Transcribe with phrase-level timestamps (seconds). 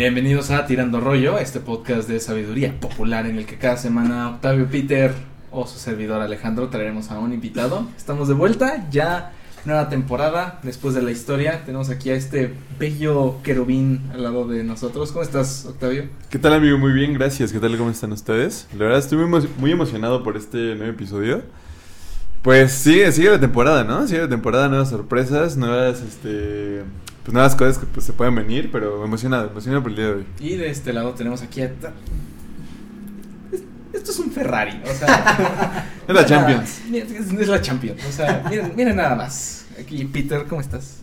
[0.00, 4.66] Bienvenidos a Tirando Rollo, este podcast de sabiduría popular en el que cada semana Octavio
[4.66, 5.12] Peter
[5.50, 7.86] o su servidor Alejandro traeremos a un invitado.
[7.98, 9.32] Estamos de vuelta, ya
[9.66, 11.66] nueva temporada, después de la historia.
[11.66, 15.12] Tenemos aquí a este bello querubín al lado de nosotros.
[15.12, 16.04] ¿Cómo estás, Octavio?
[16.30, 16.78] ¿Qué tal, amigo?
[16.78, 17.52] Muy bien, gracias.
[17.52, 17.76] ¿Qué tal?
[17.76, 18.68] ¿Cómo están ustedes?
[18.72, 21.42] La verdad, estoy muy, emocionado por este nuevo episodio.
[22.40, 24.06] Pues sigue, sigue la temporada, ¿no?
[24.06, 26.84] Sigue la temporada, nuevas sorpresas, nuevas, este,
[27.24, 30.12] pues nuevas cosas que pues, se pueden venir, pero emocionado, emocionado por el día de
[30.12, 30.26] hoy.
[30.40, 31.72] Y de este lado tenemos aquí a...
[33.92, 35.86] Esto es un Ferrari, o sea...
[36.08, 36.80] es la Champions.
[36.92, 39.66] Es, la Champions, o sea, miren, miren nada más.
[39.78, 40.98] Aquí, Peter, ¿cómo estás?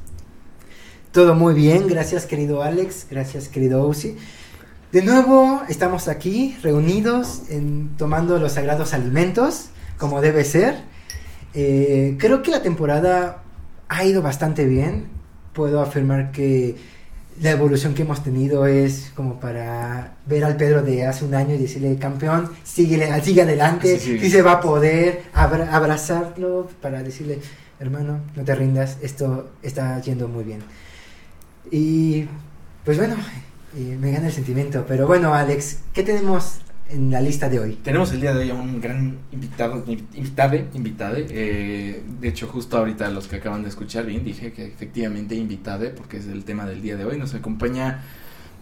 [1.12, 4.18] Todo muy bien, gracias querido Alex, gracias querido Uzi.
[4.92, 10.76] De nuevo estamos aquí reunidos en, tomando los sagrados alimentos, como debe ser.
[11.54, 13.44] Eh, creo que la temporada
[13.90, 15.17] ha ido bastante bien.
[15.58, 16.76] Puedo afirmar que
[17.42, 21.56] la evolución que hemos tenido es como para ver al Pedro de hace un año
[21.56, 27.40] y decirle, campeón, sigue, sigue adelante, sí, se va a poder abrazarlo para decirle,
[27.80, 30.60] hermano, no te rindas, esto está yendo muy bien.
[31.72, 32.28] Y
[32.86, 33.16] pues bueno,
[33.76, 37.74] eh, me gana el sentimiento, pero bueno, Alex, ¿qué tenemos en la lista de hoy?
[37.84, 41.26] Tenemos el día de hoy a un gran invitado, invitade, invitade.
[41.30, 45.90] Eh, de hecho, justo ahorita los que acaban de escuchar bien, dije que efectivamente invitade,
[45.90, 47.18] porque es el tema del día de hoy.
[47.18, 48.04] Nos acompaña,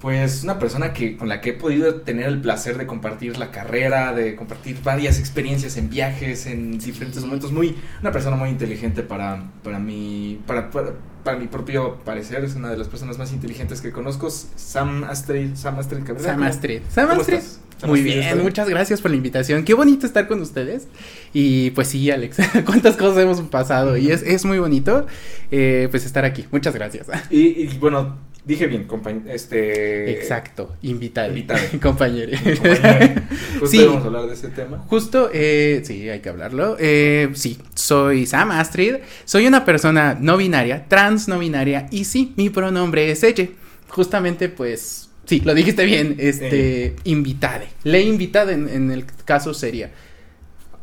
[0.02, 3.52] pues, una persona que con la que he podido tener el placer de compartir la
[3.52, 7.52] carrera, de compartir varias experiencias en viajes, en diferentes momentos.
[7.52, 12.70] Muy, una persona muy inteligente para, para mí, para, para mi propio parecer, es una
[12.70, 16.82] de las personas más inteligentes que conozco, Sam Astrid, Sam Astrid Sam Astrid.
[16.90, 17.40] Sam Astrid.
[17.86, 19.64] Muy bien, muchas gracias por la invitación.
[19.64, 20.88] Qué bonito estar con ustedes.
[21.34, 23.98] Y pues sí, Alex, cuántas cosas hemos pasado.
[23.98, 25.06] Y es, es muy bonito
[25.52, 26.46] eh, pues estar aquí.
[26.52, 27.08] Muchas gracias.
[27.30, 29.32] Y, bueno, dije bien, compañero.
[29.32, 30.12] Este...
[30.12, 31.34] Exacto, invitado.
[31.82, 32.38] Compañero.
[33.60, 34.78] Justo sí, vamos a hablar de ese tema.
[34.88, 36.78] Justo, eh, sí, hay que hablarlo.
[36.80, 38.96] Eh, sí, soy Sam Astrid.
[39.26, 41.88] Soy una persona no binaria, trans no binaria.
[41.92, 43.48] Y sí, mi pronombre es ella.
[43.90, 47.68] Justamente, pues Sí, lo dijiste bien, este, invitade.
[47.84, 49.92] Le invitade en, el caso sería.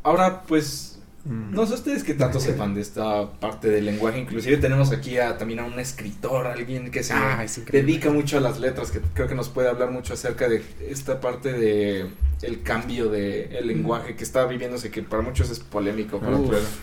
[0.03, 0.92] Ahora, pues.
[1.25, 4.19] No sé ustedes qué tanto sepan de esta parte del lenguaje.
[4.19, 8.41] Inclusive tenemos aquí a, también a un escritor, alguien que se ah, dedica mucho a
[8.41, 12.07] las letras, que creo que nos puede hablar mucho acerca de esta parte de
[12.43, 16.21] el cambio del de lenguaje que está viviéndose, que para muchos es polémico.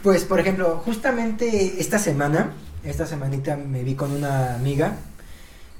[0.03, 2.53] pues, por ejemplo, justamente esta semana,
[2.85, 4.95] esta semanita me vi con una amiga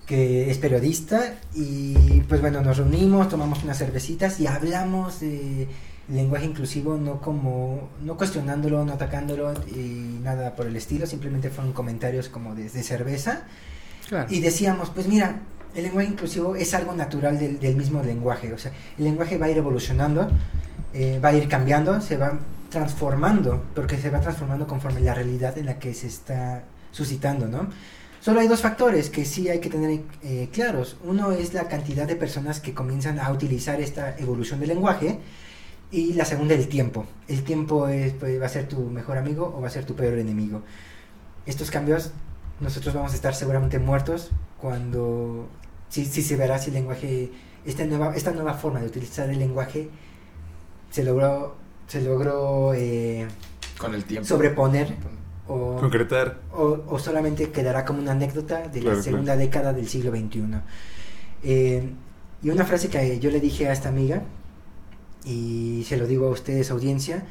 [0.05, 5.67] que es periodista y pues bueno, nos reunimos, tomamos unas cervecitas y hablamos de
[6.09, 11.73] lenguaje inclusivo no como, no cuestionándolo, no atacándolo y nada por el estilo, simplemente fueron
[11.73, 13.43] comentarios como de, cerveza
[14.29, 15.39] y decíamos, pues mira,
[15.75, 19.49] el lenguaje inclusivo es algo natural del, mismo lenguaje, o sea, el lenguaje va a
[19.51, 20.27] ir evolucionando,
[20.93, 25.57] eh, va a ir cambiando, se va transformando, porque se va transformando conforme la realidad
[25.59, 27.67] en la que se está suscitando, ¿no?
[28.19, 30.97] Solo hay dos factores que sí hay que tener eh, claros.
[31.05, 35.19] Uno es la cantidad de personas que comienzan a utilizar esta evolución del lenguaje
[35.91, 37.05] y la segunda el tiempo.
[37.27, 39.95] El tiempo es, pues, va a ser tu mejor amigo o va a ser tu
[39.95, 40.61] peor enemigo.
[41.45, 42.11] Estos cambios
[42.59, 45.47] nosotros vamos a estar seguramente muertos cuando
[45.89, 47.31] sí, sí se verá si el lenguaje,
[47.65, 49.89] esta nueva, esta nueva forma de utilizar el lenguaje
[50.91, 51.55] se logró,
[51.87, 53.27] se logró eh,
[53.77, 54.95] con el tiempo sobreponer
[55.47, 56.39] o, concretar.
[56.51, 60.43] O, solamente quedará como una anécdota de la segunda década del siglo XXI.
[61.43, 61.89] Eh,
[62.43, 64.21] y una frase que yo le dije a esta amiga,
[65.25, 67.25] y se lo digo a ustedes, audiencia,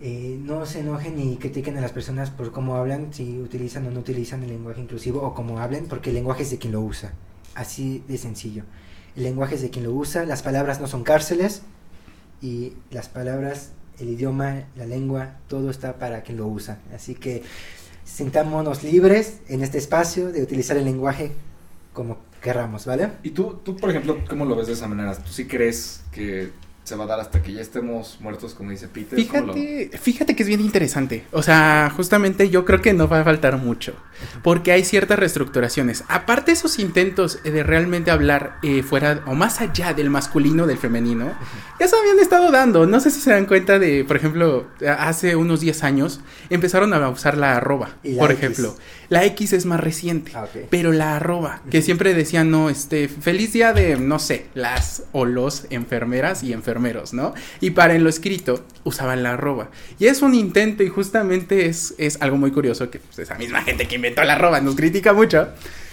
[0.00, 3.90] eh, no se enojen ni critiquen a las personas por cómo hablan, si utilizan o
[3.90, 6.80] no utilizan el lenguaje inclusivo o cómo hablan, porque el lenguaje es de quien lo
[6.80, 7.12] usa.
[7.54, 8.64] Así de sencillo.
[9.16, 11.62] El lenguaje es de quien lo usa, las palabras no son cárceles
[12.40, 16.78] y las palabras el idioma, la lengua, todo está para quien lo usa.
[16.94, 17.42] Así que
[18.04, 21.32] sintámonos libres en este espacio de utilizar el lenguaje
[21.92, 23.10] como querramos, ¿vale?
[23.22, 25.14] Y tú, tú, por ejemplo, ¿cómo lo ves de esa manera?
[25.14, 26.50] ¿Tú sí crees que
[26.90, 29.16] se va a dar hasta que ya estemos muertos, como dice Peter.
[29.16, 31.24] Fíjate, fíjate que es bien interesante.
[31.30, 33.94] O sea, justamente yo creo que no va a faltar mucho.
[34.42, 36.02] Porque hay ciertas reestructuraciones.
[36.08, 41.32] Aparte esos intentos de realmente hablar eh, fuera o más allá del masculino, del femenino,
[41.78, 42.86] ya se habían estado dando.
[42.88, 44.66] No sé si se dan cuenta de, por ejemplo,
[44.98, 46.20] hace unos 10 años
[46.50, 48.76] empezaron a usar la arroba, por ejemplo.
[49.08, 53.52] La X es más reciente, ah, pero la arroba, que siempre decían, no, este, feliz
[53.52, 57.34] día de, no sé, las o los enfermeras y enfermeros, ¿no?
[57.60, 59.70] Y para en lo escrito usaban la arroba.
[59.98, 63.62] Y es un intento y justamente es, es algo muy curioso que pues, esa misma
[63.62, 65.48] gente que inventó la arroba nos critica mucho.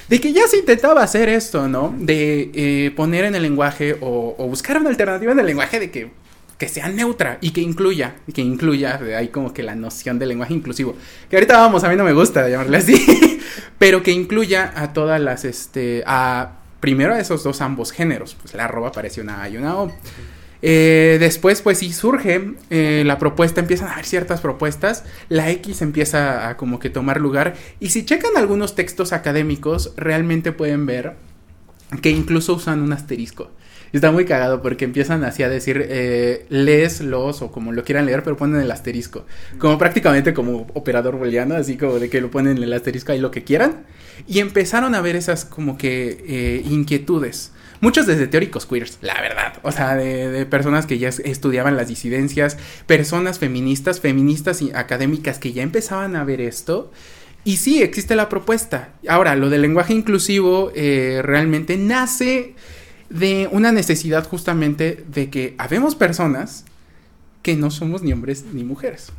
[0.07, 1.93] de que ya se intentaba hacer esto, ¿no?
[1.97, 5.91] De eh, poner en el lenguaje o, o buscar una alternativa en el lenguaje de
[5.91, 10.17] que que sea neutra y que incluya, y que incluya, hay como que la noción
[10.17, 10.95] del lenguaje inclusivo,
[11.29, 13.39] que ahorita vamos, a mí no me gusta llamarle así,
[13.77, 18.53] pero que incluya a todas las, este, a primero a esos dos ambos géneros, pues
[18.53, 19.91] la arroba parece una A y una O.
[20.61, 25.81] Eh, después, pues sí surge eh, la propuesta, empiezan a haber ciertas propuestas, la X
[25.81, 31.15] empieza a como que tomar lugar, y si checan algunos textos académicos, realmente pueden ver
[32.01, 33.51] que incluso usan un asterisco.
[33.93, 38.23] Está muy cagado porque empiezan así a decir, eh, los o como lo quieran leer,
[38.23, 39.25] pero ponen el asterisco.
[39.59, 43.31] Como prácticamente como operador booleano, así como de que lo ponen el asterisco ahí lo
[43.31, 43.85] que quieran.
[44.27, 47.53] Y empezaron a ver esas como que eh, inquietudes.
[47.79, 49.53] Muchos desde teóricos queers, la verdad.
[49.63, 55.53] O sea, de, personas que ya estudiaban las disidencias, personas feministas, feministas y académicas que
[55.53, 56.91] ya empezaban a ver esto.
[57.43, 58.89] Y sí, existe la propuesta.
[59.07, 62.55] Ahora, lo del lenguaje inclusivo eh, realmente nace
[63.09, 66.65] de una necesidad justamente de que habemos personas
[67.41, 69.11] que no somos ni hombres ni mujeres.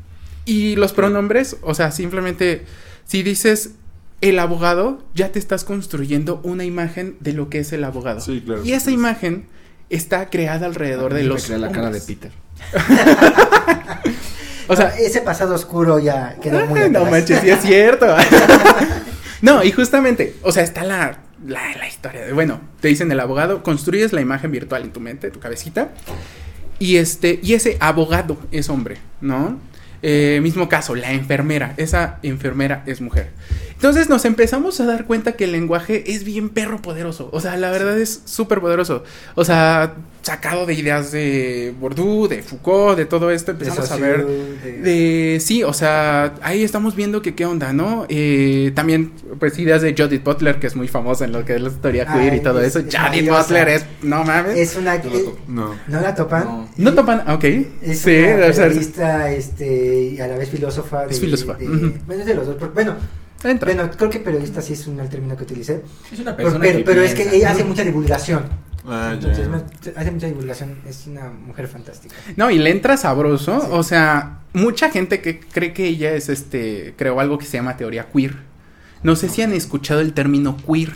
[0.45, 2.65] Y los pronombres, o sea, simplemente
[3.07, 3.71] si dices
[4.21, 8.21] el abogado, ya te estás construyendo una imagen de lo que es el abogado.
[8.21, 8.65] Sí, claro.
[8.65, 9.47] Y esa imagen
[9.91, 11.49] está creada alrededor de los.
[11.49, 12.33] la cara de Peter.
[14.69, 18.07] o sea, ese pasado oscuro ya quedó muy No manches, sí es cierto.
[19.43, 23.21] no, y justamente, o sea, está la la, la, historia de, bueno, te dicen el
[23.21, 25.91] abogado, construyes la imagen virtual en tu mente, tu cabecita,
[26.79, 29.59] y este, y ese abogado es hombre, ¿no?
[30.03, 33.31] Eh, mismo caso, la enfermera, esa enfermera es mujer.
[33.79, 37.29] Entonces nos empezamos a dar cuenta que el lenguaje es bien perro poderoso.
[37.33, 39.05] O sea, la verdad es súper poderoso.
[39.37, 44.27] O sea, sacado de ideas de Bourdieu, de Foucault, de todo esto, empezamos a ver
[44.27, 45.39] de...
[45.41, 48.05] Sí, o sea, ahí estamos viendo que qué onda, ¿no?
[48.09, 51.61] Eh, también, pues, ideas de Judith Butler, que es muy famosa en lo que es
[51.61, 52.81] la historia queer y todo es, eso.
[52.81, 54.59] Es Judith Butler es, no mames.
[54.59, 54.99] Es una...
[54.99, 55.75] No, eh, no.
[55.87, 56.45] ¿No la topan?
[56.45, 57.45] No, ¿No topan, ok.
[57.83, 61.07] Es sí, una o sea, periodista, este, y a la vez filósofa.
[61.07, 61.55] De, Es filósofa.
[61.55, 61.93] de- Ujú.
[62.07, 62.75] Bueno, es de los dos.
[62.75, 62.97] Bueno,
[63.45, 63.73] entra.
[63.73, 65.83] bueno, creo que periodista sí es un el término que utilicé.
[66.13, 68.45] Es una Pero, persona pero, que pero es que ella hace mucha divulgación.
[68.87, 69.47] Ah, Entonces,
[69.97, 70.79] hace mucha divulgación.
[70.87, 72.15] Es una mujer fantástica.
[72.37, 73.61] No, y le entra sabroso.
[73.61, 73.67] Sí.
[73.71, 77.77] O sea, mucha gente que cree que ella es este, creo algo que se llama
[77.77, 78.37] teoría queer.
[79.03, 80.93] No sé si han escuchado el término queer.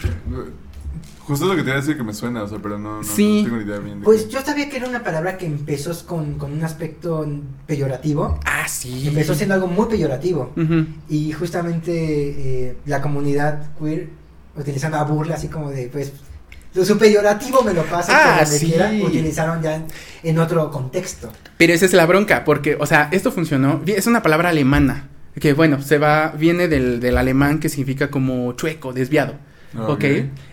[1.32, 3.04] Justo lo que te iba a decir que me suena, o sea, pero no, no,
[3.04, 3.42] Sí.
[3.42, 3.98] no tengo ni idea bien.
[4.00, 4.30] de Pues qué.
[4.30, 7.26] yo sabía que era una palabra que empezó con, con un aspecto
[7.66, 8.38] peyorativo.
[8.44, 9.08] Ah, sí.
[9.08, 10.52] Empezó siendo algo muy peyorativo.
[11.08, 11.92] Y justamente
[12.68, 14.08] eh, la comunidad queer
[14.56, 16.12] utilizando a burla así como de pues
[16.74, 18.66] su peyorativo me lo pasa Ah, por donde sí.
[18.66, 19.84] quiera, utilizaron ya en,
[20.22, 21.30] en otro contexto.
[21.58, 23.82] Pero esa es la bronca, porque, o sea, esto funcionó.
[23.86, 25.08] Es una palabra alemana.
[25.38, 29.34] Que bueno, se va, viene del, del alemán que significa como chueco, desviado.
[29.76, 30.04] Ah, ¿Ok?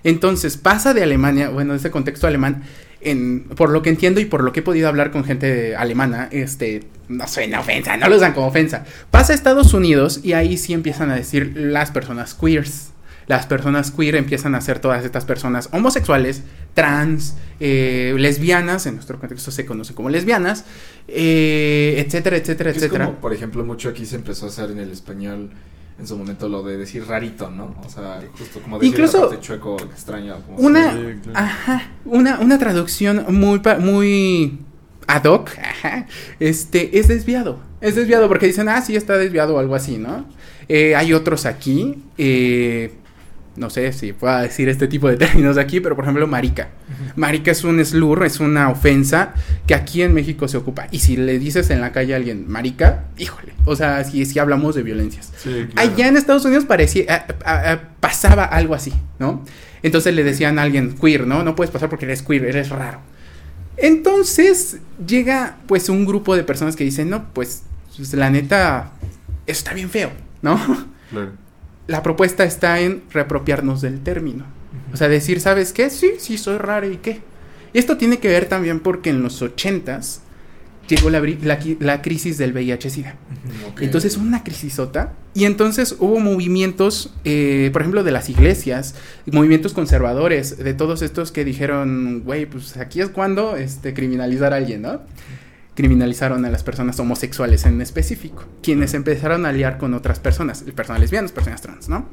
[0.03, 2.63] Entonces pasa de Alemania, bueno, de ese contexto alemán,
[3.01, 6.27] en, por lo que entiendo y por lo que he podido hablar con gente alemana,
[6.31, 8.85] este, no suena ofensa, no lo usan como ofensa.
[9.11, 12.91] Pasa a Estados Unidos y ahí sí empiezan a decir las personas queers.
[13.27, 16.41] Las personas queer empiezan a ser todas estas personas homosexuales,
[16.73, 20.65] trans, eh, lesbianas, en nuestro contexto se conocen como lesbianas,
[21.07, 23.05] eh, etcétera, etcétera, Es etcétera.
[23.05, 25.51] como, por ejemplo, mucho aquí se empezó a hacer en el español
[25.99, 27.75] en su momento lo de decir rarito, ¿no?
[27.85, 30.35] O sea, justo como decir Incluso- parte chueco extraño.
[30.45, 30.95] Como Una,
[31.33, 34.59] ajá, una, una traducción muy, pa- muy
[35.07, 36.07] ad hoc, ajá,
[36.39, 37.59] este, es desviado.
[37.81, 40.25] Es desviado porque dicen, ah, sí, está desviado o algo así, ¿no?
[40.67, 42.93] Eh, hay otros aquí, eh,
[43.59, 46.69] no sé si pueda decir este tipo de términos aquí, pero por ejemplo, marica.
[47.15, 49.33] Marica es un slur, es una ofensa
[49.67, 50.87] que aquí en México se ocupa.
[50.91, 54.39] Y si le dices en la calle a alguien marica, híjole, o sea, si, si
[54.39, 55.31] hablamos de violencias.
[55.37, 55.91] Sí, claro.
[55.91, 59.43] Allá en Estados Unidos parecía, a- a- a- pasaba algo así, ¿no?
[59.83, 61.43] Entonces le decían a alguien queer, ¿no?
[61.43, 62.99] No puedes pasar porque eres queer, eres raro.
[63.77, 67.63] Entonces llega pues un grupo de personas que dicen, no, pues,
[67.95, 68.91] pues, la neta,
[69.47, 70.11] eso está bien feo,
[70.41, 70.57] ¿no?
[71.09, 71.31] Claro.
[71.89, 74.45] La propuesta está en reapropiarnos del término.
[74.93, 75.89] O sea, decir, ¿sabes qué?
[75.89, 77.21] Sí, sí, soy raro y qué.
[77.73, 80.21] Y esto tiene que ver también porque en los ochentas
[80.87, 81.21] llegó la,
[81.79, 83.15] la crisis del VIH-Sida.
[83.79, 85.13] Entonces una crisisota.
[85.33, 88.95] Y entonces hubo movimientos, eh, por ejemplo, de las iglesias,
[89.31, 94.57] movimientos conservadores, de todos estos que dijeron, güey, pues aquí es cuando este, criminalizar a
[94.57, 95.01] alguien, ¿no?
[95.75, 101.01] Criminalizaron a las personas homosexuales en específico, quienes empezaron a liar con otras personas, personas
[101.01, 102.07] lesbianas, personas trans, ¿no?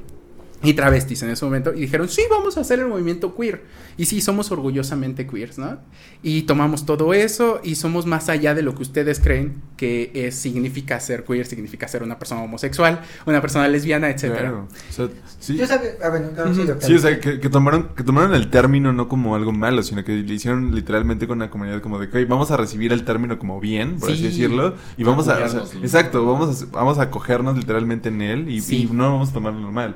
[0.67, 3.65] Y travestis en ese momento y dijeron, sí, vamos a hacer el movimiento queer.
[3.97, 5.79] Y sí, somos orgullosamente queers, ¿no?
[6.23, 10.35] Y tomamos todo eso y somos más allá de lo que ustedes creen que es,
[10.35, 14.41] significa ser queer, significa ser una persona homosexual, una persona lesbiana, etcétera.
[14.41, 14.69] Claro.
[14.91, 15.09] O sea,
[15.39, 15.57] sí.
[15.57, 16.63] Yo sabía, ah, bueno, no, sí.
[16.81, 20.05] Sí, o sea, que, que tomaron, que tomaron el término no como algo malo, sino
[20.05, 23.05] que le hicieron literalmente con la comunidad como de que "Ok, vamos a recibir el
[23.05, 24.25] término como bien, por así Sí.
[24.29, 28.49] decirlo, y vamos a, o sea, exacto, vamos a, vamos a acogernos literalmente en él
[28.49, 28.89] y, Sí.
[28.91, 29.95] y no vamos a tomarlo mal.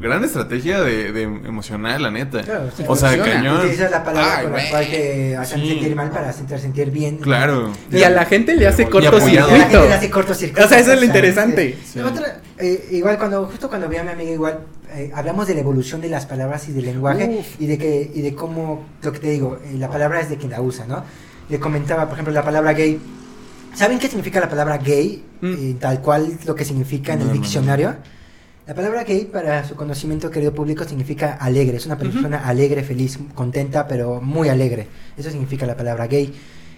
[0.00, 2.42] Gran estrategia de, de emocional, la neta.
[2.42, 3.32] Claro, sí, o sea, funciona.
[3.34, 3.58] cañón.
[3.60, 5.68] Utilizas la palabra Ay, con la cual te hacen Sí.
[5.68, 7.18] sentir mal para hacer sentir bien.
[7.18, 7.70] Claro.
[7.92, 9.16] Y a la gente le hace apoyado.
[9.16, 9.84] A la gente cortocircuito.
[9.88, 10.64] le hace cortocircuito.
[10.64, 11.78] O sea, eso es lo interesante.
[11.84, 12.00] Sí.
[12.00, 14.60] Otra, eh, igual cuando, justo cuando vi a mi amiga igual,
[14.94, 17.60] eh, hablamos de la evolución de las palabras y del lenguaje Uf.
[17.60, 20.36] y de que, y de cómo, lo que te digo, eh, la palabra es de
[20.38, 21.04] quien la usa, ¿no?
[21.50, 22.98] Le comentaba, por ejemplo, la palabra gay.
[23.74, 25.22] ¿Saben qué significa la palabra gay?
[25.42, 25.52] Mm.
[25.58, 27.40] Eh, tal cual lo que significa en No, el no, no.
[28.70, 31.78] La palabra gay, para su conocimiento, querido público, significa alegre.
[31.78, 34.86] Es una persona alegre, feliz, contenta, pero muy alegre.
[35.16, 36.32] Eso significa la palabra gay.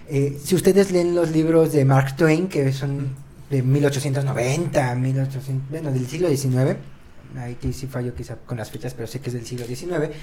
[0.09, 3.15] Eh, si ustedes leen los libros de Mark Twain, que son
[3.51, 6.79] de 1890, 1800, bueno, del siglo XIX,
[7.37, 10.17] aquí sí fallo quizá con las fechas, pero sé que es del siglo XIX,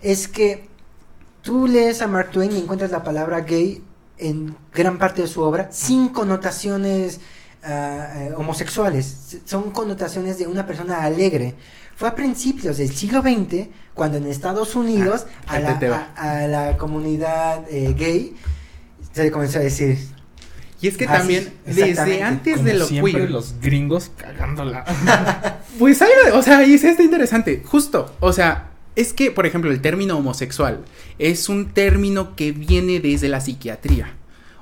[0.00, 0.68] es que
[1.42, 3.82] tú lees a Mark Twain y encuentras la palabra gay
[4.18, 7.18] en gran parte de su obra sin connotaciones
[7.64, 11.54] ah, eh, homosexuales, son connotaciones de una persona alegre.
[11.96, 16.76] Fue a principios del siglo XX cuando en Estados Unidos Ah, a, la, a- a
[16.76, 18.34] comunidad eh, gay
[19.12, 19.98] se le comenzó a decir
[20.80, 24.84] Y es que Ah, también, desde antes Como de lo siempre queer, los gringos cagándola.
[25.78, 29.80] Pues hay, o sea, y está interesante, justo, o sea, es que, por ejemplo, el
[29.80, 30.84] término homosexual
[31.20, 34.14] es un término que viene desde la psiquiatría.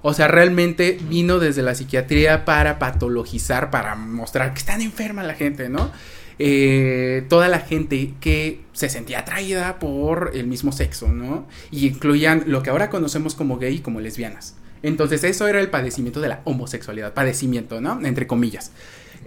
[0.08, 5.34] O sea, realmente vino desde la psiquiatría para patologizar, para mostrar que están enferma la
[5.34, 5.90] gente, ¿no?
[6.38, 11.48] Eh, toda la gente que se sentía atraída por el mismo sexo, ¿no?
[11.72, 14.54] Y incluían lo que ahora conocemos como gay y como lesbianas.
[14.84, 17.98] Entonces eso era el padecimiento de la homosexualidad, padecimiento, ¿no?
[18.06, 18.70] Entre comillas.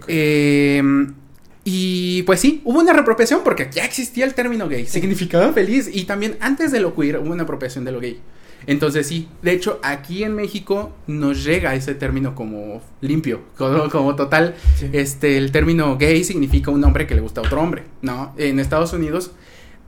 [0.08, 0.82] Eh,
[1.62, 6.04] y pues sí, hubo una reapropiación porque ya existía el término gay, significaba feliz y
[6.04, 8.18] también antes de lo queer hubo una apropiación de lo gay.
[8.70, 14.14] Entonces sí, de hecho aquí en México nos llega ese término como limpio, como, como
[14.14, 14.54] total.
[14.76, 14.88] Sí.
[14.92, 18.32] Este, el término gay significa un hombre que le gusta a otro hombre, ¿no?
[18.38, 19.32] En Estados Unidos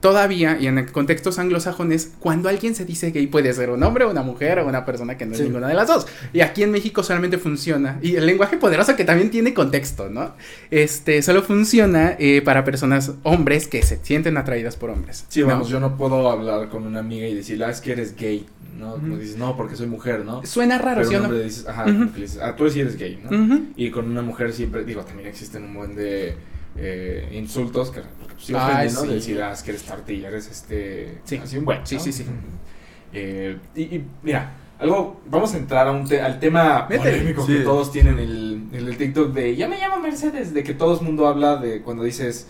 [0.03, 4.21] todavía y en contextos anglosajones, cuando alguien se dice gay puede ser un hombre, una
[4.21, 5.45] mujer o una persona que no es Sí.
[5.45, 6.05] ninguna de las dos.
[6.33, 10.33] Y aquí en México solamente funciona, y el lenguaje poderoso que también tiene contexto, ¿no?
[10.71, 15.25] Este, solo funciona eh, para personas hombres que se sienten atraídas por hombres.
[15.29, 15.47] Sí, ¿no?
[15.47, 18.45] vamos, yo no puedo hablar con una amiga y decirle, ah, es que eres gay,
[18.77, 18.95] ¿no?
[18.95, 19.17] Como Ujú.
[19.21, 20.45] dices, no, porque soy mujer, ¿no?
[20.45, 21.29] Suena raro, Pero ¿sí un o no?
[21.29, 23.61] hombre dices, ajá, dices, ah, tú sí eres gay, ¿no?
[23.77, 26.35] Y con una mujer siempre, digo, también existen un buen de
[26.77, 29.01] eh, insultos que pues, sí ofenden, ¿no?
[29.01, 29.07] sí.
[29.07, 31.19] Decir, ah, es que eres tortilla, eres este...
[31.23, 31.37] Sí.
[31.37, 32.01] Así un buen, Sí, ¿no?
[32.01, 32.25] sí, sí.
[33.13, 37.57] Eh, y, y, mira, algo, vamos a entrar a un te- al tema polémico Sí.
[37.57, 40.97] que todos tienen el, el, el TikTok de, ya me llamo Mercedes, de que todo
[40.99, 42.47] el mundo habla de cuando dices,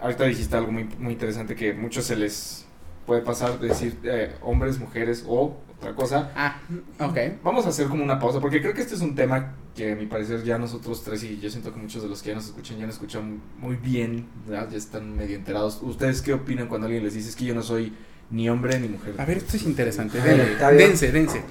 [0.00, 2.66] ahorita dijiste algo muy, muy interesante que muchos se les
[3.06, 6.32] puede pasar de decir eh, hombres, mujeres o otra cosa.
[6.36, 6.56] Ah,
[7.00, 7.16] ok.
[7.42, 9.96] Vamos a hacer como una pausa, porque creo que este es un tema que a
[9.96, 12.46] mi parecer ya nosotros tres y yo siento que muchos de los que ya nos
[12.46, 14.68] escuchan ya nos escuchan muy bien, ¿verdad?
[14.70, 15.80] ya están medio enterados.
[15.82, 17.92] ¿Ustedes qué opinan cuando alguien les dice "Es que yo no soy
[18.30, 19.14] ni hombre ni mujer?
[19.18, 20.20] A ver, esto es interesante.
[20.20, 20.52] A ver, Denle.
[20.54, 20.78] Octavio.
[20.78, 21.42] Dense, dense.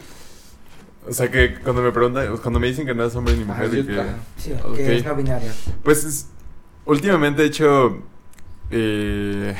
[1.07, 3.69] O sea, que cuando me preguntan, cuando me dicen que no es hombre ni mujer,
[3.73, 4.03] y yo- que-.
[4.37, 5.51] Sí, que es no binario.
[5.83, 6.27] Pues es-
[6.85, 7.97] últimamente, de hecho,
[8.71, 9.53] eh,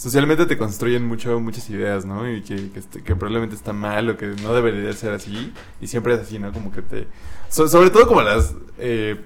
[0.00, 2.30] socialmente te construyen mucho muchas ideas, ¿no?
[2.30, 5.52] Y que, que, este- que probablemente está mal o que no debería ser así.
[5.80, 6.52] Y siempre es así, ¿no?
[6.52, 7.06] Como que te...
[7.50, 9.20] so- sobre todo como las, eh,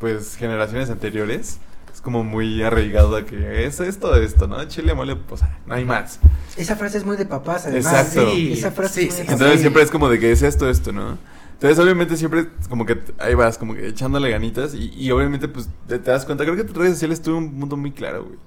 [0.00, 1.58] pues, generaciones anteriores.
[1.94, 4.64] Es como muy arraigado a que es esto, esto, ¿no?
[4.66, 6.18] Chile, mole, pues, no hay más.
[6.56, 7.92] Esa frase es muy de papás, además.
[7.92, 8.30] Exacto.
[8.32, 9.32] Sí, esa frase Sí, es muy sí.
[9.32, 11.16] Entonces siempre es como de que es esto, esto, ¿no?
[11.54, 15.68] Entonces obviamente siempre como que ahí vas, como que echándole ganitas y, y obviamente pues
[15.88, 18.38] te, te das cuenta, creo que en redes sociales tuve un punto muy claro, güey.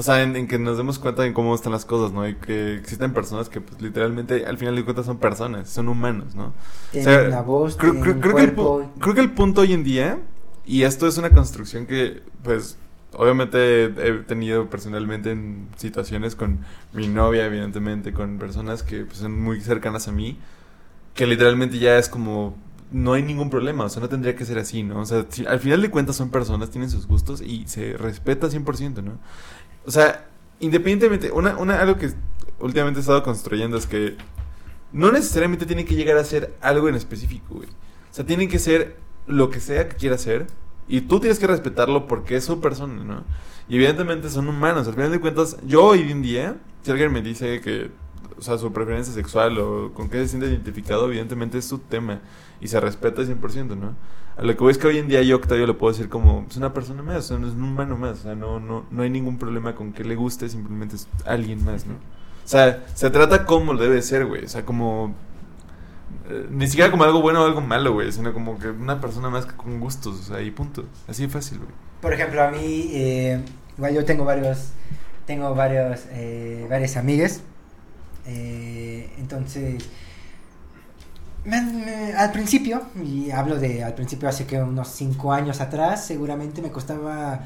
[0.00, 2.26] O sea, en, en que nos demos cuenta de cómo están las cosas, ¿no?
[2.26, 6.34] Y que existen personas que pues literalmente al final de cuentas son personas, son humanos,
[6.34, 6.54] ¿no?
[6.90, 8.54] Tienen O sea, una voz, Creo, tienen creo- un creo que el,
[8.98, 10.18] creo que el punto hoy en día,
[10.66, 12.78] y esto es una construcción que, pues,
[13.12, 16.60] obviamente he tenido personalmente en situaciones con
[16.92, 20.38] mi novia, evidentemente, con personas que pues, son muy cercanas a mí,
[21.14, 22.56] que literalmente ya es como,
[22.92, 25.00] no hay ningún problema, o sea, no tendría que ser así, ¿no?
[25.00, 28.50] O sea, si- al final de cuentas son personas, tienen sus gustos y se respeta
[28.50, 29.12] 100%, ¿no?
[29.86, 30.28] O sea,
[30.60, 32.10] independientemente, una, una, algo que
[32.60, 34.16] últimamente he estado construyendo es que
[34.92, 37.68] no necesariamente tiene que llegar a ser algo en específico, güey.
[37.68, 38.96] O sea, tiene que ser
[39.26, 40.46] lo que sea que quiera ser
[40.88, 43.24] Y tú tienes que respetarlo porque es su persona, ¿no?
[43.68, 44.88] Y evidentemente son humanos.
[44.88, 47.90] Al final de cuentas, yo hoy en día, si alguien me dice que,
[48.36, 52.20] o sea, su preferencia sexual o con qué se siente identificado, evidentemente es su tema.
[52.60, 53.94] Y se respeta 100%, ¿no?
[54.40, 56.46] A lo que voy es que hoy en día yo, Octavio, lo puedo decir como,
[56.48, 58.20] es una persona más, es un humano más.
[58.20, 61.62] O sea, no, no, no hay ningún problema con que le guste, simplemente es alguien
[61.62, 61.92] más, ¿no?
[61.92, 64.46] O sea, se trata como debe ser, güey.
[64.46, 65.14] O sea, como
[66.30, 69.28] eh, ni siquiera como algo bueno o algo malo, güey, sino como que una persona
[69.28, 70.86] más que con gustos, o sea, y punto.
[71.06, 71.70] Así de fácil, güey.
[72.00, 73.42] Por ejemplo, a mí, eh,
[73.92, 74.70] yo tengo varios,
[75.26, 77.42] tengo varios, eh, varias amigas,
[78.24, 79.84] eh, entonces,
[81.44, 86.04] me- me- al principio, y hablo de al principio hace que unos cinco años atrás,
[86.06, 87.40] seguramente me costaba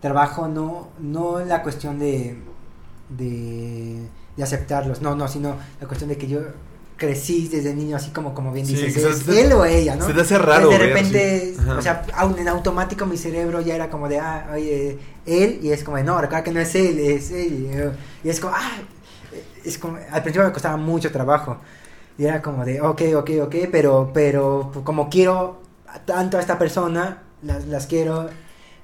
[0.00, 2.36] trabajo no, no la cuestión de,
[3.08, 4.00] de,
[4.36, 6.40] de aceptarlos, no, no, sino la cuestión de que yo
[6.96, 10.06] crecí desde niño así como, como bien Sí, dices, es él o ella, ¿no?
[10.06, 13.74] Se te hace raro, de ver repente, o sea, aún en automático mi cerebro ya
[13.74, 16.74] era como de, ah, oye, él, y es como, de, no, recuerda que no es
[16.74, 18.72] él, es él, y es como, ah,
[19.64, 21.58] es como, al principio me costaba mucho trabajo,
[22.16, 25.62] y era como de, ok, ok, ok, pero, pero, como quiero
[26.04, 28.28] tanto a esta persona, las, las quiero,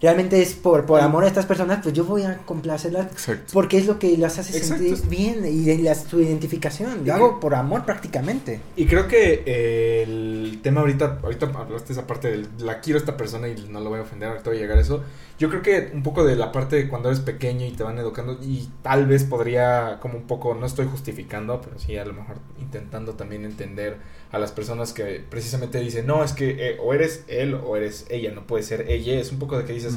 [0.00, 3.52] realmente es por, por amor a estas personas, pues yo voy a complacerlas Exacto.
[3.52, 4.83] porque es lo que las hace Exacto.
[4.83, 7.02] sentir bien y la, su identificación.
[7.04, 8.61] Lo hago por amor prácticamente.
[8.76, 13.00] Y creo que eh, el tema ahorita, ahorita hablaste esa parte del la quiero a
[13.00, 15.02] esta persona y no lo voy a ofender, ahorita voy a llegar a eso.
[15.38, 17.99] Yo creo que un poco de la parte de cuando eres pequeño y te van
[17.99, 22.12] educando y tal vez podría como un poco, no estoy justificando, pero sí a lo
[22.12, 23.97] mejor intentando también entender
[24.32, 28.06] a las personas que precisamente dicen, no, es que eh, o eres él o eres
[28.10, 29.94] ella, no puede ser ella, es un poco de que dices,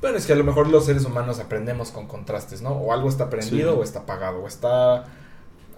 [0.00, 2.70] bueno, es que a lo mejor los seres humanos aprendemos con contrastes, ¿no?
[2.70, 3.78] O algo está prendido Sí.
[3.80, 5.04] o está apagado, o está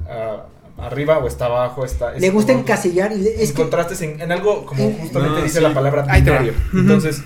[0.08, 0.46] ah,
[0.78, 2.14] arriba o está abajo, está...
[2.14, 4.84] es Le gusta como- encasillar y le- es en que contrastes en, en algo como
[4.84, 5.62] en- justamente No, dice sí.
[5.62, 6.54] la palabra binario.
[6.68, 6.78] Ujú.
[6.78, 7.22] Entonces,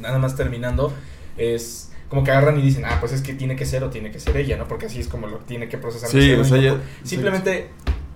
[0.00, 0.92] nada más terminando,
[1.36, 4.10] es como que agarran y dicen, ah, pues es que tiene que ser o tiene
[4.10, 4.66] que ser ella, ¿no?
[4.66, 6.10] Porque así es como lo tiene que procesar.
[6.10, 7.68] cerebro o sea, ya- Simplemente,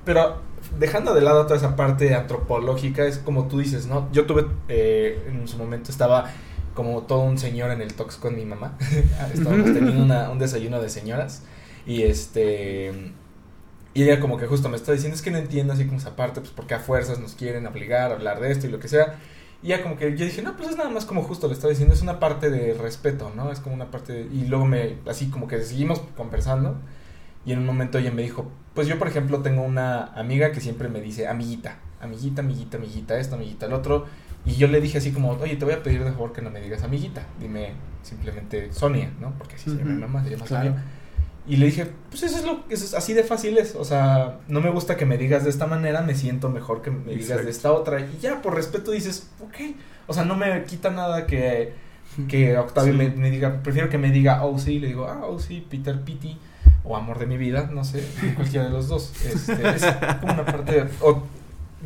[0.04, 0.38] pero
[0.78, 4.08] dejando de lado toda esa parte antropológica, es como tú dices, ¿no?
[4.12, 6.30] Yo tuve, eh, en su momento estaba
[6.74, 8.76] como todo un señor en el Tox con mi mamá.
[9.34, 11.42] Estábamos teniendo una- un desayuno de señoras
[11.86, 13.12] y este...
[13.96, 16.16] Y ella como que justo me está diciendo, es que no entiendo así como esa
[16.16, 18.88] parte, pues porque a fuerzas nos quieren obligar a hablar de esto y lo que
[18.88, 19.20] sea.
[19.62, 21.70] Y ya como que yo dije, no, pues es nada más como justo le estaba
[21.70, 23.52] diciendo, es una parte de respeto, ¿no?
[23.52, 26.76] Es como una parte de- Y luego me, así como que seguimos conversando
[27.46, 30.60] y en un momento ella me dijo, pues yo por ejemplo tengo una amiga que
[30.60, 34.06] siempre me dice, amiguita, amiguita, amiguita, amiguita, esto, amiguita, el otro.
[34.46, 36.50] Y yo le dije así como, oye, te voy a pedir de favor que no
[36.50, 39.32] me digas amiguita, dime simplemente Sonia, ¿no?
[39.38, 40.68] Porque así se llama mi mamá, se llama claro.
[40.70, 40.84] Sonia.
[41.46, 44.38] Y le dije, pues eso es lo eso es así de fácil es, o sea,
[44.48, 47.44] no me gusta que me digas de esta manera, me siento mejor que me digas
[47.44, 48.00] de esta otra.
[48.00, 49.76] Y ya, por respeto dices, ok,
[50.06, 51.74] o sea, no me quita nada que,
[52.28, 52.98] que Octavio Sí.
[52.98, 56.00] me, me diga, prefiero que me diga, oh sí, le digo, ah, oh sí, Peter
[56.02, 56.38] Pity,
[56.84, 58.04] o amor de mi vida, no sé,
[58.36, 59.12] cualquiera de los dos.
[59.24, 59.84] Este, es
[60.20, 61.22] como una parte, de- o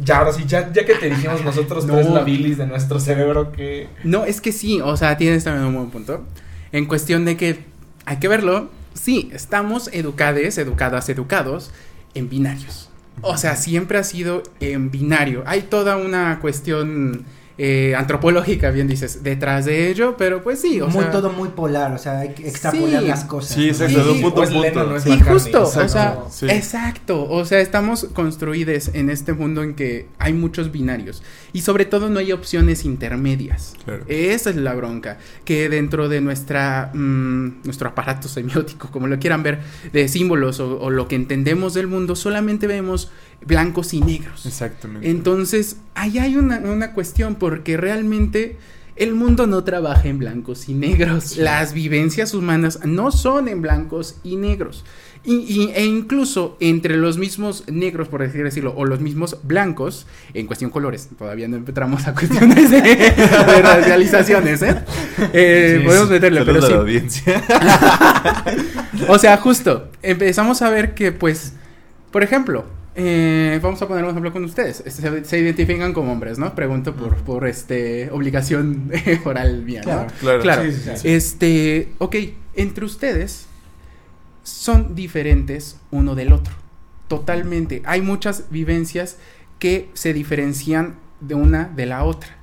[0.02, 1.94] ya, ahora sí, ya, ya que te dijimos nosotros No.
[1.94, 3.88] tres la bilis de nuestro cerebro que...
[4.04, 6.24] No, es que sí, o sea, tienes también un buen punto.
[6.72, 7.64] En cuestión de que
[8.04, 11.70] hay que verlo, sí, estamos educades, educadas, educados
[12.14, 12.90] en binarios.
[13.22, 15.42] O sea, siempre ha sido en binario.
[15.46, 17.24] Hay toda una cuestión
[17.58, 21.10] eh, antropológica, bien dices, detrás de ello, pero pues sí, o muy, sea...
[21.10, 23.08] todo muy polar, o sea, hay que extrapolar Sí.
[23.08, 23.54] las cosas.
[23.56, 24.90] Sí, exacto, de un punto a o un es Leno, punto.
[24.90, 25.88] no es Sí, McCartney, justo, o exacto.
[26.30, 26.54] sea, Sí.
[26.54, 31.84] exacto, o sea, estamos construidos en este mundo en que hay muchos binarios y sobre
[31.84, 33.74] todo no hay opciones intermedias.
[33.84, 34.04] Claro.
[34.06, 39.42] Esa es la bronca, que dentro de nuestra mm, nuestro aparato semiótico, como lo quieran
[39.42, 39.60] ver,
[39.92, 43.10] de símbolos o, o lo que entendemos del mundo, solamente vemos
[43.44, 44.46] blancos y negros.
[44.46, 45.08] Exactamente.
[45.10, 48.56] Entonces, ahí hay una, una cuestión, porque realmente
[48.96, 51.36] el mundo no trabaja en blancos y negros.
[51.36, 54.84] Las vivencias humanas no son en blancos y negros.
[55.24, 60.06] Y, y- e incluso entre los mismos negros, por así decirlo, o los mismos blancos,
[60.32, 64.76] en cuestión colores, todavía no entramos a cuestiones de, de racializaciones, ¿eh?
[65.32, 66.72] Eh, Sí, podemos meterle, pero a sí.
[66.72, 67.42] la audiencia.
[69.08, 71.52] O sea, justo, empezamos a ver que, pues,
[72.10, 72.64] por ejemplo,
[73.00, 74.82] eh, vamos a poner un ejemplo con ustedes.
[74.84, 76.54] Este, Se, se identifican como hombres, ¿no?
[76.56, 78.90] Pregunto por, por este, obligación
[79.24, 79.90] oral mía, ¿no?
[79.92, 80.12] Claro.
[80.20, 80.42] Claro.
[80.42, 80.62] Claro.
[80.64, 81.08] Sí, sí, sí.
[81.08, 82.16] Este, ok,
[82.54, 83.46] entre ustedes
[84.42, 86.54] son diferentes uno del otro.
[87.06, 87.82] Totalmente.
[87.84, 89.16] Hay muchas vivencias
[89.60, 92.36] que se diferencian de una de la otra.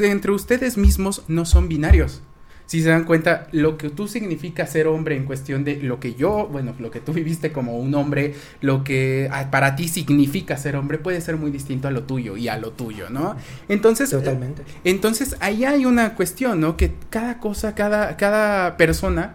[0.00, 2.22] Entre ustedes mismos no son binarios.
[2.70, 6.14] Si se dan cuenta, lo que tú significa ser hombre en cuestión de lo que
[6.14, 10.56] yo, bueno, lo que tú viviste como un hombre, lo que ah, para ti significa
[10.56, 13.34] ser hombre puede ser muy distinto a lo tuyo y a lo tuyo, ¿no?
[13.68, 14.62] Entonces, Totalmente.
[14.84, 16.76] entonces ahí hay una cuestión, ¿no?
[16.76, 19.34] Que cada cosa, cada, cada persona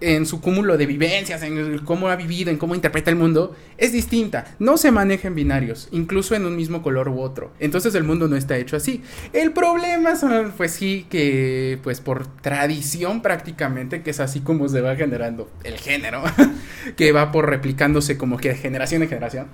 [0.00, 3.92] en su cúmulo de vivencias, en cómo ha vivido, en cómo interpreta el mundo, es
[3.92, 4.54] distinta.
[4.58, 7.52] No se maneja en binarios, incluso en un mismo color u otro.
[7.60, 9.02] Entonces el mundo no está hecho así.
[9.32, 14.80] El problema son, pues sí, que pues por tradición prácticamente, que es así como se
[14.80, 16.22] va generando el género,
[16.96, 19.46] que va por replicándose como que de generación en generación.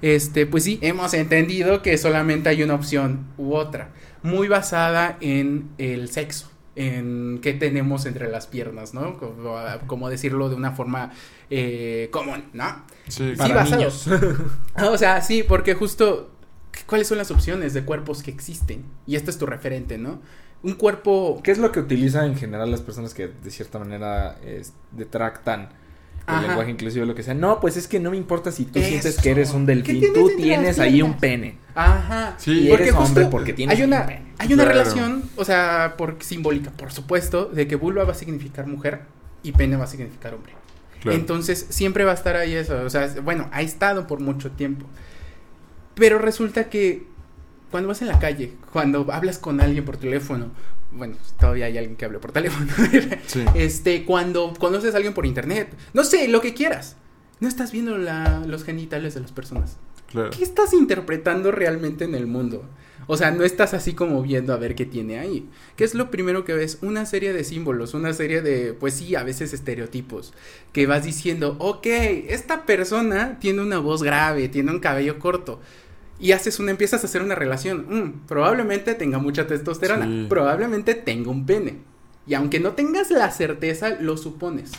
[0.00, 3.90] Este, pues sí, hemos entendido que solamente hay una opción u otra,
[4.22, 9.18] muy basada en el sexo en qué tenemos entre las piernas, ¿no?
[9.18, 9.56] Como,
[9.86, 11.12] como decirlo de una forma
[11.50, 12.84] eh, común, ¿no?
[13.08, 13.76] Sí, Para basado.
[13.76, 14.08] niños.
[14.90, 16.30] O sea, sí, porque justo,
[16.86, 18.84] ¿cuáles son las opciones de cuerpos que existen?
[19.06, 20.20] Y este es tu referente, ¿no?
[20.62, 21.40] Un cuerpo...
[21.42, 25.70] ¿Qué es lo que utilizan en general las personas que de cierta manera es, detractan
[26.28, 26.46] el Ajá.
[26.46, 27.34] lenguaje inclusivo lo que sea?
[27.34, 30.00] No, pues es que no me importa si tú sientes que eres un ¿Qué delfín,
[30.00, 31.56] tienes tú tienes ahí un pene.
[31.74, 32.34] Ajá.
[32.38, 32.66] Sí.
[32.66, 34.22] Y Porque eres hombre justo porque tienes hay un una, pene.
[34.38, 34.78] hay una Claro.
[34.78, 39.02] relación, o sea, por, simbólica, por supuesto, de que vulva va a significar mujer
[39.42, 40.52] y pene va a significar hombre.
[41.00, 41.16] claro.
[41.18, 42.80] Entonces siempre va a estar ahí eso.
[42.82, 44.86] O sea, bueno, ha estado por mucho tiempo.
[45.94, 47.06] Pero resulta que
[47.72, 50.52] cuando vas en la calle, cuando hablas con alguien por teléfono,
[50.92, 52.70] bueno, todavía hay alguien que hable por teléfono.
[53.26, 53.44] Sí.
[53.56, 56.96] este, cuando conoces a alguien por internet, no sé, lo que quieras.
[57.40, 59.78] No estás viendo la- los genitales de las personas.
[60.10, 60.30] claro.
[60.30, 62.64] ¿Qué estás interpretando realmente en el mundo?
[63.08, 65.48] O sea, no estás así como viendo a ver qué tiene ahí.
[65.74, 66.78] ¿Qué es lo primero que ves?
[66.82, 70.32] Una serie de símbolos, una serie de, pues sí, a veces estereotipos,
[70.72, 71.84] que vas diciendo, ok,
[72.28, 75.58] esta persona tiene una voz grave, tiene un cabello corto.
[76.22, 77.86] Y haces una, empiezas a hacer una relación.
[77.90, 80.06] Mm, probablemente tenga mucha testosterona.
[80.06, 80.26] Sí.
[80.28, 81.80] Probablemente tenga un pene.
[82.26, 84.70] Y aunque no tengas la certeza, lo supones.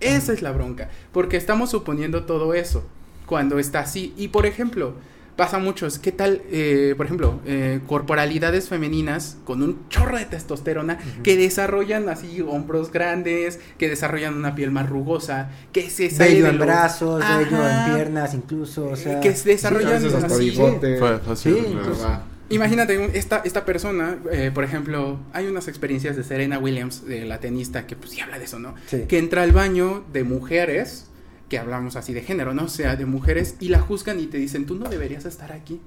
[0.00, 0.88] Esa es la bronca.
[1.12, 2.86] Porque estamos suponiendo todo eso
[3.26, 4.14] cuando está así.
[4.16, 4.94] Y por ejemplo,
[5.36, 5.98] pasa muchos.
[5.98, 12.08] ¿Qué tal, eh, por ejemplo, eh, corporalidades femeninas con un chorro de testosterona que desarrollan
[12.08, 16.58] así hombros grandes, que desarrollan una piel más rugosa, que se sale Bello de en
[16.58, 17.86] lo- brazos, bello Ajá.
[17.88, 19.20] en piernas incluso, o sea...
[19.20, 20.50] que se desarrollan hasta así.
[20.50, 20.98] bigote.
[20.98, 21.78] Fue fácil, Sí, claro.
[21.80, 22.22] entonces- Va.
[22.48, 27.40] Imagínate, esta, esta persona, eh, por ejemplo, hay unas experiencias de Serena Williams, de la
[27.40, 28.76] tenista, que pues sí habla de eso, ¿no?
[28.86, 29.02] Sí.
[29.08, 31.08] Que entra al baño de mujeres,
[31.48, 32.64] que hablamos así de género, ¿no?
[32.64, 35.80] O sea, de mujeres, y la juzgan y te dicen, tú no deberías estar aquí.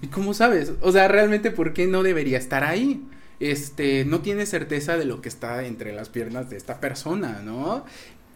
[0.00, 0.72] ¿Y cómo sabes?
[0.80, 3.06] O sea, realmente, ¿por qué no debería estar ahí?
[3.38, 7.84] Este, no tiene certeza de lo que está entre las piernas de esta persona, ¿no?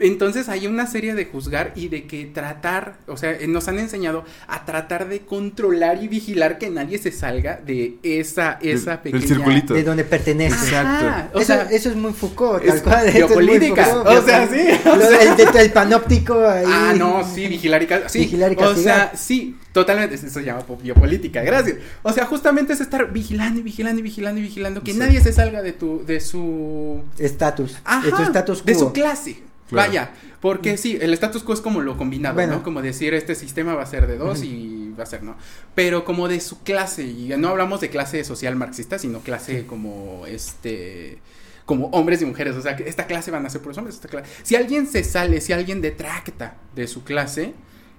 [0.03, 3.79] Entonces hay una serie de juzgar y de que tratar, o sea, eh, nos han
[3.79, 9.27] enseñado a tratar de controlar y vigilar que nadie se salga de esa, esa pequeña...
[9.27, 9.75] circulito.
[9.75, 10.77] De donde pertenece.
[10.77, 13.07] Ajá, o eso, sea, eso es muy Foucault, es tal cual.
[13.09, 15.35] eso es muy biopolítica, Foucault, o sea, sí, o Lo- sea.
[15.35, 16.65] el, el panóptico ahí.
[16.67, 17.89] Ah, no, sí, vigilar y.
[18.09, 20.17] Sí, Vigilar y O sea, sí, totalmente.
[20.17, 21.77] Eso se llama po- biopolítica, gracias.
[22.03, 24.99] O sea, justamente es estar vigilando y vigilando y vigilando y vigilando que Sí.
[24.99, 27.03] nadie se salga de tu, de su.
[27.19, 27.79] Estatus.
[27.85, 28.67] Ajá, de tu status quo.
[28.67, 29.37] de su clase.
[29.73, 29.89] Claro.
[29.89, 32.57] Vaya, porque sí, el status quo es como lo combinado, Bueno.
[32.57, 32.63] ¿no?
[32.63, 35.37] Como decir, este sistema va a ser de dos y va a ser, ¿no?
[35.75, 40.27] Pero como de su clase, y no hablamos de clase social marxista, sino clase como,
[40.27, 41.19] este,
[41.65, 43.97] como hombres y mujeres, o sea, que esta clase van a ser por los hombres,
[43.97, 44.31] esta clase.
[44.43, 47.55] Si alguien se sale, si alguien detracta de su clase,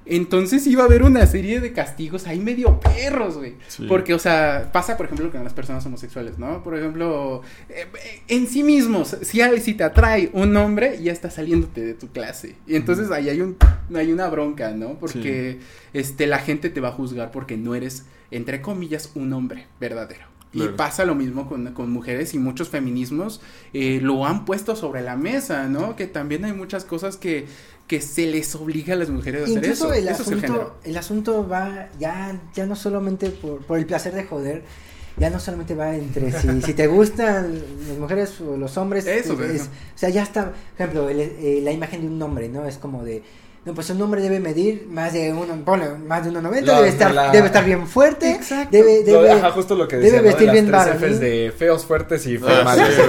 [0.06, 3.56] entonces iba a haber una serie de castigos ahí medio perros, güey.
[3.68, 3.86] Sí.
[3.88, 6.64] Porque, o sea, pasa, por ejemplo, con las personas homosexuales, ¿no?
[6.64, 11.30] Por ejemplo, eh, eh, en sí mismos, si, si te atrae un hombre, ya está
[11.30, 12.56] saliéndote de tu clase.
[12.68, 13.58] Y entonces ahí hay, un,
[13.96, 15.00] hay una bronca, ¿no?
[15.00, 15.60] Porque
[15.94, 20.33] este, la gente te va a juzgar porque no eres, entre comillas, un hombre verdadero.
[20.54, 23.42] Y pasa lo mismo con, con mujeres y muchos feminismos
[23.74, 25.96] eh, lo han puesto sobre la mesa, ¿no?
[25.96, 27.48] Que también hay muchas cosas que,
[27.88, 29.94] que se les obliga a las mujeres a hacer Incluso eso.
[29.94, 30.62] el Eso es el género.
[30.62, 34.64] asunto, el asunto va ya, ya no solamente por, por el placer de joder,
[35.18, 39.42] ya no solamente va entre si, si te gustan las mujeres o los hombres, Eso,
[39.44, 42.66] es- o sea, ya está, por ejemplo, el- eh, la imagen de un hombre, ¿no?
[42.66, 43.24] Es como de,
[43.66, 46.90] no, pues un hombre debe medir más de uno, ponle, más de 1.90, La- debe
[46.90, 48.70] estar, la- debe estar bien fuerte, Exacto.
[48.72, 50.24] debe, Lo- debe, ajá, justo lo que debe decía, ¿no?
[50.24, 51.10] De vestir las bien tres varonil.
[51.14, 53.02] Fs de feos, fuertes y Ah, sí.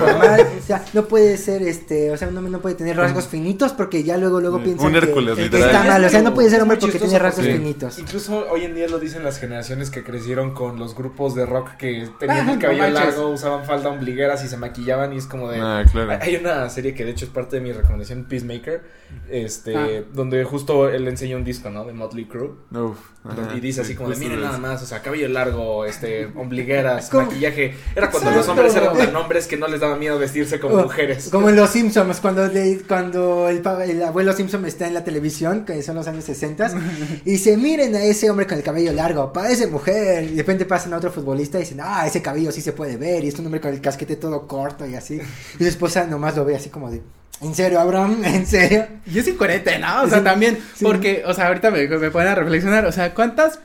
[0.60, 3.72] o sea, no puede ser, este, o sea, un hombre no puede tener rasgos finitos
[3.72, 5.66] porque ya luego, luego Sí, piensan un que, Hércules, que literal.
[5.70, 7.98] está mal, o sea, no puede ser hombre porque tiene rasgos finitos.
[7.98, 11.72] Incluso hoy en día lo dicen las generaciones que crecieron con los grupos de rock
[11.76, 15.26] que tenían Ah, el cabello no largo, usaban falda ombligueras y se maquillaban y es
[15.26, 15.58] como de...
[15.60, 16.18] Ah, claro.
[16.22, 18.82] Hay una serie que de hecho es parte de mi recomendación, Peacemaker,
[19.30, 19.86] este, Ah.
[20.12, 21.84] donde que justo él enseña un disco, ¿no?
[21.84, 22.50] De Motley Crue.
[22.72, 25.84] Uf, ajá, y dice así sí, como de, miren nada más, o sea, cabello largo,
[25.84, 27.26] este, ombligueras, ¿Cómo?
[27.26, 27.74] maquillaje.
[27.96, 28.36] Era cuando Exacto.
[28.36, 31.28] los hombres eran tan hombres que no les daba miedo vestirse como O- mujeres.
[31.30, 35.82] Como en Los Simpsons, cuando, le- cuando el abuelo Simpson está en la televisión, que
[35.82, 36.70] son los años 60,
[37.24, 40.24] y dice, miren a ese hombre con el cabello largo, parece mujer.
[40.24, 42.96] Y de repente pasan a otro futbolista y dicen, ah, ese cabello sí se puede
[42.96, 45.20] ver, y es un hombre con el casquete todo corto y así.
[45.58, 47.02] Y su esposa nomás lo ve así como de,
[47.40, 48.20] ¿en serio, Abraham?
[48.24, 48.86] ¿En serio?
[49.06, 50.02] Y es incoherente, ¿no?
[50.02, 50.84] O sea, Sí, también, sí.
[50.84, 53.60] porque, o sea, ahorita me, me ponen a reflexionar, o sea, ¿cuántas?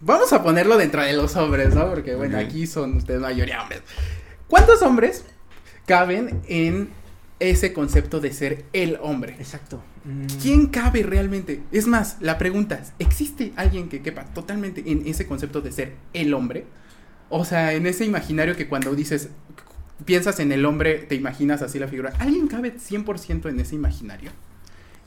[0.00, 1.88] Vamos a ponerlo dentro de los hombres, ¿no?
[1.88, 3.80] Porque, bueno, aquí son ustedes mayoría hombres.
[4.48, 5.24] ¿Cuántos hombres
[5.86, 6.90] caben en
[7.40, 9.34] ese concepto de ser el hombre?
[9.38, 9.82] Exacto.
[10.04, 10.26] Mm.
[10.40, 11.62] ¿Quién cabe realmente?
[11.72, 15.94] Es más, la pregunta es, ¿existe alguien que quepa totalmente en ese concepto de ser
[16.12, 16.64] el hombre?
[17.28, 19.30] O sea, en ese imaginario que cuando dices,
[20.04, 22.12] piensas en el hombre, te imaginas así la figura.
[22.18, 24.30] ¿Alguien cabe 100% en ese imaginario?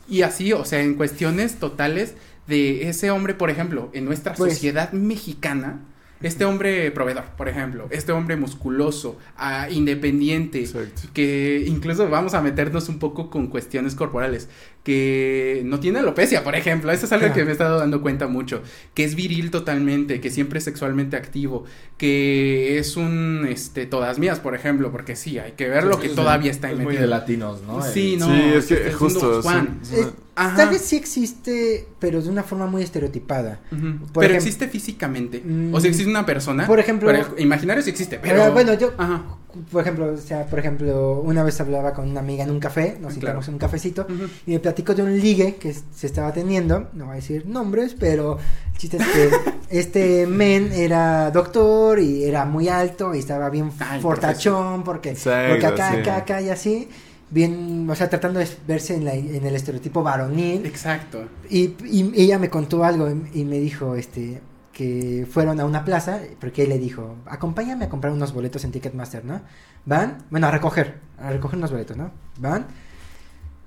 [0.08, 2.16] Y así, o sea, en cuestiones totales
[2.48, 5.82] de ese hombre, por ejemplo, en nuestra Pues- sociedad mexicana,
[6.22, 11.04] este hombre proveedor, por ejemplo, este hombre musculoso, ah, independiente, Exacto.
[11.14, 14.50] que incluso vamos a meternos un poco con cuestiones corporales,
[14.84, 18.28] que no tiene alopecia, por ejemplo, eso es algo que me he estado dando cuenta
[18.28, 18.62] mucho,
[18.94, 21.66] que es viril totalmente, que siempre es sexualmente activo,
[21.98, 26.08] que es un, este, todas mías, por ejemplo, porque sí, hay que ver lo que
[26.08, 27.82] Es todavía está ahí es muy de latinos, ¿no?
[27.82, 29.42] Sí, no, sí, es que es un justo.
[29.42, 29.80] Juan.
[29.94, 30.08] Eh,
[30.40, 30.56] Ajá.
[30.58, 33.60] Tal vez sí existe, pero de una forma muy estereotipada.
[33.72, 34.06] Ujú.
[34.14, 38.20] por Pero existe físicamente, Mm, o sea, existe una persona, por ejemplo- imaginario sí existe,
[38.20, 38.36] pero...
[38.40, 39.24] Pero bueno, yo, Ajá.
[39.72, 42.98] por ejemplo, o sea, por ejemplo, una vez hablaba con una amiga en un café,
[43.02, 43.48] nos citamos claro.
[43.48, 44.28] en un cafecito, Ujú.
[44.48, 47.96] y me platicó de un ligue que se estaba teniendo, no voy a decir nombres,
[48.00, 48.38] pero
[48.72, 49.30] el chiste es que
[49.70, 55.50] este men era doctor y era muy alto y estaba bien el fortachón, porque, Exacto,
[55.52, 56.00] porque acá, sí.
[56.00, 56.88] acá, acá y así,
[57.32, 60.66] bien, o sea, tratando de verse en, la- en el estereotipo varonil.
[60.66, 61.28] Exacto.
[61.50, 64.42] Y, y ella me contó algo y me dijo, este,
[64.74, 68.72] que fueron a una plaza, porque él le dijo, acompáñame a comprar unos boletos en
[68.72, 69.42] Ticketmaster, ¿no?
[69.86, 72.12] Van, bueno, a recoger, a recoger unos boletos, ¿no?
[72.40, 72.68] Van,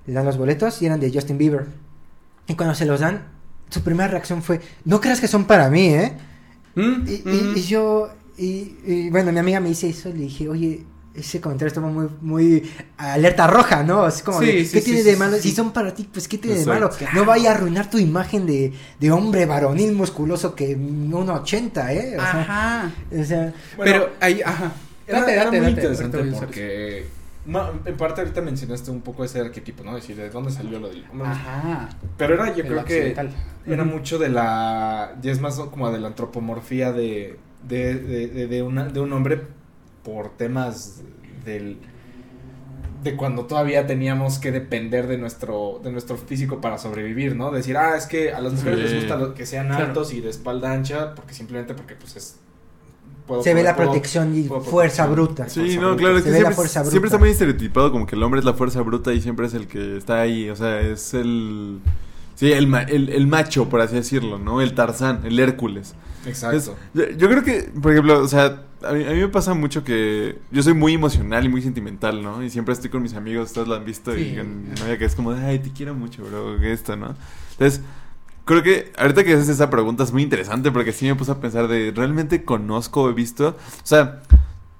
[0.05, 1.67] le dan los boletos y eran de Justin Bieber.
[2.47, 3.27] Y cuando se los dan,
[3.69, 6.13] su primera reacción fue, no creas que son para mí, ¿eh?
[6.75, 7.57] Mm, Y, y- mm.
[7.57, 10.83] y yo, y, y bueno, mi amiga me dice eso le dije, oye,
[11.15, 14.03] ese comentario estaba muy, muy alerta roja, ¿no?
[14.03, 15.35] Así como, Sí, de, sí, ¿qué sí, tiene sí, de malo?
[15.37, 15.49] sí.
[15.49, 16.97] Si son para ti, pues ¿qué tiene Exacto.
[16.97, 17.11] de malo?
[17.19, 22.17] No vaya a arruinar tu imagen de, de hombre varonil musculoso que 1,80, ¿eh?
[22.17, 22.91] O sea, Ajá.
[23.19, 24.71] o sea, Bueno, pero ahí, ajá.
[25.05, 27.05] Era, Date, era date, muy date, interesante porque
[27.45, 29.95] ma- en parte ahorita mencionaste un poco ese arquetipo, ¿no?
[29.95, 31.27] Decir, ¿de dónde salió lo del hombre?
[31.27, 31.89] Ajá.
[32.17, 33.15] Pero era, yo El creo que
[33.65, 38.47] era mucho de la, ya es más como de la antropomorfía de, de, de, de,
[38.47, 39.41] de una, de un hombre
[40.03, 41.01] por temas
[41.45, 41.77] del
[43.03, 47.51] de cuando todavía teníamos que depender de nuestro de nuestro físico para sobrevivir, ¿no?
[47.51, 48.83] Decir, ah, es que a las mujeres Sí.
[48.95, 49.85] les gusta lo- que sean Claro.
[49.87, 52.37] altos y de espalda ancha, porque simplemente porque pues es
[53.27, 55.49] puedo- se ve la puedo- protección y puedo fuerza bruta.
[55.49, 55.99] Sí, fuerza no, bruta.
[55.99, 56.91] claro, es Se que ve la siempre, fuerza bruta.
[56.91, 59.53] siempre está muy estereotipado como que el hombre es la fuerza bruta y siempre es
[59.53, 61.79] el que está ahí, o sea, es el...
[62.35, 64.61] Sí, el, ma- el, el macho, por así decirlo, ¿no?
[64.61, 65.93] El Tarzán, el Hércules.
[66.25, 66.55] Exacto.
[66.57, 69.53] Es- yo, yo creo que, por ejemplo, o sea, a mí, a mí me pasa
[69.53, 72.43] mucho que yo soy muy emocional y muy sentimental, ¿no?
[72.43, 75.05] Y siempre estoy con mis amigos, ustedes lo han visto, y con mi novia que
[75.05, 77.15] es como, de, ay, te quiero mucho, bro, que esto, ¿no?
[77.51, 77.81] Entonces,
[78.45, 81.39] creo que ahorita que haces esa pregunta es muy interesante porque sí me puse a
[81.39, 83.49] pensar de, ¿realmente conozco he visto?
[83.49, 84.21] O sea...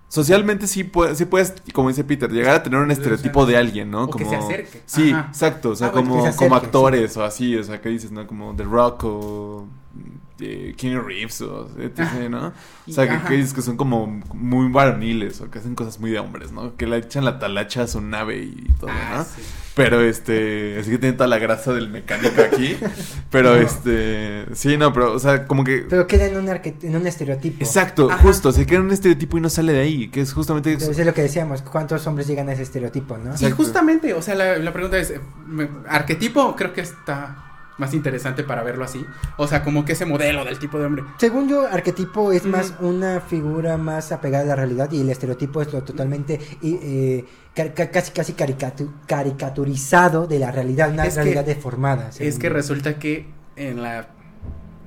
[0.10, 3.90] Socialmente sí, puede- sí puedes, como dice Peter, llegar a tener un estereotipo de alguien,
[3.90, 4.04] ¿no?
[4.04, 4.84] O que se acerque.
[4.86, 5.26] Sí, Ajá.
[5.32, 8.12] exacto, o sea, Ah, bueno, como, que como actores o así, o sea, ¿qué dices,
[8.12, 8.28] no?
[8.28, 9.68] Como The Rock o
[10.44, 12.30] eh, Keanu Reeves o etc..
[12.30, 12.54] ¿no?
[12.88, 16.20] O sea, que, que que son como muy varoniles o que hacen cosas muy de
[16.20, 16.76] hombres, ¿no?
[16.76, 19.24] Que le echan la talacha a su nave y todo, Ah, ¿no?
[19.24, 19.42] sí.
[19.76, 22.78] Pero este, así que tiene toda la grasa del mecánico aquí.
[23.32, 25.86] pero este, sí, no, pero, o sea, como que.
[25.90, 27.58] Pero queda en un, en un estereotipo.
[27.64, 28.22] Exacto, Ajá.
[28.22, 30.74] justo, se queda en un estereotipo y no sale de ahí, que es justamente.
[30.74, 33.36] Entonces es lo que decíamos, ¿cuántos hombres llegan a ese estereotipo, no?
[33.36, 33.56] Sí, Exacto.
[33.64, 35.20] justamente, o sea, la, la pregunta es, eh,
[35.90, 39.06] arquetipo creo que está más interesante para verlo así.
[39.38, 41.04] O sea, como que ese modelo del tipo de hombre.
[41.18, 45.62] Según yo, arquetipo es más una figura más apegada a la realidad y el estereotipo
[45.62, 51.16] es lo totalmente eh, ca- ca- casi casi caricatu- caricaturizado de la realidad, una Es
[51.16, 52.12] que- realidad deformada.
[52.12, 52.54] según Es que yo.
[52.54, 54.08] resulta que en la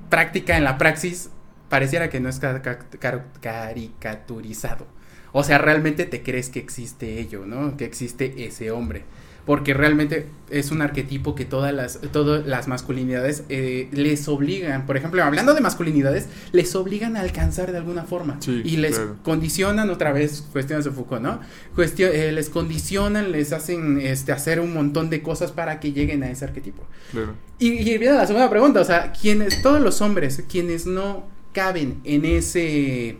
[0.09, 1.29] práctica, en la praxis,
[1.69, 4.85] pareciera que no es ca- ca- car- caricaturizado.
[5.33, 7.75] O sea, realmente te crees que existe ello, ¿no?
[7.77, 9.03] Que existe ese hombre.
[9.47, 14.97] Porque realmente es un arquetipo que todas las, todas las masculinidades eh, les obligan, por
[14.97, 19.15] ejemplo, hablando de masculinidades, les obligan a alcanzar de alguna forma Sí, y les claro.
[19.23, 21.39] condicionan otra vez, cuestiones de Foucault, ¿no?
[21.75, 26.21] Cuestio- eh, les condicionan, les hacen este, hacer un montón de cosas para que lleguen
[26.23, 26.83] a ese arquetipo.
[27.11, 27.33] Claro.
[27.57, 32.01] Y, y viene la segunda pregunta, o sea, quienes, todos los hombres, quienes no caben
[32.03, 33.17] en ese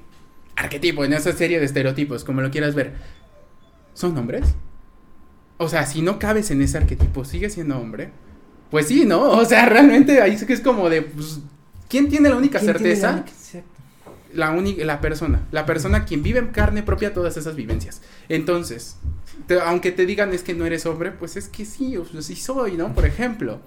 [0.58, 2.94] arquetipo, en esa serie de estereotipos, como lo quieras ver,
[3.94, 4.44] ¿son hombres?
[5.58, 8.12] O sea, si no cabes en ese arquetipo, ¿sigue siendo hombre?
[8.70, 9.22] Pues sí, ¿no?
[9.32, 11.40] O sea, realmente ahí sí que es como de, pues,
[11.90, 13.12] ¿quién tiene la única ¿Quién tiene la certeza?
[13.14, 13.32] única-.
[14.34, 18.02] La única, la persona, la persona quien vive en carne propia todas esas vivencias.
[18.30, 18.98] Entonces,
[19.48, 22.22] te- aunque te digan es que no eres hombre, pues es que sí, o sea,
[22.22, 22.94] sí soy, ¿no?
[22.94, 23.60] Por ejemplo.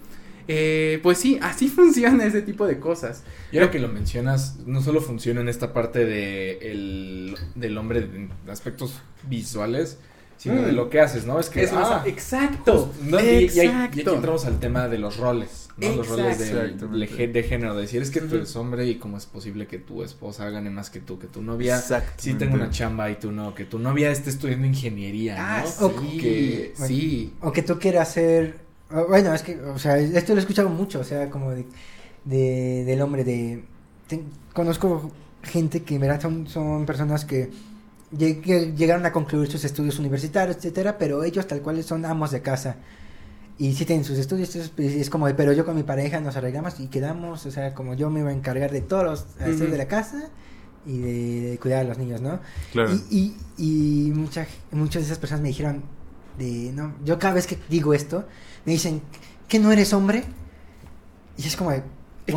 [0.49, 3.25] Eh, pues sí, así funciona ese tipo de cosas.
[3.53, 8.01] Y ahora que lo mencionas, no solo funciona en esta parte de el, del hombre
[8.01, 9.99] en aspectos visuales,
[10.41, 10.65] sino Mm.
[10.65, 11.39] de lo que haces, ¿no?
[11.39, 12.91] Es que Es más, ah, exacto.
[13.03, 13.85] no, y, y ahí- y exacto.
[13.85, 15.97] aquí entramos al tema de los roles, ¿no?
[15.97, 19.67] Los roles de, género, de decir, es que tú eres hombre y cómo es posible
[19.67, 21.79] que tu esposa gane más que tú, que tu novia
[22.17, 25.91] sí tenga una chamba y tú no, que tu novia esté estudiando ingeniería, Ah, ¿no?
[25.91, 27.35] sí, Que- sí.
[27.43, 28.61] O que tú quieras ser.
[28.91, 31.67] o- Bueno, es que, o sea, esto lo he escuchado mucho, o sea, como de,
[32.25, 33.63] de- del hombre de.
[34.07, 34.23] te-
[34.55, 37.51] conozco gente que, en verdad, son, son personas que
[38.13, 42.43] lleg- llegaron a concluir sus estudios universitarios, etcétera, pero ellos tal cual son amos de
[42.43, 42.77] casa.
[43.59, 46.35] Y sí tienen sus estudios, pues, es como, de, pero yo con mi pareja nos
[46.37, 49.55] arreglamos y quedamos, o sea, como yo me iba a encargar de todos los hacer
[49.65, 49.73] Ujú.
[49.73, 50.31] de la casa
[50.87, 52.41] y de, cuidar a los niños, ¿no?
[52.73, 52.91] Claro.
[53.11, 55.83] Y, y, y mucha- muchas de esas personas me dijeron,
[56.39, 58.25] de, no, yo cada vez que digo esto,
[58.65, 59.03] me dicen,
[59.47, 60.25] ¿que no eres hombre?
[61.37, 61.83] Y es como, de, "Oh,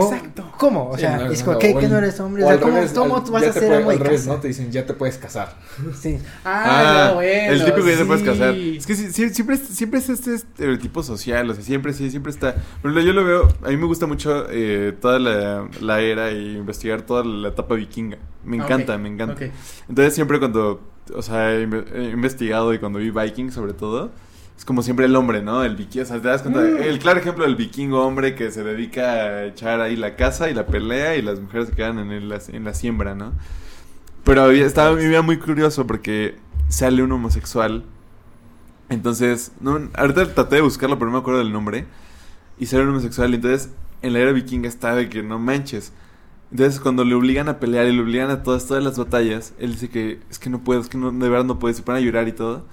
[0.02, 0.52] Exacto.
[0.58, 0.90] ¿cómo?
[0.90, 2.44] O Sí, sea, no, es no, como, no, ¿qué, o que el- no eres hombre?
[2.44, 4.00] o O sea, al ¿cómo, revés, cómo al- tú vas a ser puede- de al
[4.00, 4.34] revés, casa?
[4.34, 4.40] ¿no?
[4.40, 5.56] Te dicen, ya te puedes casar.
[6.00, 6.18] Sí.
[6.46, 8.28] Ah, no, bueno, el típico que ya te puedes sí.
[8.30, 8.54] casar.
[8.56, 12.10] Es que sí- sí- siempre, es- siempre es este estereotipo social, o sea, siempre sí,
[12.10, 12.56] siempre está.
[12.80, 16.58] Ejemplo, yo lo veo, a mí me gusta mucho eh, toda la, la era y
[16.58, 18.18] investigar toda la etapa vikinga.
[18.44, 19.44] Me Ah, encanta, me encanta.
[19.90, 20.82] Entonces siempre cuando,
[21.16, 21.64] o sea, he
[22.12, 24.12] investigado y cuando vi Viking sobre todo,
[24.58, 25.64] es como siempre el hombre, ¿no?
[25.64, 26.84] El vikingo, o sea, te das cuenta, Mm.
[26.84, 30.54] el claro ejemplo del vikingo hombre que se dedica a echar ahí la casa y
[30.54, 33.34] la pelea y las mujeres se quedan en, el- en la siembra, ¿no?
[34.24, 36.36] Pero había- estaba me veía muy curioso porque
[36.70, 37.84] sale un homosexual.
[38.90, 41.86] Entonces, no, ahorita traté de buscarlo, pero no me acuerdo del nombre.
[42.60, 43.34] Y sale un homosexual.
[43.34, 43.70] Entonces,
[44.02, 45.92] en la era vikinga está de que no manches.
[46.52, 49.72] Entonces, cuando le obligan a pelear y le obligan a todas, todas las batallas, él
[49.72, 51.98] dice que es que no puedo, es que no, de verdad no puede, se pone
[51.98, 52.66] a llorar y todo.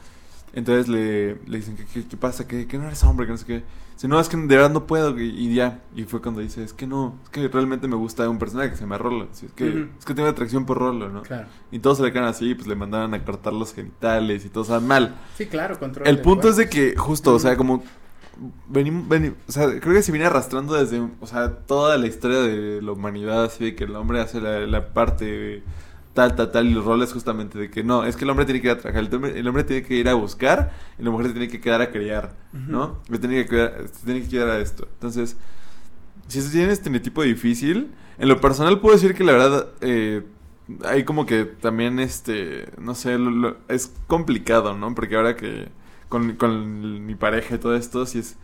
[0.53, 2.47] Entonces le, le dicen, ¿qué, qué, qué pasa?
[2.49, 3.27] ¿Que, que no eres hombre?
[3.27, 3.63] Que no sé qué.
[3.95, 5.19] Dice, no, es que de verdad no puedo.
[5.21, 5.81] Y, y ya.
[5.95, 8.77] Y fue cuando dice, es que no, es que realmente me gusta un personaje que
[8.77, 9.29] se llama Rolo.
[9.33, 9.87] Es que, Ujú.
[9.99, 11.23] es que tengo atracción por Rolo, ¿no?
[11.23, 11.47] Claro.
[11.71, 14.63] Y todos se le quedan así, pues le mandaban a cortar los genitales y todo,
[14.63, 15.17] o sea, mal.
[15.37, 16.07] Sí, claro, control.
[16.09, 17.83] El punto es de que, justo, o sea, como
[18.69, 22.39] venimos, veni- o sea, creo que se viene arrastrando desde, o sea, toda la historia
[22.39, 25.63] de la humanidad, así de que el hombre hace la, la parte
[26.15, 28.61] tal, tal, tal, y los roles justamente de que no, es que el hombre tiene
[28.61, 31.11] que ir a trabajar, el hombre, el hombre tiene que ir a buscar, y la
[31.11, 32.99] mujer se tiene que quedar a criar, ¿no?
[33.21, 34.89] Tiene que cuidar, se tiene que quedar a esto.
[34.95, 35.37] Entonces,
[36.29, 40.23] si se tiene este tipo difícil, en lo personal puedo decir que la verdad, eh,
[40.85, 44.95] hay como que también, este, no sé, lo- lo- es complicado, ¿no?
[44.95, 45.69] Porque ahora que
[46.09, 48.37] con, con mi pareja y todo esto, si es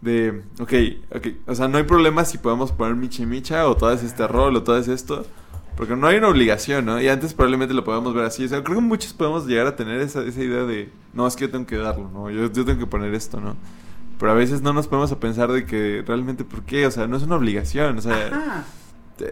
[0.00, 0.72] de, ok,
[1.16, 4.26] ok, o sea, no hay problema si podemos poner michi micha o todo es este
[4.28, 5.26] rol o todo es esto,
[5.76, 7.00] porque no hay una obligación, ¿no?
[7.00, 9.76] Y antes probablemente lo podemos ver así, o sea, creo que muchos podemos llegar a
[9.76, 12.30] tener esa, esa idea de, no, es que yo tengo que darlo, ¿no?
[12.30, 13.56] Yo, yo tengo que poner esto, ¿no?
[14.18, 16.86] Pero a veces no nos ponemos a pensar de que realmente, ¿por qué?
[16.86, 18.26] O sea, no es una obligación, o sea...
[18.28, 18.64] Ajá.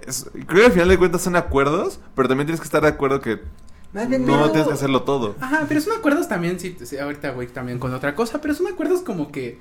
[0.07, 2.88] es- creo que al final de cuentas son acuerdos, pero también tienes que estar de
[2.88, 3.40] acuerdo que
[3.92, 4.09] no
[4.50, 5.37] tienes que hacerlo todo.
[5.40, 8.66] Ajá, pero son acuerdos también, sí, sí, ahorita voy también con otra cosa, pero son
[8.66, 9.59] acuerdos como que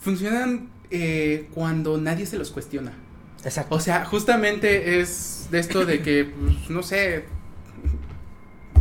[0.00, 2.92] funcionan eh, cuando nadie se los cuestiona.
[3.44, 3.74] Exacto.
[3.74, 7.24] O sea, justamente es de esto de que, pues, no sé,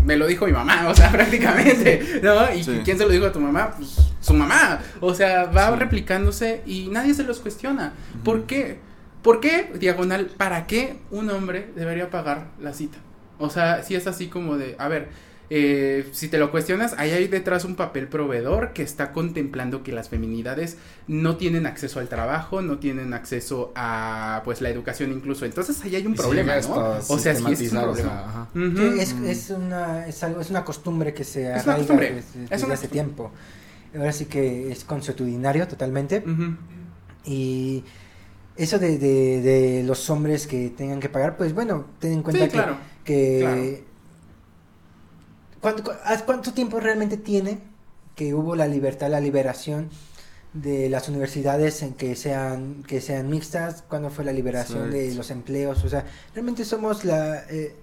[0.06, 2.54] me lo dijo mi mamá, o sea, prácticamente, ¿no?
[2.54, 2.82] ¿Y Sí.
[2.84, 3.74] quién se lo dijo a tu mamá?
[3.78, 4.80] Pues su mamá.
[5.00, 5.80] O sea, va Sí.
[5.80, 7.94] replicándose y nadie se los cuestiona.
[8.24, 8.80] ¿Por qué?
[9.22, 12.98] ¿Por qué, diagonal, para qué un hombre debería pagar la cita?
[13.38, 15.10] O sea, si es así como de, a ver,
[15.54, 19.92] eh, si te lo cuestionas, ahí hay detrás un papel proveedor que está contemplando que
[19.92, 25.46] las feminidades no tienen acceso al trabajo, no tienen acceso a pues la educación incluso.
[25.46, 27.02] Entonces ahí hay un sí problema, ¿no?
[27.08, 28.98] O sea, sí es un sistematizar, o sea, problema.
[28.98, 32.48] es, es una es algo es una costumbre que se Es una arraiga costumbre, desde,
[32.50, 33.32] es desde una hace tiempo.
[33.96, 36.32] Ahora sí que es consuetudinario totalmente
[37.26, 37.84] y
[38.56, 42.46] eso de, de, de los hombres que tengan que pagar, pues bueno, ten en cuenta
[42.46, 42.78] Sí, que, claro.
[43.04, 43.91] que claro.
[45.62, 47.60] ¿Cuánto, cu- haz- ¿cuánto tiempo realmente tiene
[48.16, 49.90] que hubo la libertad, la liberación
[50.54, 55.32] de las universidades en que sean que sean mixtas, cuando fue la liberación de los
[55.32, 57.74] empleos, o sea, realmente somos la eh,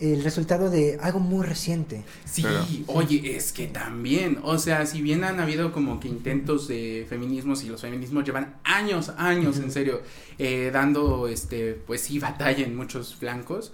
[0.00, 2.04] el resultado de algo muy reciente.
[2.24, 2.42] Sí,
[2.86, 7.62] oye, es que también, o sea, si bien han habido como que intentos de feminismos
[7.64, 10.00] y los feminismos llevan años, años, en serio,
[10.38, 13.72] eh, dando, este, pues sí, batalla en muchos flancos,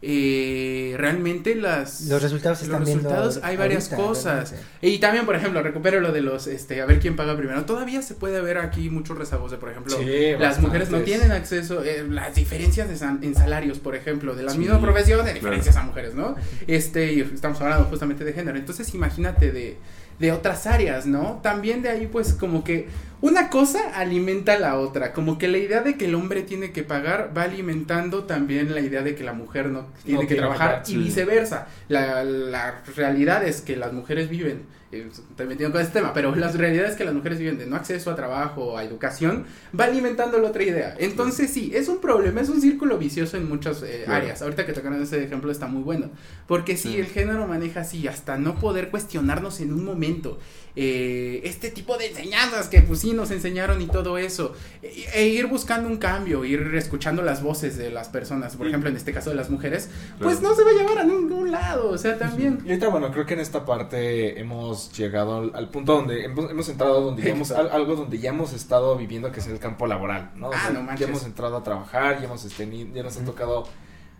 [0.00, 2.02] eh, realmente las...
[2.02, 4.50] Los resultados los están viendo resultados, hay varias ahorita, cosas.
[4.52, 4.86] realmente.
[4.88, 7.64] Y también, por ejemplo, recupero lo de los, este, a ver quién paga primero.
[7.64, 10.60] Todavía se puede ver aquí muchos rezagos de, por ejemplo, Sí, las bastantes.
[10.62, 14.52] mujeres no tienen acceso, eh, las diferencias de san- en salarios, por ejemplo, de la
[14.52, 15.34] Sí, misma profesión, de claro.
[15.40, 16.36] diferencias a mujeres, ¿no?
[16.66, 18.56] Este, y estamos hablando justamente de género.
[18.56, 19.78] Entonces, imagínate de,
[20.18, 21.40] de otras áreas, ¿no?
[21.42, 22.88] También de ahí, pues, como que
[23.20, 25.12] una cosa alimenta a la otra.
[25.12, 28.80] Como que la idea de que el hombre tiene que pagar va alimentando también la
[28.80, 30.96] idea de que la mujer no tiene que tiene que trabajar pagar, y sí.
[30.98, 31.66] viceversa.
[31.88, 36.50] La, la realidad es que las mujeres viven, estoy metiendo con este tema, pero la
[36.50, 39.44] realidad es que las mujeres viven de no acceso a trabajo, a educación,
[39.78, 40.94] va alimentando la otra idea.
[40.98, 44.22] Entonces sí, es un problema, es un círculo vicioso en muchas eh, Claro.
[44.22, 44.40] áreas.
[44.42, 46.10] Ahorita que tocaron ese ejemplo está muy bueno,
[46.46, 46.96] porque sí, Sí.
[47.00, 50.38] el género maneja así, hasta no poder cuestionarnos en un momento.
[50.76, 55.26] Eh, este tipo de enseñanzas que pues sí nos enseñaron y todo eso e, e
[55.28, 59.12] ir buscando un cambio ir escuchando las voces de las personas por ejemplo en este
[59.12, 59.90] caso de las mujeres
[60.20, 60.50] pues Claro.
[60.50, 63.26] no se va a llevar a ningún lado o sea también Y ahorita, bueno, creo
[63.26, 67.30] que en esta parte hemos llegado al, al punto donde hemos, hemos entrado donde ya
[67.30, 70.48] hemos, al- algo donde ya hemos estado viviendo, que es el campo laboral, ¿no?
[70.48, 71.00] O Ah, no manches.
[71.00, 73.66] ya hemos entrado a trabajar, ya, hemos, este, ya nos ha tocado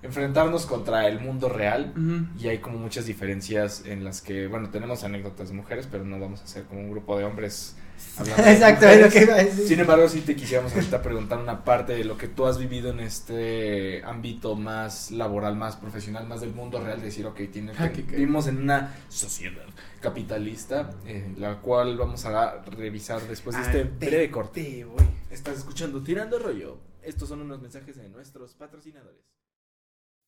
[0.02, 1.92] enfrentarnos contra el mundo real.
[2.38, 6.18] Y hay como muchas diferencias en las que, bueno, tenemos anécdotas de mujeres, pero no
[6.20, 7.76] vamos a hacer como un grupo de hombres
[8.16, 9.66] hablando de Exacto, es lo que iba a decir.
[9.66, 12.90] Sin embargo, sí te quisiéramos ahorita preguntar una parte de lo que tú has vivido
[12.90, 17.90] en este ámbito más laboral, más profesional, más del mundo real, decir, ok, tiene Ah,
[17.90, 19.64] que, vivimos en una sociedad
[20.00, 24.62] capitalista, eh, la cual vamos a revisar después de este Ah, te- breve corte.
[24.62, 25.04] te voy.
[25.30, 26.78] Estás escuchando Tirando Rollo.
[27.02, 29.24] Estos son unos mensajes de nuestros patrocinadores.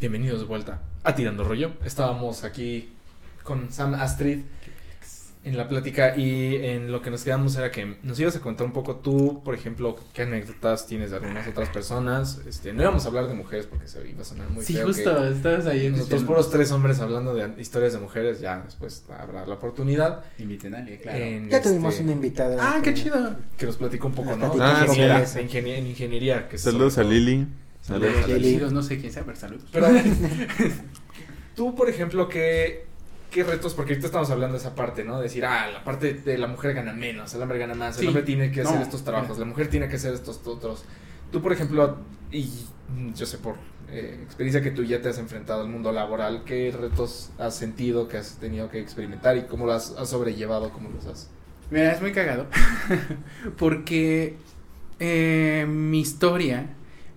[0.00, 1.72] Bienvenidos de vuelta a Tirando Rollo.
[1.84, 2.90] Estábamos aquí
[3.42, 4.40] con Sam Astrid
[5.44, 8.66] en la plática y en lo que nos quedamos era que nos ibas a contar
[8.66, 12.40] un poco tú, por ejemplo, qué anécdotas tienes de algunas otras personas.
[12.46, 14.86] Este, no íbamos a hablar de mujeres porque se iba a sonar muy sí feo
[14.86, 18.60] justo que estabas ahí en nosotros puros tres hombres hablando de historias de mujeres, ya
[18.64, 20.24] después habrá la oportunidad.
[20.38, 22.56] inviten a alguien claro en, Ya tuvimos este, una invitada.
[22.60, 24.54] ah qué que- chido que nos platicó un poco, ¿no?
[24.54, 26.48] ingeniería, en ingeniería.
[26.48, 27.46] Que Saludos a Lili.
[27.88, 28.72] Saludos Saludos.
[28.72, 29.86] no sé quién sea pero saludos Pero
[31.56, 32.84] tú, por ejemplo, ¿qué,
[33.30, 33.74] ¿qué retos?
[33.74, 35.18] Porque ahorita estamos hablando de esa parte, ¿no?
[35.20, 38.02] Decir, ah, la parte de la mujer gana menos, el hombre gana más, Sí.
[38.02, 38.82] el hombre tiene que hacer No.
[38.82, 40.84] estos trabajos, la mujer tiene que hacer estos otros.
[41.32, 41.98] Tú, por ejemplo,
[42.30, 42.48] y
[43.14, 43.56] yo sé por
[43.90, 48.06] eh, experiencia que tú ya te has enfrentado al mundo laboral, ¿qué retos has sentido
[48.06, 51.30] que has tenido que experimentar y cómo los has, has sobrellevado, cómo los has...
[51.70, 52.46] Mira, es muy cagado.
[53.58, 54.36] Porque
[55.00, 56.66] eh, mi historia,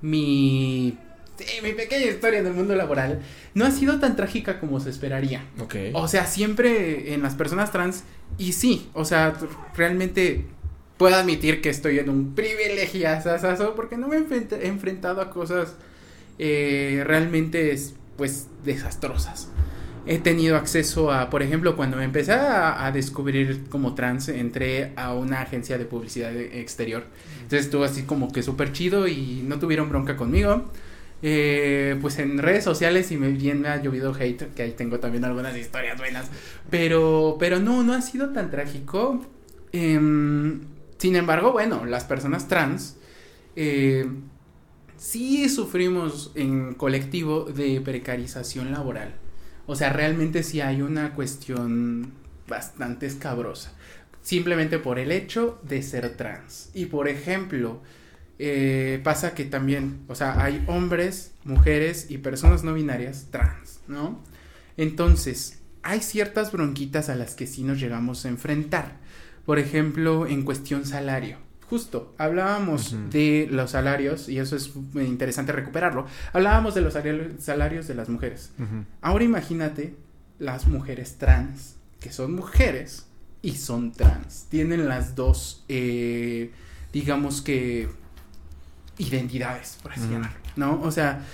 [0.02, 0.98] mi,
[1.38, 3.20] sí, mi pequeña historia en el mundo laboral,
[3.54, 5.44] no ha sido tan trágica como se esperaría.
[5.94, 8.04] O sea, siempre en las personas trans,
[8.38, 9.34] y sí, o sea,
[9.76, 10.46] realmente
[10.98, 15.30] puedo admitir que estoy en un privilegiazo porque no me he enfrent- he enfrentado a
[15.32, 15.76] cosas
[16.40, 19.50] eh, realmente, es, pues, desastrosas.
[20.06, 25.42] He tenido acceso a, por ejemplo, cuando empecé a, descubrir como trans, entré a una
[25.42, 27.06] agencia de publicidad exterior.
[27.36, 30.72] Entonces estuvo así como que súper chido y no tuvieron bronca conmigo.
[31.24, 35.00] Eh, pues en redes sociales y me, bien me ha llovido hate, que ahí tengo
[35.00, 36.32] también algunas historias buenas.
[36.72, 39.24] Pero, pero no, no ha sido tan trágico.
[39.72, 40.62] Em,
[40.98, 42.98] sin embargo, bueno, las personas trans
[43.56, 44.08] eh,
[44.98, 49.21] sí sufrimos en colectivo de precarización laboral.
[49.72, 52.12] O sea, realmente sí hay una cuestión
[52.46, 53.72] bastante escabrosa.
[54.22, 56.70] Simplemente por el hecho de ser trans.
[56.74, 57.82] Y por ejemplo,
[58.38, 64.22] eh, pasa que también, o sea, hay hombres, mujeres y personas no binarias trans, ¿no?
[64.76, 68.98] Entonces, hay ciertas bronquitas a las que sí nos llegamos a enfrentar.
[69.46, 71.38] Por ejemplo, en cuestión salario.
[71.72, 77.40] Justo, hablábamos de los salarios, y eso es eh, interesante recuperarlo, hablábamos de los salari-
[77.40, 78.52] salarios de las mujeres.
[79.02, 79.96] Ahora imagínate
[80.38, 83.06] las mujeres trans, que son mujeres
[83.42, 84.48] y son trans.
[84.50, 86.52] Tienen las dos, eh,
[86.92, 87.88] digamos que,
[88.98, 90.82] identidades, por así llamarlo, ¿no?
[90.84, 91.26] O sea,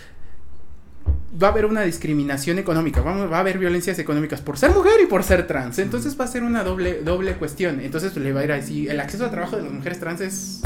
[1.41, 5.01] va a haber una discriminación económica, vamos, va a haber violencias económicas por ser mujer
[5.03, 5.79] y por ser trans.
[5.79, 7.79] Entonces va a ser una doble, doble cuestión.
[7.79, 10.61] Entonces le va a ir así, el acceso al trabajo de las mujeres trans es,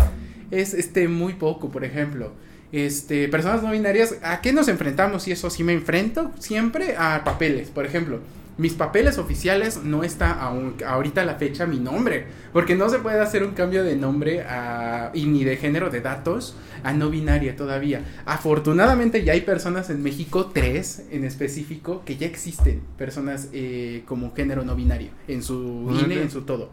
[0.51, 2.33] es este, muy poco, por ejemplo.
[2.71, 5.27] Este, personas no binarias, ¿a qué nos enfrentamos?
[5.27, 8.19] Y eso sí me enfrento siempre a papeles, por ejemplo.
[8.61, 12.99] Mis papeles oficiales no está aún, ahorita a la fecha mi nombre, porque no se
[12.99, 17.09] puede hacer un cambio de nombre a, y ni de género de datos a no
[17.09, 18.01] binaria todavía.
[18.25, 24.33] Afortunadamente ya hay personas en México, tres en específico, que ya existen personas eh, como
[24.35, 26.13] género no binario en su Órale.
[26.15, 26.69] INE, en su todo.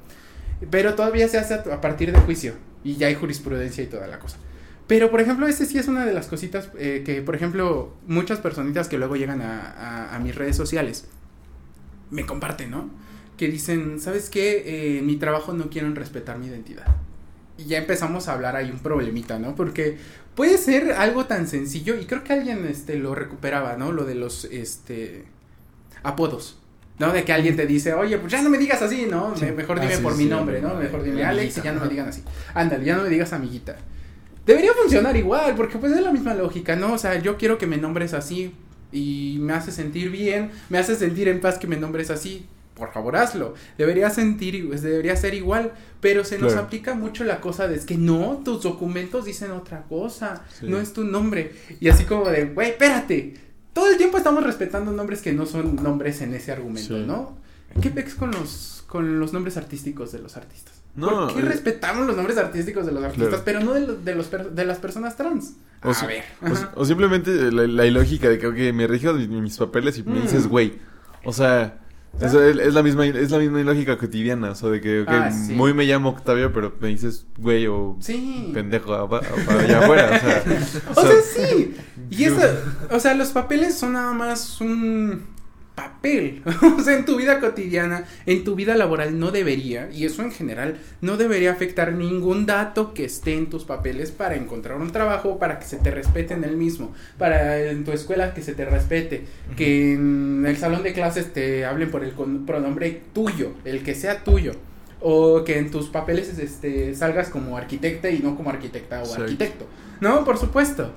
[0.71, 2.53] Pero todavía se hace a, a partir de juicio
[2.85, 4.37] y ya hay jurisprudencia y toda la cosa.
[4.89, 8.39] Pero, por ejemplo, este sí es una de las cositas eh, que, por ejemplo, muchas
[8.41, 11.07] personitas que luego llegan a, a- a mis redes sociales
[12.11, 12.91] me comparten, ¿no?
[13.37, 14.59] Que dicen, ¿sabes qué?
[14.59, 16.87] Eh, en mi trabajo no quieren respetar mi identidad.
[17.57, 19.55] Y ya empezamos a hablar ahí un problemita, ¿no?
[19.55, 19.99] Porque
[20.35, 23.93] puede ser algo tan sencillo y creo que alguien este, lo recuperaba, ¿no?
[23.93, 25.25] Lo de los este,
[26.03, 26.59] apodos.
[26.99, 27.13] ¿No?
[27.13, 29.37] De que alguien te dice, oye, pues ya no me digas así, ¿no?
[29.37, 29.47] Sí.
[29.53, 30.75] Mejor Ah, dime sí, por sí, mi nombre, ¿no?
[30.75, 31.29] Mejor dime Amiguita.
[31.29, 32.25] Alex y ya no me digan así.
[32.55, 33.77] Ándale, ya no me digas amiguita.
[34.45, 36.95] Debería funcionar igual, porque pues es la misma lógica, ¿no?
[36.95, 38.53] O sea, yo quiero que me nombres así
[38.93, 42.47] y me hace sentir bien, me hace sentir en paz que me nombres así.
[42.75, 43.55] Por favor, hazlo.
[43.77, 46.67] Debería sentir, pues, debería ser igual, pero se nos Claro.
[46.67, 50.67] aplica mucho la cosa de es que no, tus documentos dicen otra cosa, Sí.
[50.69, 51.53] no es tu nombre.
[51.81, 53.35] Y así como de, güey, espérate.
[53.73, 57.05] Todo el tiempo estamos respetando nombres que no son nombres en ese argumento, Sí.
[57.07, 57.37] ¿no?
[57.83, 60.78] ¿Qué pex con los con los nombres artísticos de los artistas?
[60.99, 63.43] No, ¿Por qué eh, respetamos los nombres artísticos de los artistas, Claro.
[63.45, 65.55] pero no de, los- de, los per- de las personas trans?
[65.83, 66.25] O a si- ver.
[66.75, 70.23] O, simplemente la, la ilógica de que, ok, me rijo mis papeles y me Mm.
[70.23, 70.79] dices, güey.
[71.25, 71.79] O sea,
[72.21, 74.51] es, es la misma, es la misma ilógica cotidiana.
[74.51, 75.53] O sea, de que, ok, Ah, sí.
[75.53, 78.51] muy me llamo Octavio, pero me dices, güey, o Sí.
[78.55, 80.11] pendejo allá afuera.
[80.17, 80.43] O sea,
[80.97, 81.77] O sea, sí.
[82.11, 82.41] Y eso,
[82.91, 85.27] o sea, los papeles son nada más un
[85.79, 86.43] papel.
[86.79, 90.33] O sea, en tu vida cotidiana, en tu vida laboral no debería, y eso en
[90.33, 95.39] general, no debería afectar ningún dato que esté en tus papeles para encontrar un trabajo,
[95.39, 98.65] para que se te respete en el mismo, para en tu escuela que se te
[98.65, 99.25] respete,
[99.57, 102.13] que en el salón de clases te hablen por el
[102.47, 104.53] pronombre tuyo, el que sea tuyo.
[105.01, 109.67] O que en tus papeles este, salgas como arquitecta y no como arquitecta o arquitecto.
[110.01, 110.93] No, por supuesto.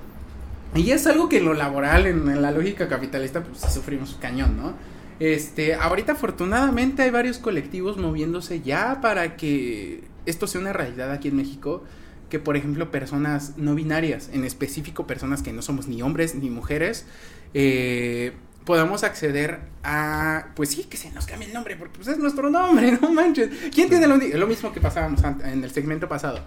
[0.74, 4.56] Y es algo que en lo laboral, en, en la lógica capitalista, pues sufrimos cañón,
[4.56, 4.74] ¿no?
[5.20, 11.28] Este, ahorita afortunadamente hay varios colectivos moviéndose ya para que esto sea una realidad aquí
[11.28, 11.84] en México.
[12.28, 16.48] Que por ejemplo personas no binarias, en específico personas que no somos ni hombres ni
[16.48, 17.04] mujeres,
[17.52, 18.32] eh,
[18.64, 22.48] podamos acceder a, pues sí, que se nos cambie el nombre, porque pues es nuestro
[22.48, 23.50] nombre, no manches.
[23.74, 26.40] ¿Quién tiene lo, lo mismo que pasábamos en el segmento pasado?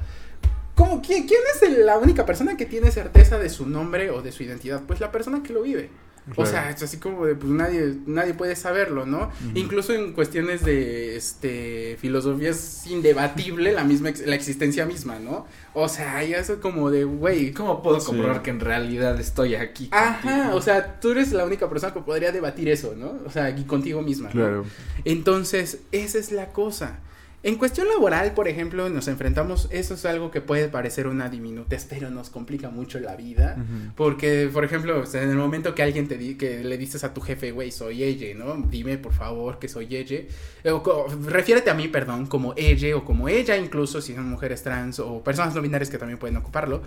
[0.76, 4.22] ¿Cómo, quién, ¿Quién es el- la única persona que tiene certeza de su nombre o
[4.22, 4.82] de su identidad?
[4.86, 5.90] Pues la persona que lo vive.
[6.38, 9.30] O sea, es así como de, pues nadie, nadie puede saberlo, ¿no?
[9.54, 15.46] Incluso en cuestiones de, este, filosofía es indebatible la misma, ex- la existencia misma, ¿no?
[15.76, 18.08] O sea, ya eso como de, güey, ¿Cómo puedo Sí.
[18.08, 19.88] comprobar que en realidad estoy aquí?
[19.92, 20.56] Ajá, contigo?
[20.56, 23.20] o sea, tú eres la única persona que podría debatir eso, ¿no?
[23.24, 24.30] O sea, y contigo misma.
[24.30, 24.32] ¿no?
[24.34, 24.66] claro.
[25.06, 27.02] Entonces, esa es la cosa.
[27.46, 31.86] En cuestión laboral, por ejemplo, nos enfrentamos, eso es algo que puede parecer una diminutez,
[31.88, 33.56] pero nos complica mucho la vida.
[33.96, 37.04] Porque, por ejemplo, o sea, en el momento que alguien te di que le dices
[37.04, 38.56] a tu jefe, güey, soy ella, ¿no?
[38.68, 40.22] Dime, por favor, que soy ella.
[40.64, 44.98] O refiérete a mí, perdón, como ella o como ella, incluso si son mujeres trans
[44.98, 46.82] o personas no binarias que también pueden ocuparlo.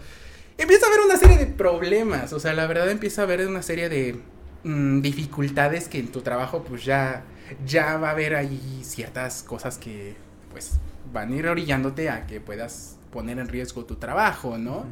[0.57, 3.63] Empieza a haber una serie de problemas, o sea, la verdad empieza a haber una
[3.63, 4.21] serie de
[4.65, 7.23] mm, dificultades que en tu trabajo, pues ya,
[7.65, 10.17] ya va a haber ahí ciertas cosas que,
[10.51, 10.79] pues,
[11.13, 14.87] van a ir orillándote a que puedas poner en riesgo tu trabajo, ¿no?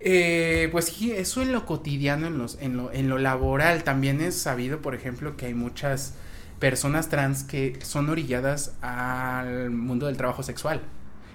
[0.00, 4.20] Eh, pues sí, eso en lo cotidiano, en, los, en, lo, en lo laboral, también
[4.20, 6.14] es sabido, por ejemplo, que hay muchas
[6.58, 10.82] personas trans que son orilladas al mundo del trabajo sexual.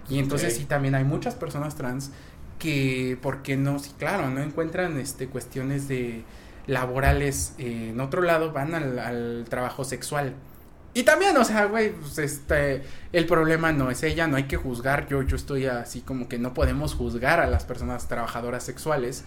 [0.10, 2.12] Y entonces sí, también hay muchas personas trans
[2.58, 3.80] que, ¿por qué no?
[3.80, 6.24] Sí, claro, no encuentran este, cuestiones de
[6.68, 10.36] laborales eh, en otro lado, van al, al trabajo sexual.
[10.94, 12.82] Y también, o sea, güey, pues este,
[13.14, 16.40] el problema no es ella, no hay que juzgar, yo, yo estoy así como que
[16.40, 19.24] no podemos juzgar a las personas trabajadoras sexuales,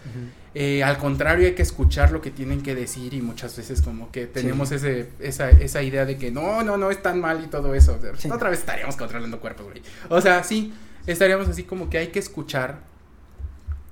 [0.54, 4.10] Eh, al contrario hay que escuchar lo que tienen que decir y muchas veces como
[4.10, 7.46] que tenemos ese, esa, esa idea de que no, no, no es tan mal y
[7.46, 8.28] todo eso, Sí.
[8.30, 10.74] otra vez estaríamos controlando cuerpos, güey, o sea, sí,
[11.06, 12.80] estaríamos así como que hay que escuchar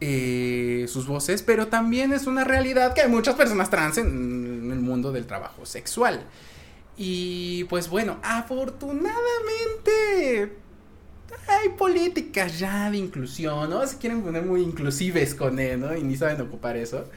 [0.01, 4.81] eh, sus voces, pero también es una realidad que hay muchas personas trans en el
[4.81, 6.25] mundo del trabajo sexual.
[7.03, 10.53] Y pues bueno, afortunadamente
[11.49, 13.87] hay políticas ya de inclusión, ¿no?
[13.87, 15.97] Se quieren poner muy inclusives con él, ¿no?
[15.97, 17.11] Y ni saben ocupar eso.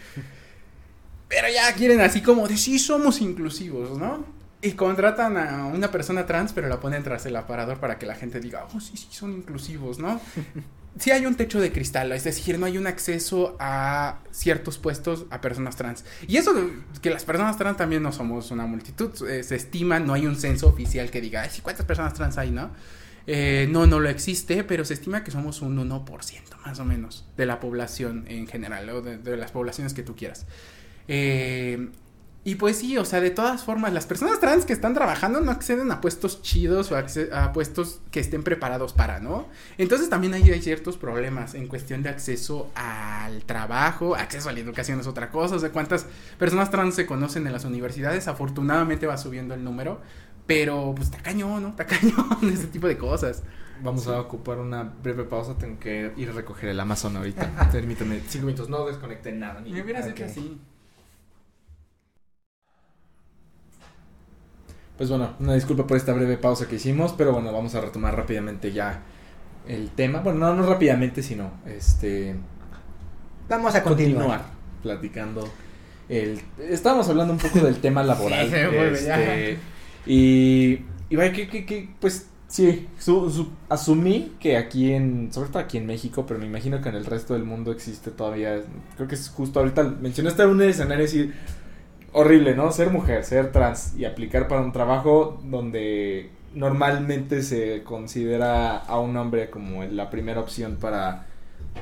[1.27, 4.23] Pero ya quieren así como de sí somos inclusivos, ¿no?
[4.61, 8.15] Y contratan a una persona trans, pero la ponen tras el aparador para que la
[8.15, 10.21] gente diga, oh, sí, sí, son inclusivos, ¿no?
[10.97, 15.25] Sí hay un techo de cristal, es decir, no hay un acceso a ciertos puestos
[15.29, 16.05] a personas trans.
[16.27, 16.53] Y eso
[17.01, 20.35] que las personas trans también no somos una multitud, eh, se estima, no hay un
[20.35, 22.71] censo oficial que diga, Ay, ¿cuántas personas trans hay, no?
[23.25, 26.05] Eh, no, no lo existe, pero se estima que somos un 1%
[26.65, 30.15] más o menos de la población en general, o de, de las poblaciones que tú
[30.15, 30.45] quieras.
[31.07, 31.89] Eh,
[32.45, 35.49] y pues sí, o sea, de todas formas, las personas trans que están trabajando no
[35.49, 39.47] acceden a puestos chidos o a, puestos que estén preparados para, ¿no?
[39.77, 44.99] Entonces también hay, ciertos problemas en cuestión de acceso al trabajo, acceso a la educación
[44.99, 46.05] es otra cosa, o sea, cuántas
[46.37, 50.01] personas trans se conocen en las universidades, afortunadamente va subiendo el número,
[50.45, 51.69] pero pues está cañón, ¿no?
[51.69, 53.43] Está cañón ese tipo de cosas.
[53.81, 57.69] Vamos a ocupar una breve pausa, tengo que ir a recoger el Amazon ahorita.
[57.71, 59.61] Permítame, cinco minutos, no desconecté nada.
[59.61, 59.71] Ni...
[59.71, 60.25] Me hubiera okay.
[60.25, 60.59] así.
[65.04, 68.16] Pues bueno, una disculpa por esta breve pausa que hicimos, pero bueno, vamos a retomar
[68.16, 69.01] rápidamente ya
[69.68, 70.22] el tema.
[70.22, 72.34] Bueno, no, no rápidamente, sino este...
[73.49, 74.45] Vamos a continuar.
[74.82, 75.45] platicando.
[76.08, 78.47] El, estábamos hablando un poco del tema laboral.
[78.47, 79.58] sí, este,
[80.06, 80.80] y,
[81.10, 85.80] y vaya que, que, que, pues sí, su, asumí que aquí en, sobre todo aquí
[85.80, 88.62] en México, pero me imagino que en el resto del mundo existe todavía,
[88.95, 91.30] creo que es justo ahorita, mencionaste un escenario así
[92.14, 92.72] horrible, ¿no?
[92.72, 99.18] Ser mujer, ser trans y aplicar para un trabajo donde normalmente se considera a un
[99.18, 101.26] hombre como la primera opción para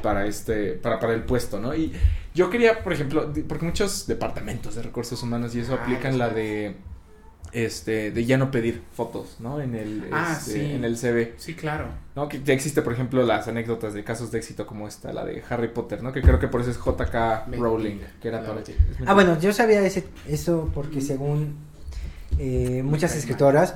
[0.01, 1.75] para este para para el puesto, ¿no?
[1.75, 1.93] Y
[2.33, 6.29] yo quería, por ejemplo, porque muchos departamentos de recursos humanos y eso ah, aplican la
[6.29, 6.75] de
[7.51, 9.61] este, de ya no pedir fotos, ¿no?
[9.61, 11.33] En el, ah, este, en el CV.
[11.37, 11.87] Sí, claro.
[12.15, 12.29] ¿No?
[12.29, 15.43] Que ya existe, por ejemplo, las anécdotas de casos de éxito como esta, la de
[15.49, 16.11] Harry Potter, ¿no?
[16.11, 18.61] Que creo que por eso es JK Rowling, que era para...
[19.05, 21.55] Ah, bueno, yo sabía ese, eso porque según
[22.39, 23.75] eh, muchas escritoras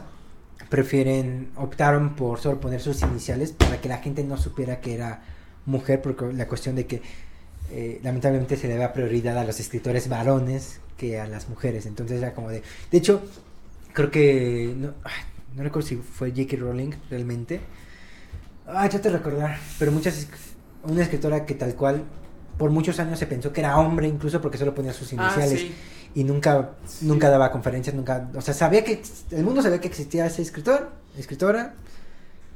[0.70, 5.22] prefieren, optaron por solo poner sus iniciales para que la gente no supiera que era
[5.66, 7.02] mujer, porque la cuestión de que
[7.72, 12.20] eh, lamentablemente se le da prioridad a los escritores varones que a las mujeres, entonces
[12.20, 12.64] era como de...
[12.92, 13.22] De hecho,
[13.96, 14.94] creo que no,
[15.56, 16.58] no recuerdo si fue J.K.
[16.58, 17.62] Rowling realmente.
[18.68, 20.28] Ah, ya te recordar, pero muchas
[20.84, 22.04] una escritora que tal cual
[22.58, 25.66] por muchos años se pensó que era hombre incluso porque solo ponía sus ah, iniciales
[26.14, 26.72] y nunca
[27.02, 30.92] nunca daba conferencias, nunca, o sea, sabía que el mundo sabía que existía ese escritor,
[31.18, 31.74] escritora,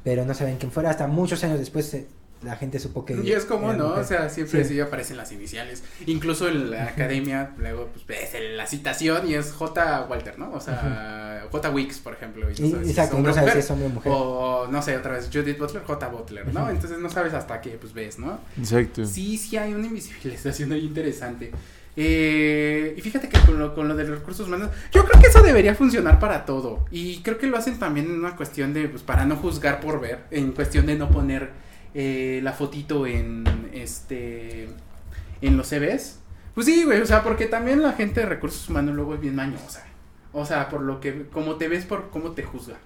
[0.02, 1.94] pero no sabían quién fuera hasta muchos años después
[2.42, 3.14] la gente supo que.
[3.22, 3.94] Y es como, ¿no?
[3.94, 4.80] O sea, siempre sí.
[4.80, 5.82] aparecen las iniciales.
[6.06, 10.06] Incluso en la academia, luego, pues ves la citación y es J.
[10.08, 10.52] Walter, ¿no?
[10.52, 11.70] O sea, J.
[11.70, 12.48] Wicks, por ejemplo.
[12.50, 14.12] Y, exacto, no sabes si es hombre o mujer.
[14.14, 16.08] O, no sé, otra vez, Judith Butler, J.
[16.08, 16.70] Butler, ¿no?
[16.70, 18.40] Entonces no sabes hasta qué, pues ves, ¿no?
[18.58, 19.04] Exacto.
[19.04, 21.50] Sí, sí hay una invisibilización ahí interesante.
[21.96, 25.28] Eh, y fíjate que con lo, con lo de los recursos humanos, yo creo que
[25.28, 26.86] eso debería funcionar para todo.
[26.90, 30.00] Y creo que lo hacen también en una cuestión de, pues, para no juzgar por
[30.00, 31.50] ver, en cuestión de no poner
[31.94, 34.68] eh, la fotito en este
[35.40, 36.18] en los CVs.
[36.54, 39.34] Pues sí, güey, o sea, porque también la gente de recursos humanos luego es bien
[39.34, 39.84] mañosa.
[40.32, 42.76] O sea, por lo que, como te ves, por cómo te juzga.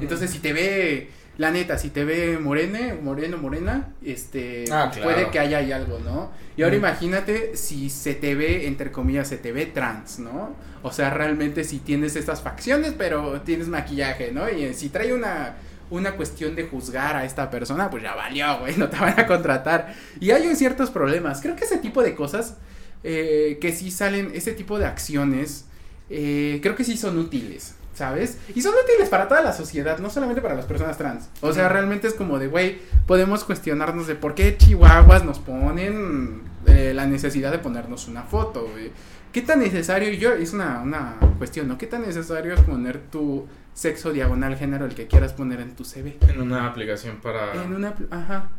[0.00, 5.30] Entonces, si te ve, la neta, si te ve morene, moreno, morena, este, ah, puede
[5.30, 6.30] que haya ahí algo, ¿no?
[6.56, 10.54] Y ahora imagínate si se te ve, entre comillas, se te ve trans, ¿no?
[10.82, 14.48] O sea, realmente si tienes estas facciones, pero tienes maquillaje, ¿no?
[14.48, 15.56] Y si trae una
[15.92, 19.26] una cuestión de juzgar a esta persona, pues ya valió, güey, no te van a
[19.26, 19.94] contratar.
[20.20, 21.40] Y hay ciertos problemas.
[21.40, 22.56] Creo que ese tipo de cosas,
[23.04, 25.66] eh, que sí salen, ese tipo de acciones,
[26.08, 27.74] eh, creo que sí son útiles.
[27.94, 28.38] ¿Sabes?
[28.54, 31.28] Y son útiles para toda la sociedad, no solamente para las personas trans.
[31.42, 36.40] O sea, realmente es como de, güey, podemos cuestionarnos de por qué chihuahuas nos ponen
[36.66, 38.90] eh, la necesidad de ponernos una foto, güey.
[39.32, 40.10] ¿Qué tan necesario?
[40.10, 41.78] Y yo, es una, una cuestión, ¿no?
[41.78, 45.84] ¿Qué tan necesario es poner tu sexo diagonal género el que quieras poner en tu
[45.84, 46.18] CV.
[46.28, 47.54] En una aplicación para...
[47.54, 47.94] En una...
[48.10, 48.50] Ajá.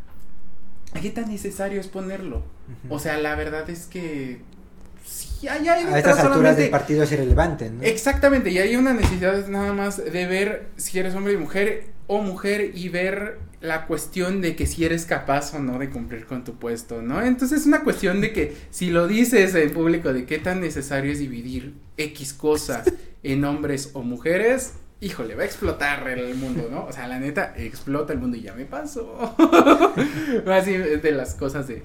[1.01, 2.43] ¿Qué tan necesario es ponerlo?
[2.89, 4.41] O sea, la verdad es que...
[5.05, 7.83] Sí, hay, hay a estas alturas del partido es irrelevante, ¿no?
[7.83, 12.21] Exactamente, y hay una necesidad nada más de ver si eres hombre y mujer o
[12.21, 16.43] mujer y ver la cuestión de que si eres capaz o no de cumplir con
[16.43, 17.21] tu puesto, ¿no?
[17.21, 21.13] Entonces es una cuestión de que si lo dices en público de qué tan necesario
[21.13, 22.83] es dividir X cosa
[23.23, 26.83] en hombres o mujeres, híjole, va a explotar el mundo, ¿no?
[26.83, 29.33] O sea, la neta, explota el mundo y ya me pasó.
[30.45, 31.83] Así de las cosas de,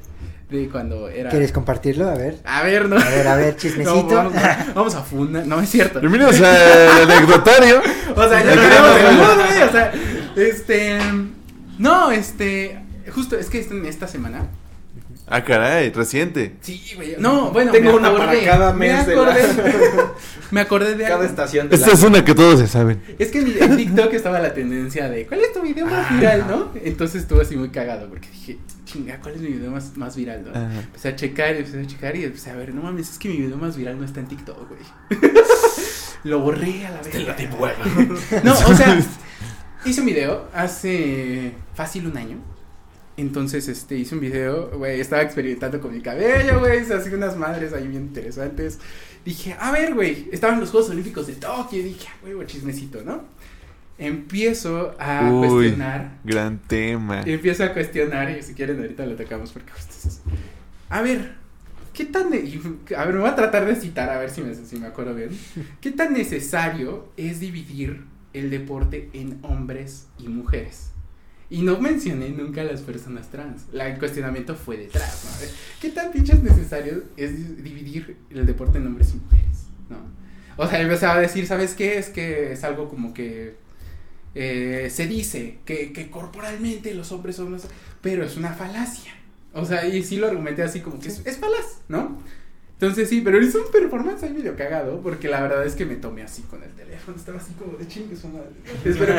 [0.51, 1.31] de cuando era...
[1.31, 2.09] ¿Quieres compartirlo?
[2.09, 2.41] A ver.
[2.43, 2.97] A ver, ¿no?
[2.97, 4.03] A ver, a ver, chismecito.
[4.03, 6.01] No, vamos, a, vamos a fundar, no es cierto.
[6.01, 7.81] Bienvenidos al anecdotario.
[8.17, 9.93] O sea, ya mundo, güey, o sea,
[10.35, 10.99] este,
[11.79, 12.79] no, este,
[13.15, 14.47] justo, es que en esta semana,
[15.31, 16.55] Ah, caray, reciente.
[16.63, 19.43] sí, güey, no, bueno, Tengo me una para acordé, cada me mes de la- acordé,
[20.51, 21.27] me acordé de Cada algo.
[21.29, 23.03] estación de Esta la- es una que todos se saben.
[23.19, 26.47] Es que en, en TikTok estaba la tendencia de ¿cuál es tu video más viral,
[26.49, 26.71] no?
[26.83, 30.45] Entonces estuve así muy cagado porque dije, chinga, ¿cuál es mi video más, más viral,
[30.47, 30.51] no?
[30.59, 30.81] Ajá.
[30.81, 33.29] Empecé a checar y empecé a checar y empecé a ver, no mames, es que
[33.29, 35.21] mi video más viral no está en TikTok, güey.
[36.25, 37.15] Lo borré a la vez.
[38.45, 38.99] No, o sea,
[39.85, 42.37] hice un video hace fácil un año.
[43.17, 47.37] Entonces, este, hice un video, güey, estaba experimentando con mi cabello, güey, hice así unas
[47.37, 48.79] madres ahí bien interesantes.
[49.25, 53.03] Dije, a ver, güey, estaban los Juegos Olímpicos de Tokio, y dije, "Ah, güey, chismecito,
[53.05, 53.25] ¿no?
[53.99, 55.49] Empiezo a Uy.
[55.49, 57.23] cuestionar, Gran tema.
[57.27, 60.21] empiezo a cuestionar, y si quieren ahorita lo tocamos porque justo es eso.
[60.89, 61.33] A ver,
[61.93, 64.77] ¿qué tan, a ver, me voy a tratar de citar, a ver si me, si
[64.79, 65.31] me acuerdo bien.
[65.81, 70.91] ¿Qué tan necesario es dividir el deporte en hombres y mujeres?
[71.51, 73.63] Y no mencioné nunca a las personas trans.
[73.73, 75.49] La, el cuestionamiento fue detrás, ¿no?
[75.81, 79.65] ¿Qué tan pinches necesario es di- dividir el deporte en hombres y mujeres?
[79.89, 79.97] ¿No?
[80.63, 81.97] O sea, empezaba a decir, ¿sabes qué?
[81.97, 83.57] Es que es algo como que
[84.35, 87.67] eh, se dice que, que corporalmente los hombres son más...
[88.03, 89.13] Pero es una falacia.
[89.55, 92.21] O sea, y sí lo argumenté así como que es, es falaz, ¿no?
[92.81, 95.97] Entonces sí, pero hizo un performance ahí medio cagado, porque la verdad es que me
[95.97, 98.51] tomé así con el teléfono, estaba así como de chingue su madre.
[98.85, 99.15] Espero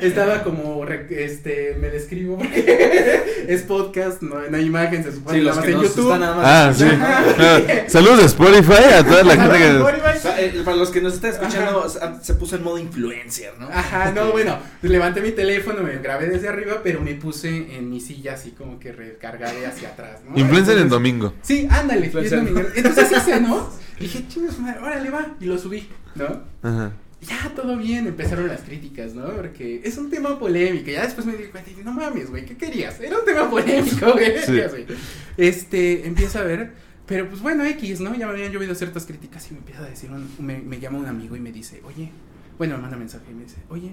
[0.00, 5.12] que estaba como, re- este, me describo, porque es podcast, no, no hay imagen, se
[5.12, 6.18] supone, Sí, los nada que más en YouTube.
[6.18, 7.88] nada más Ah, sí.
[7.88, 9.96] Saludos de Spotify a toda la gente que.
[10.38, 13.68] Eh, para los que nos están escuchando, sea, se puso en modo influencer, ¿no?
[13.68, 18.00] Ajá, no, bueno, levanté mi teléfono, me grabé desde arriba, pero me puse en mi
[18.00, 20.38] silla así como que recargaré hacia atrás, ¿no?
[20.38, 21.34] Influencer en domingo.
[21.42, 22.38] Sí, ándale, Influencer.
[22.38, 22.68] es domingo.
[22.86, 23.68] Entonces hice, ¿no?
[24.00, 26.42] Dije, chingos, madre, órale, va, y lo subí, ¿no?
[26.62, 26.92] Ajá.
[27.22, 29.28] Ya, todo bien, empezaron las críticas, ¿no?
[29.34, 30.90] Porque es un tema polémico.
[30.90, 33.00] Ya después me di cuenta y dije, no mames, güey, ¿qué querías?
[33.00, 34.34] Era un tema polémico, güey.
[34.44, 34.60] Sí.
[35.36, 36.72] Este, empiezo a ver,
[37.06, 38.14] pero pues bueno, X, ¿no?
[38.14, 40.98] Ya me habían llovido ciertas críticas y me empieza a decir, un- me, me llama
[40.98, 42.10] un amigo y me dice, oye,
[42.58, 43.92] bueno, me manda mensaje y me dice, oye,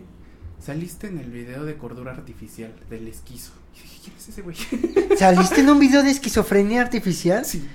[0.59, 3.51] saliste en el video de cordura artificial del esquizo.
[3.75, 4.55] Y dije, ¿quién es ese güey?
[5.17, 7.45] ¿Saliste en un video de esquizofrenia artificial?
[7.45, 7.65] sí.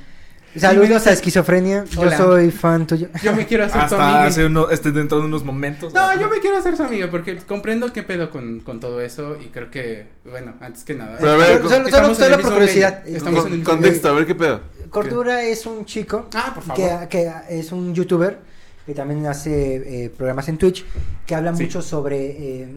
[0.61, 1.85] Saludos a esquizofrenia.
[1.85, 2.17] Yo Hola.
[2.17, 3.09] soy fan tuyo.
[3.23, 4.25] Yo me quiero hacer tu Hasta amiga.
[4.27, 5.93] hace uno, este, dentro de unos momentos.
[5.95, 9.37] No, yo me quiero hacer su amiga porque comprendo qué pedo con, con todo eso
[9.41, 11.17] y creo que, bueno, antes que nada.
[11.19, 13.07] Pero a ver, Solo- solo, estamos solo por curiosidad.
[13.07, 14.61] estamos en el Con- Contexto, a ver qué pedo.
[14.91, 17.09] Cordura es un chico Ah, por favor.
[17.09, 18.39] que, que es un youtuber
[18.87, 20.85] que también hace eh, programas en Twitch
[21.27, 21.65] que habla Sí.
[21.65, 22.69] mucho sobre eh,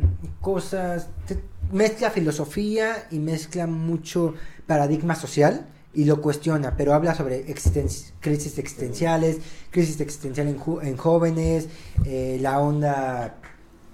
[0.41, 1.39] cosas, te-
[1.71, 4.33] mezcla filosofía y mezcla mucho
[4.67, 9.37] paradigma social y lo cuestiona, pero habla sobre existen- crisis existenciales,
[9.71, 11.67] crisis existencial en, ju- en jóvenes,
[12.05, 13.35] eh, la onda...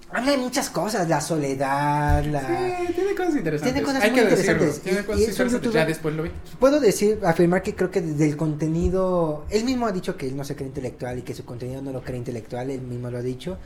[0.09, 2.39] Habla de muchas cosas, la soledad, la...
[2.39, 3.73] Sí, tiene cosas interesantes.
[3.73, 4.79] Tiene cosas Hay muy que interesantes.
[4.79, 5.73] Tiene cosas y interesantes.
[5.73, 6.31] Ya después lo vi.
[6.59, 10.37] Puedo decir, afirmar que creo que desde el contenido, él mismo ha dicho que él
[10.37, 13.17] no se cree intelectual y que su contenido no lo cree intelectual, él mismo lo
[13.17, 13.57] ha dicho,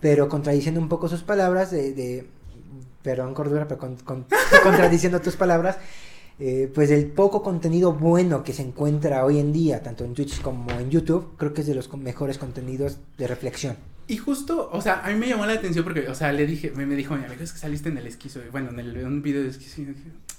[0.00, 2.26] pero contradiciendo un poco sus palabras de, de
[3.02, 4.26] perdón cordura, pero con- con-
[4.62, 5.76] contradiciendo tus palabras,
[6.40, 10.40] eh, pues el poco contenido bueno que se encuentra hoy en día, tanto en Twitch
[10.40, 13.76] como en YouTube, creo que es de los mejores contenidos de reflexión.
[14.08, 16.72] Y justo, o sea, a mí me llamó la atención porque, o sea, le dije,
[16.74, 19.06] me, me dijo mi amigo, es que saliste en el esquizo, bueno, en el, en
[19.06, 19.82] un video de esquizo,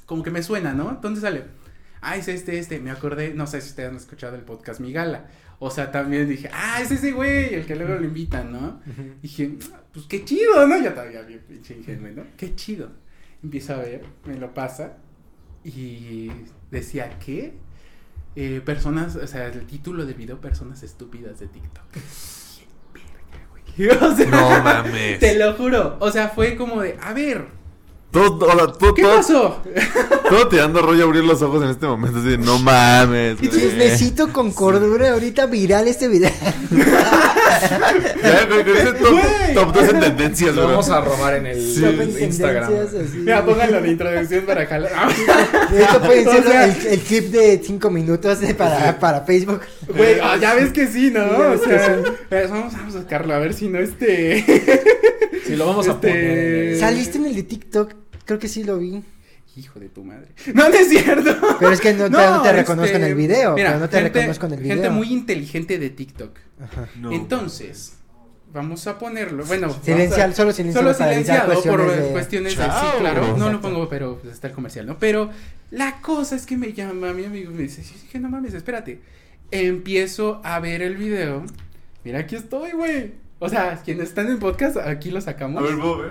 [0.07, 0.97] como que me suena, ¿no?
[1.03, 1.43] ¿Dónde sale?
[2.01, 4.91] Ah, es este, este, me acordé, no sé si ustedes han escuchado el podcast Mi
[4.91, 5.27] Gala,
[5.59, 8.81] o sea, también dije, ah, es ese güey, el que luego lo invitan, ¿no?
[9.21, 9.51] Dije,
[9.93, 10.81] pues qué chido, ¿no?
[10.81, 12.23] Ya todavía bien pinche ingenuo, ¿no?
[12.37, 12.89] Qué chido.
[13.43, 14.97] Empiezo a ver, me lo pasa
[15.63, 16.31] y
[16.69, 17.53] decía, ¿qué?
[18.35, 21.85] Eh, personas, o sea, el título del video, personas estúpidas de TikTok.
[24.01, 25.19] O sea, No mames.
[25.19, 25.97] Te lo juro.
[25.99, 27.47] O sea, fue como de, a ver,
[28.11, 29.61] Todo, todo, todo, ¿qué todo- pasó?
[30.29, 32.19] todo tirando rollo a abrir los ojos en este momento.
[32.19, 33.39] Así no mames.
[33.39, 36.31] Chismecito con cordura, ahorita viral este video.
[38.23, 39.19] Ya, con, con ese top,
[39.53, 41.83] top 2 en tendencias, Lo vamos a robar en el Sí.
[42.23, 42.71] Instagram.
[43.17, 44.91] Mira, pónganlo de introducción para jalar.
[45.71, 49.21] De hecho, pueden O ser sea- el, el clip de 5 minutos de para, para
[49.21, 49.61] Facebook.
[49.95, 51.19] Güey, ah, ya ves que sí, ¿no?
[51.27, 51.95] Ya O sea,
[52.31, 54.43] eh, vamos, vamos a sacarlo, a ver si no este.
[55.45, 56.79] Sí, lo vamos a Este- poner.
[56.79, 57.91] Saliste en el de TikTok,
[58.25, 59.03] creo que sí lo vi.
[59.57, 60.27] Hijo de tu madre.
[60.53, 61.35] No, no es cierto.
[61.59, 63.53] Pero es que no te, no te reconozco en el video.
[63.55, 64.75] Mira, pero no te gente- reconozco en el video.
[64.75, 66.37] Gente muy inteligente de TikTok.
[66.63, 66.87] Ajá.
[66.97, 67.11] No.
[67.11, 67.93] Entonces,
[68.53, 69.43] vamos a ponerlo.
[69.45, 72.91] Bueno, a- Silencial, solo silenciado Solo silenciado por cuestiones de- cuestiones de Chao.
[72.93, 73.37] sí, claro.
[73.37, 74.97] No lo pongo, pero pues, está el comercial, ¿no?
[74.99, 75.29] Pero
[75.69, 78.29] la cosa es que me llama mi amigo y me dice, sí, sí, que no
[78.29, 79.01] mames, espérate.
[79.51, 81.43] Empiezo a ver el video.
[82.05, 83.11] Mira, aquí estoy, güey.
[83.39, 85.61] O sea, quienes están en podcast, aquí lo sacamos.
[85.61, 86.09] A ver, Bob, ¿eh?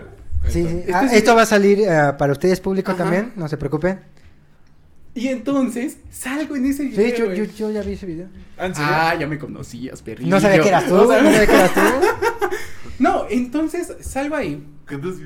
[0.49, 0.67] Sí, sí.
[0.81, 2.99] Este Ah, esto va a salir eh, para ustedes público Ajá.
[3.05, 4.01] también, no se preocupen.
[5.15, 7.07] Y entonces salgo en ese video.
[7.11, 7.37] Sí, yo, güey.
[7.39, 8.27] yo, yo ya vi ese video.
[8.59, 8.71] Ah.
[8.77, 10.31] Ah, ya me conocías, perrillo.
[10.31, 11.81] No sabía que eras tú, No no sabía- sabía que eras tú.
[13.01, 14.63] No, entonces salgo ahí.
[14.87, 15.17] ¿Cuántos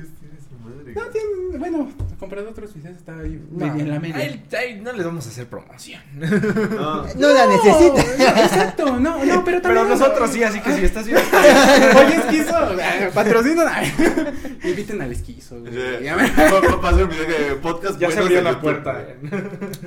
[0.93, 3.65] No, tiene, bueno, comprado otros videos, está ahí No.
[3.65, 4.23] en la A media.
[4.25, 6.01] él- a él no les vamos a hacer promoción.
[6.15, 7.05] No.
[7.15, 8.01] No la necesita.
[8.43, 9.61] Exacto, no, no, pero también.
[9.63, 11.23] Pero nosotros sí, así que si estás viendo.
[11.97, 13.83] Oye, esquizo, eh, patrocinan.
[14.63, 15.73] Inviten al esquizo, güey.
[15.73, 15.79] Sí.
[16.03, 17.99] Ya me- Pa- pa- Pasó el video de podcast.
[17.99, 19.05] Ya se abrió la puerta.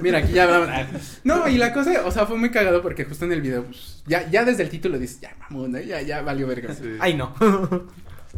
[0.00, 1.20] Mira, aquí ya hablamos.
[1.24, 4.02] No, y la cosa, o sea, fue muy cagado porque justo en el video, pues,
[4.06, 5.86] ya, ya desde el título dices, ya, mamón, ¿eh?
[5.86, 6.74] ya, ya valió verga.
[6.74, 6.96] Sí.
[7.00, 7.32] Ay, no.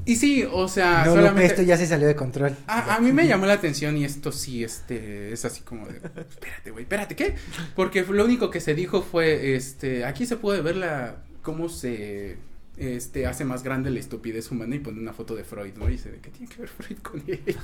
[0.05, 1.47] Y sí, o sea, No, solamente.
[1.47, 2.57] esto ya se salió de control.
[2.67, 5.97] A, a mí me llamó la atención y esto sí, este, es así como de,
[5.97, 7.35] espérate, güey, espérate, ¿qué?
[7.77, 12.39] Porque lo único que se dijo fue, este, aquí se puede ver la, cómo se,
[12.79, 15.89] este, hace más grande la estupidez humana y pone una foto de Freud, ¿no?
[15.89, 17.61] Y dice, ¿qué tiene que ver Freud con ello?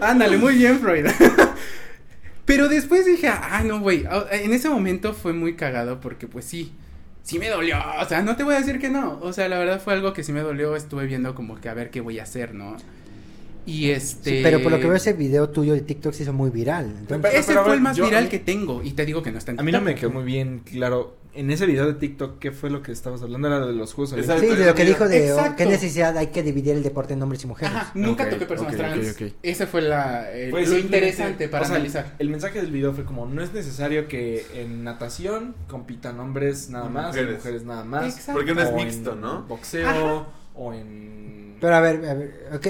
[0.00, 1.06] Ándale, muy bien, Freud.
[2.44, 6.44] Pero después dije, ah, no, güey, ah, en ese momento fue muy cagado porque, pues
[6.46, 6.72] sí,
[7.28, 9.58] sí me dolió, o sea, no te voy a decir que no, o sea, la
[9.58, 12.18] verdad fue algo que sí me dolió, estuve viendo como que a ver qué voy
[12.18, 12.76] a hacer, ¿no?
[13.66, 14.30] Y este...
[14.38, 16.86] Sí, pero por lo que veo ese video tuyo de TikTok se hizo muy viral.
[16.86, 19.04] Entonces, Pero- Ese pero fue ver, el más yo- viral mí- que tengo y te
[19.04, 19.94] digo que no está en A mí no TikTok.
[19.94, 21.17] me quedó muy bien claro.
[21.38, 23.46] En ese video de TikTok, ¿qué fue lo que estabas hablando?
[23.46, 24.42] Era de los juegos Exacto.
[24.42, 27.22] sí, de lo que dijo de oh, qué necesidad hay que dividir el deporte en
[27.22, 27.76] hombres y mujeres.
[27.76, 29.10] Ajá, nunca Ok, toqué personas ok, ok, trans.
[29.12, 29.36] ok.
[29.44, 32.16] Ese fue la, eh, lo interesante para o sea, analizar.
[32.18, 36.88] El mensaje del video fue como, no es necesario que en natación compitan hombres nada
[36.88, 37.36] más, y mujeres.
[37.36, 38.16] mujeres nada más.
[38.16, 38.32] Exacto.
[38.32, 39.42] Porque no es o mixto, en ¿no?
[39.44, 40.26] Boxeo Ajá.
[40.56, 41.56] o en...
[41.60, 42.66] Pero a ver, a ver, ok.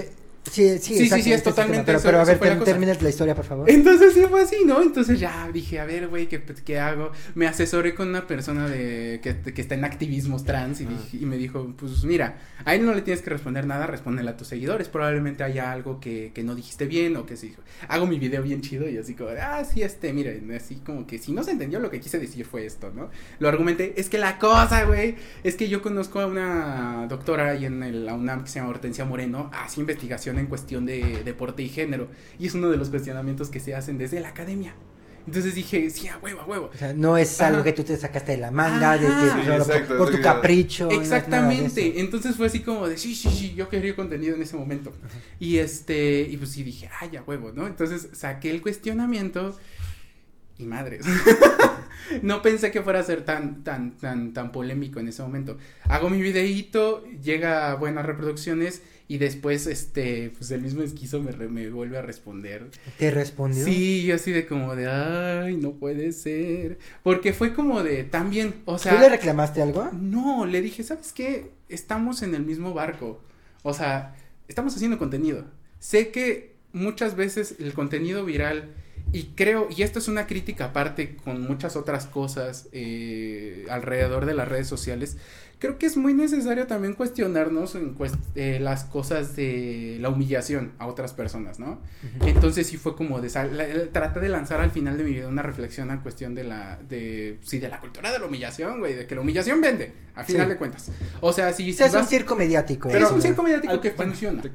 [0.51, 3.35] Sí, sí, sí, sí, es totalmente Pero, pero a ver, la term- termina la historia,
[3.35, 3.71] por favor.
[3.71, 4.83] Entonces sí fue así, ¿no?
[4.83, 7.13] Entonces ya dije, a ver, güey, ¿qué, ¿qué hago?
[7.35, 10.89] Me asesoré con una persona de que, que está en activismos trans y, Ah.
[10.91, 14.31] dije- y me dijo, pues mira, a él no le tienes que responder nada, respóndele
[14.31, 14.89] a tus seguidores.
[14.89, 17.55] Probablemente haya algo que, que no dijiste bien o que sí.
[17.89, 21.19] Hago mi video bien chido y así como, ah, sí, este, miren, así como que
[21.19, 23.11] si no se entendió lo que quise decir fue esto, ¿no?
[23.39, 27.65] Lo argumenté, es que la cosa, güey, es que yo conozco a una doctora ahí
[27.67, 31.63] en el, la UNAM que se llama Hortensia Moreno, hace investigación en cuestión de deporte
[31.63, 32.09] y género.
[32.39, 34.75] Y es uno de los cuestionamientos que se hacen desde la academia.
[35.27, 36.71] Entonces dije, sí, a huevo, a huevo.
[36.73, 37.65] O sea, no es algo Ajá.
[37.65, 39.37] que tú te sacaste de la manga, de, de- Ajá.
[39.37, 40.91] Sí, solo por- exacto, por, tu capricho.
[40.91, 42.01] Exactamente.
[42.01, 44.91] Entonces fue así como de sí, sí, sí, yo quería contenido en ese momento.
[45.39, 47.67] Y este, y pues sí dije, ay, a huevo, ¿no?
[47.67, 49.55] Entonces saqué el cuestionamiento
[50.57, 51.05] y madres.
[52.23, 55.59] no pensé que fuera a ser tan, tan, tan, tan polémico en ese momento.
[55.85, 61.33] Hago mi videíto, llega a buenas reproducciones y después, este, pues el mismo esquizo me,
[61.33, 62.71] re- me vuelve a responder.
[62.99, 63.65] ¿Te respondió?
[63.65, 66.79] Sí, yo así de como de, ay, no puede ser.
[67.03, 68.95] Porque fue como de, también, o sea.
[68.95, 69.89] ¿Tú le reclamaste algo?
[69.93, 71.51] No, le dije, ¿sabes qué?
[71.71, 73.23] Estamos en el mismo barco.
[73.63, 74.15] O sea,
[74.47, 75.47] estamos haciendo contenido.
[75.79, 78.75] Sé que muchas veces el contenido viral,
[79.11, 84.35] y creo, y esto es una crítica aparte con muchas otras cosas eh, alrededor de
[84.35, 85.17] las redes sociales,
[85.59, 90.73] creo que es muy necesario también cuestionarnos en cuest- eh, las cosas de la humillación
[90.79, 91.81] a otras personas, ¿no?
[92.27, 95.11] Entonces sí fue como de sal- la- la- traté de lanzar al final de mi
[95.11, 98.79] video una reflexión a cuestión de la de sí de la cultura de la humillación,
[98.81, 100.33] güey, de que la humillación vende, al Sí.
[100.33, 100.91] final de cuentas.
[101.21, 102.89] O sea, si, O si sea, es un circo mediático.
[102.89, 103.15] es ¿no?
[103.15, 104.43] un circo mediático Al- que bueno, funciona.
[104.43, 104.53] te-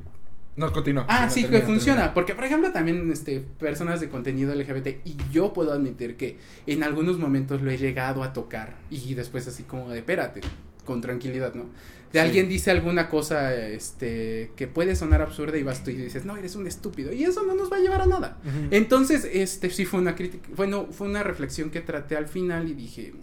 [0.56, 1.06] No, continúa.
[1.10, 2.14] Ah, sí, que funciona, termina.
[2.14, 6.38] porque por ejemplo también este personas de contenido LGBT y yo puedo admitir que
[6.68, 10.41] en algunos momentos lo he llegado a tocar y después así como de espérate,
[10.86, 11.64] con tranquilidad, ¿no?
[12.12, 12.26] De Sí.
[12.26, 16.38] alguien dice alguna cosa este que puede sonar absurda y vas tú y dices, "No,
[16.38, 18.38] eres un estúpido." Y eso no nos va a llevar a nada.
[18.70, 22.74] Entonces, este sí fue una crítica, bueno, fue una reflexión que traté al final y
[22.76, 23.14] dije,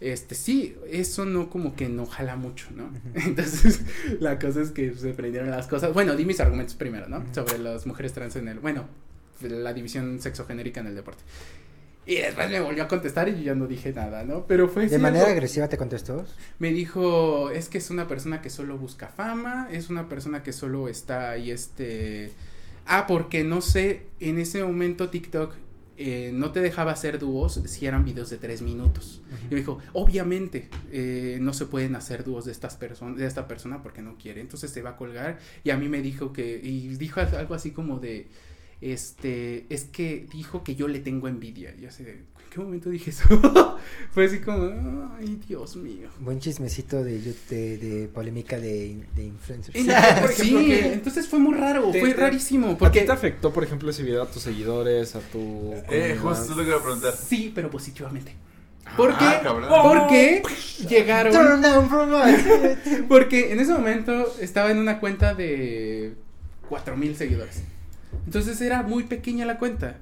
[0.00, 2.88] este sí, eso no como que no jala mucho, ¿no?
[3.14, 3.80] Entonces,
[4.20, 5.92] la cosa es que se prendieron las cosas.
[5.92, 7.24] Bueno, di mis argumentos primero, ¿no?
[7.34, 8.84] Sobre las mujeres trans en el, bueno,
[9.42, 11.24] la división sexogenérica en el deporte.
[12.08, 14.46] Y después me volvió a contestar y yo ya no dije nada, ¿no?
[14.46, 16.24] Pero fue ¿De manera agresiva te contestó?
[16.58, 20.54] me dijo, es que es una persona que solo busca fama, es una persona que
[20.54, 22.32] solo está ahí, este...
[22.86, 25.54] Ah, porque no sé, en ese momento TikTok
[25.98, 29.20] eh, no te dejaba hacer dúos si eran videos de tres minutos.
[29.50, 33.46] Y me dijo, obviamente eh, no se pueden hacer dúos de estas personas, de esta
[33.46, 35.40] persona porque no quiere, entonces se va a colgar.
[35.62, 38.28] Y a mí me dijo que, y dijo algo así como de,
[38.80, 41.74] este, es que dijo que yo le tengo envidia.
[41.80, 43.24] Y así de, ¿en qué momento dije eso?
[44.12, 46.08] Fue así como, ay, Dios mío.
[46.20, 49.76] Buen chismecito de, de, de polémica de, de influencers.
[50.34, 52.66] Sí, ejemplo, entonces fue muy raro, Te- fue te- rarísimo.
[52.78, 55.72] ¿Por qué Porque te afectó, por ejemplo, ese video a tus seguidores, a tu...
[55.90, 57.14] Eh, justo lo que iba a preguntar.
[57.16, 58.34] Sí, pero positivamente.
[58.96, 59.40] ¿Por Ah.
[59.82, 60.42] Porque
[60.88, 61.32] llegaron.
[61.32, 61.88] Turn down?
[63.08, 66.14] Porque en ese momento estaba en una cuenta de
[66.70, 67.62] 4000 seguidores.
[68.26, 69.96] Entonces era muy pequeña la cuenta.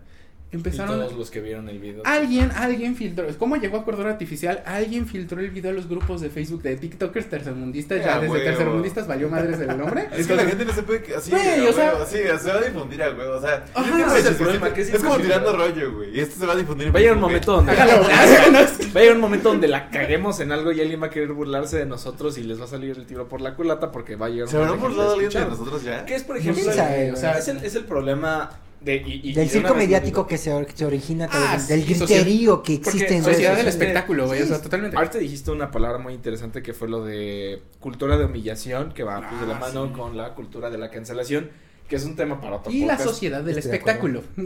[0.53, 1.01] Y Empezaron.
[1.01, 2.03] todos los que vieron el video.
[2.05, 3.27] Alguien, alguien filtró.
[3.37, 4.63] ¿Cómo llegó a Cordura Artificial?
[4.65, 7.99] Alguien filtró el video a los grupos de Facebook de TikTokers tercermundistas.
[8.05, 8.45] Ya Ah, desde huevo.
[8.45, 10.09] tercermundistas valió madres el nombre.
[10.17, 12.63] Es que la gente no se puede así, Güey, o sea- así, se va a
[12.63, 13.99] difundir a huevo, o sea, Ajá.
[14.07, 16.53] es el chiste, problema, que es es como tirando rollo, güey, y esto se va
[16.53, 16.87] a difundir.
[16.87, 17.73] en Va a llegar un momento donde...
[17.73, 18.71] Hágalo, háganos.
[18.95, 21.33] Va a llegar un momento donde la caguemos en algo y alguien va a querer
[21.33, 24.27] burlarse de nosotros y les va a salir el tiro por la culata porque va
[24.27, 24.49] a llegar.
[24.49, 26.05] ¿Se habrá burlado alguien de nosotros ya?
[26.07, 27.39] ¿Qué es, por ¿Quién ejemplo, o sea, güey?
[27.41, 28.51] es el, es el problema
[28.81, 28.97] de...
[28.97, 31.95] Y, y- y Del de circo mediático que se, or- se origina, Ah, del sí,
[31.95, 34.43] griterío que existe en sociedad del espectáculo, güey.
[34.43, 34.97] O sea, totalmente.
[34.97, 39.27] Ahorita dijiste una palabra muy interesante que fue lo de cultura de humillación, que va
[39.29, 39.93] pues, de la Ah, mano sí.
[39.93, 41.51] con la cultura de la cancelación,
[41.89, 44.23] que es un tema para otro Y la sociedad del Estoy de espectáculo.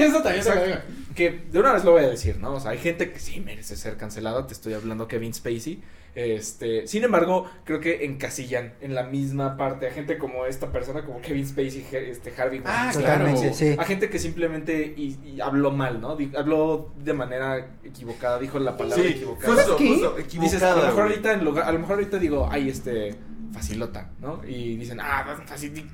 [0.00, 0.76] Eso también se lo digo.
[1.14, 2.54] Que de una vez lo voy a decir, ¿no?
[2.54, 5.80] O sea, hay gente que sí merece ser cancelada, te estoy hablando Kevin Spacey.
[6.18, 11.04] Este, sin embargo, creo que encasillan en la misma parte a gente como esta persona,
[11.04, 13.28] como Kevin Spacey, este Harvey Ah, claro.
[13.54, 13.76] Sí.
[13.78, 16.16] A gente que simplemente y, y habló mal, ¿no?
[16.16, 19.54] Di- habló de manera equivocada, dijo la palabra Sí, equivocada.
[19.54, 19.88] justo, qué?
[19.90, 23.14] justo, Dices, a lo mejor ahorita en lugar, a lo mejor ahorita digo, ay, este,
[23.52, 24.40] facilota, ¿no?
[24.44, 25.70] Y dicen, ah, fácil.
[25.78, 25.88] y me-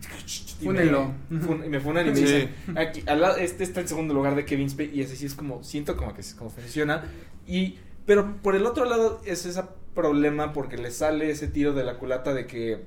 [0.64, 1.12] Fúnenlo.
[1.42, 2.22] fun- Y me funan y me Sí.
[2.22, 5.26] dicen, aquí, al lado- este está en segundo lugar de Kevin Spacey y ese sí
[5.26, 7.04] es como, siento como que como funciona.
[7.46, 7.76] Y,
[8.06, 9.62] pero por el otro lado es ese
[9.94, 12.84] problema porque le sale ese tiro de la culata de que,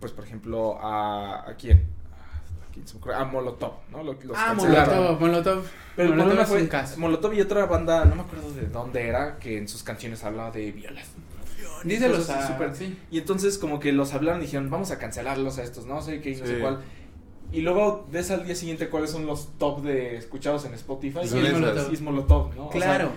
[0.00, 1.84] pues, por ejemplo, a, ¿a quién?
[2.68, 3.14] ¿A quién se me ocurre?
[3.14, 4.02] A Molotov, ¿no?
[4.02, 4.96] Los Ah, cancelaron.
[4.96, 5.62] Molotov, Molotov.
[5.96, 6.98] Pero el problema es fue un caso.
[7.00, 10.50] Molotov y otra banda, no me acuerdo de dónde era, que en sus canciones hablaba
[10.50, 11.24] de violación.
[12.30, 12.46] A...
[12.46, 12.98] súper- sí.
[13.10, 16.20] Y entonces como que los hablaron y dijeron, vamos a cancelarlos a estos, no sé
[16.20, 16.80] qué, no sé cuál.
[17.52, 21.20] Y luego ves al día siguiente cuáles son los top de escuchados en Spotify.
[21.22, 21.52] Y es.
[21.52, 21.90] Molotov.
[21.90, 22.66] Y es Molotov, ¿no?
[22.68, 23.10] O sea, Claro.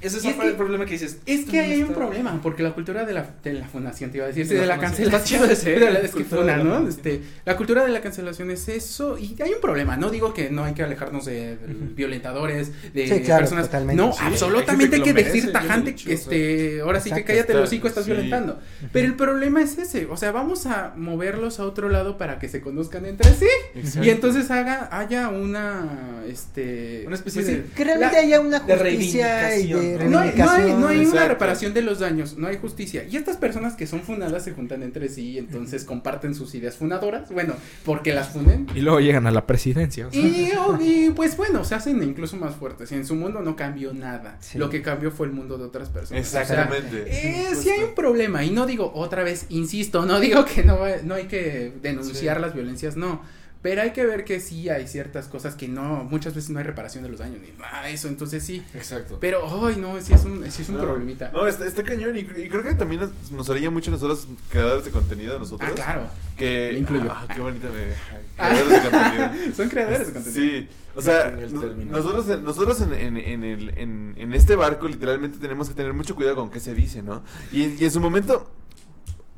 [0.00, 1.18] Ese es el que- problema que dices.
[1.26, 4.10] Es que no ahí hay un problema, porque la cultura de la, de la fundación,
[4.10, 5.14] te iba a decir, sí, De de, la cancelación.
[5.14, 6.02] Está chido ese, de la- ¿eh?
[6.04, 6.88] es que funa, de la ¿no?
[6.88, 10.50] Este, la cultura de la cancelación es eso, y hay un problema, no digo que
[10.50, 11.56] no hay que alejarnos de,
[11.96, 14.02] violentadores, de Sí, claro, personas, totalmente.
[14.02, 16.14] no, Sí, absolutamente hay que, decir tajante, dicho, o sea.
[16.14, 18.10] este, ahora sí que cállate el está- hocico, estás sí.
[18.10, 18.60] violentando,
[18.92, 22.48] pero el problema es ese, o sea, vamos a moverlos a otro lado para que
[22.48, 24.06] se conozcan entre sí, Exacto.
[24.06, 28.60] y entonces haga, haya una, este, Una especie pues, de- Que realmente La- haya una
[28.60, 30.80] de justicia y de reivindicación, no hay, no hay, reivindicación.
[30.80, 33.04] no hay una reparación de los daños, no hay justicia.
[33.08, 36.76] Y estas personas que son funadas se juntan entre sí y entonces comparten sus ideas
[36.76, 37.30] funadoras.
[37.30, 38.66] Bueno, porque las funen.
[38.74, 40.08] Y luego llegan a la presidencia.
[40.08, 40.20] o sea.
[40.20, 42.90] Y, oh, y, pues bueno, se hacen incluso más fuertes.
[42.92, 44.36] Y en su mundo no cambió nada.
[44.40, 44.58] Sí.
[44.58, 46.26] Lo que cambió fue el mundo de otras personas.
[46.26, 47.04] O sea, Exactamente.
[47.06, 50.78] eh, sí hay un problema y no digo otra vez, insisto, no digo que no,
[51.04, 52.42] no hay que denunciar Sí.
[52.42, 53.20] las violencias, no,
[53.62, 56.64] pero hay que ver que sí hay ciertas cosas que no, muchas veces no hay
[56.64, 59.18] reparación de los daños ni nada eso, entonces sí, Exacto.
[59.20, 61.30] pero, ay, no, sí es un, sí es un No, problemita.
[61.32, 64.28] No, está, está cañón y, y creo que también nos, nos haría mucho a nosotros
[64.50, 65.68] creadores de contenido, a nosotros.
[65.70, 66.02] Ah, claro.
[66.36, 67.10] Que, Me incluyo.
[67.10, 67.92] Ah, qué bonita me...
[68.38, 68.50] Ah.
[68.50, 69.54] Creadores de contenido.
[69.56, 70.42] Son creadores de contenido.
[70.42, 71.92] Sí, o sea, no- término.
[71.92, 76.14] nosotros, nosotros en, en, en, el, en, en este barco literalmente tenemos que tener mucho
[76.14, 77.22] cuidado con qué se dice, ¿no?
[77.52, 78.50] Y, y en su momento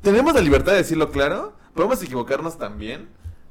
[0.01, 3.07] tenemos la libertad de decirlo claro, podemos equivocarnos también,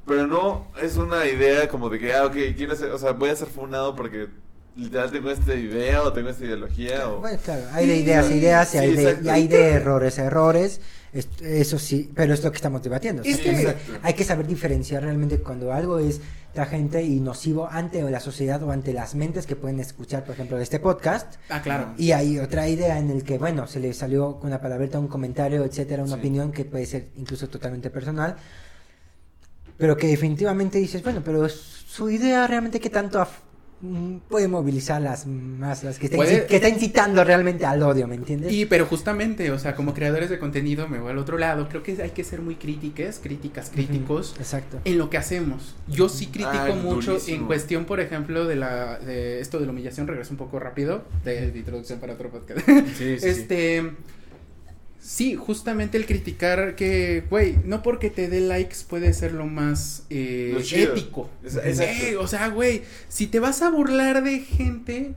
[0.08, 3.30] pero no es una idea como de que, ah, ok, quiero ser, o sea, voy
[3.30, 4.26] a ser funado porque
[4.74, 7.20] literal tengo esta idea o tengo esta ideología o...
[7.20, 9.24] Bueno, claro, hay de ideas, ideas, y Sí, hay de, exacto.
[9.26, 10.80] y hay de errores, errores.
[11.12, 13.22] Es- Eso sí, pero es lo que estamos debatiendo.
[13.24, 16.20] Es que- hay que saber diferenciar realmente cuando algo es
[16.70, 20.58] gente y nocivo ante la sociedad o ante las mentes que pueden escuchar, por ejemplo,
[20.58, 21.36] este podcast.
[21.50, 21.94] Ah, claro.
[21.96, 25.06] Y hay otra idea en el que, bueno, se le salió con una palabrita, un
[25.06, 26.18] comentario, etcétera, una Sí.
[26.18, 28.34] opinión que puede ser incluso totalmente personal,
[29.78, 33.26] pero que definitivamente dices, bueno, pero su idea realmente que tanto
[33.80, 38.16] mm, puede movilizar las masas, que está, Puede- que está incitando realmente al odio, ¿me
[38.16, 38.52] entiendes?
[38.52, 41.82] Y pero justamente, o sea, como creadores de contenido, me voy al otro lado, creo
[41.84, 44.34] que hay que ser muy críticas, críticas, críticos.
[44.38, 44.80] Exacto.
[44.84, 45.76] En lo que hacemos.
[45.86, 49.72] Yo sí critico Ay, mucho en cuestión, por ejemplo, de la de esto de la
[49.72, 52.60] humillación, regreso un poco rápido, de, de introducción para otro podcast.
[52.66, 53.28] Sí, sí, sí.
[53.28, 53.88] este sí,
[55.36, 60.50] justamente el criticar que, güey, no porque te dé likes puede ser lo más eh,
[60.52, 61.30] Lo ético.
[61.42, 65.14] Eh, o sea, güey, si te vas a burlar de gente,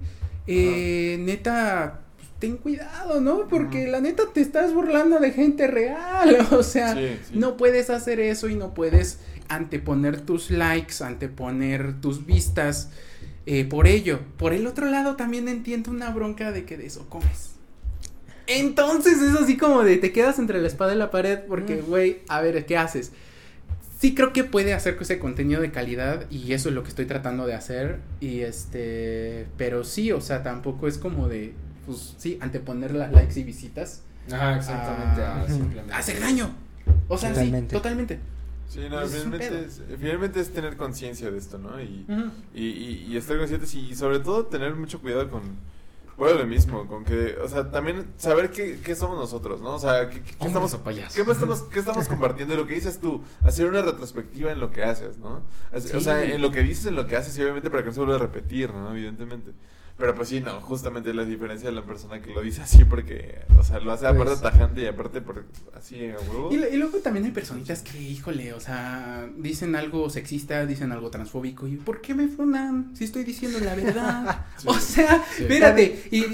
[0.47, 1.99] eh, neta,
[2.39, 3.49] ten cuidado, ¿no?
[3.49, 7.33] Porque la neta te estás burlando de gente real, o sea, Sí, sí.
[7.37, 9.19] no puedes hacer eso y no puedes
[9.49, 12.91] anteponer tus likes, anteponer tus vistas
[13.45, 14.21] eh, por ello.
[14.37, 17.55] Por el otro lado también entiendo una bronca de que de eso comes.
[18.47, 22.19] Entonces es así como de te quedas entre la espada y la pared porque, güey,
[22.27, 23.11] a ver, ¿qué haces?
[23.99, 27.05] Sí creo que puede hacer ese contenido de calidad y eso es lo que estoy
[27.05, 31.53] tratando de hacer y este, pero sí, o sea, tampoco es como de,
[31.85, 35.21] pues sí, anteponer las likes y visitas Ajá, exactamente.
[35.45, 35.53] Ujú.
[35.61, 35.93] simplemente.
[35.93, 36.49] hacer daño.
[37.07, 37.69] O sea, Totalmente.
[37.69, 38.19] sí, totalmente.
[38.67, 41.81] Sí, no, finalmente es, finalmente es tener conciencia de esto, ¿no?
[41.81, 42.05] Y,
[42.55, 45.41] y, y, y estar conscientes y, sobre todo tener mucho cuidado con,
[46.22, 49.74] bueno, lo mismo, con que, o sea, también saber qué, qué somos nosotros, ¿no?
[49.74, 53.24] O sea, qué, qué- qué estamos, qué estamos, qué estamos compartiendo, lo que dices tú,
[53.43, 55.41] hacer una retrospectiva en lo que haces, ¿no?
[55.74, 55.99] O Sí.
[55.99, 57.99] sea, en lo que dices, en lo que haces, y obviamente para que no se
[58.01, 58.91] vuelva a repetir, ¿no?
[58.91, 59.51] Evidentemente.
[59.97, 63.39] Pero pues sí, no, justamente la diferencia de la persona que lo dice así porque,
[63.59, 66.49] o sea, lo hace aparte Pues- tajante y aparte por, así a huevo.
[66.51, 71.67] Y, luego también hay personitas que, híjole, o sea, dicen algo sexista, dicen algo transfóbico.
[71.67, 74.45] ¿Y por qué me funan si estoy diciendo la verdad?
[74.57, 74.67] Sí.
[74.67, 75.43] O sea, Sí.
[75.43, 76.03] espérate.
[76.11, 76.25] Y,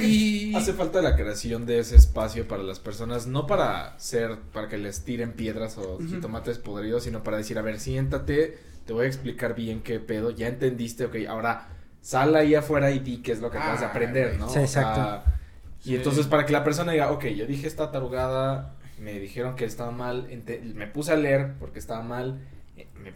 [0.51, 4.67] y- Hace falta la creación de ese espacio para las personas, no para ser, para
[4.69, 9.05] que les tiren piedras o jitomates podridos, sino para decir, a ver, siéntate, te voy
[9.05, 11.67] a explicar bien qué pedo, ya entendiste, ok, ahora
[12.07, 14.39] sal ahí afuera y di qué es lo que acabas de Ah, aprender, güey.
[14.39, 14.47] ¿no?
[14.47, 15.29] Sí, O sea, exacto.
[15.83, 15.95] y Sí.
[15.95, 19.91] entonces para que la persona diga, ok, yo dije esta tarugada, me dijeron que estaba
[19.91, 20.25] mal,
[20.75, 22.39] me puse a leer porque estaba mal,
[22.77, 23.11] eh, me-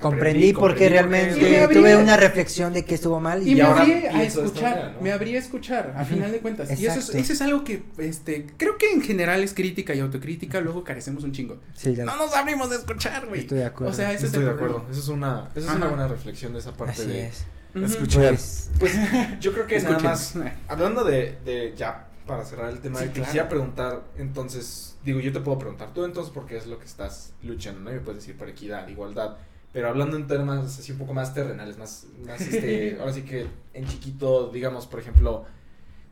[0.00, 0.92] Comprendí aprendí, porque comprendí
[1.38, 4.24] realmente Sí, tuve una reflexión de que estuvo mal Y, y, me abrí a de
[4.26, 5.00] escuchar, manera, ¿no?
[5.00, 6.80] me abrí a escuchar, a final de cuentas.
[6.80, 10.00] Y eso es, eso es algo que, este, creo que en general es crítica y
[10.00, 11.60] autocrítica, luego carecemos un chingo.
[11.76, 13.42] Sí, ya- No nos abrimos de escuchar, güey.
[13.42, 13.92] Estoy de acuerdo.
[13.92, 16.52] O sea, ese Estoy es de acuerdo, eso es una, esa es una buena reflexión
[16.52, 17.44] de esa parte así de es.
[17.74, 18.28] Escuchar.
[18.28, 18.94] Pues, Pues
[19.40, 20.42] yo creo que nada Escuchen.
[20.44, 23.26] más, hablando de, de ya para cerrar el tema, Sí, de claro.
[23.26, 27.32] quisiera preguntar, entonces, digo, yo te puedo preguntar, tú entonces, porque es lo que estás
[27.42, 27.90] luchando, ¿no?
[27.90, 29.36] Y me puedes decir por equidad, igualdad,
[29.72, 33.46] pero hablando en temas así un poco más terrenales, más, más este, ahora sí que
[33.74, 35.44] en chiquito, digamos, por ejemplo,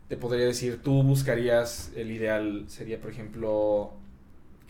[0.09, 3.93] te podría decir, tú buscarías, el ideal sería, por ejemplo,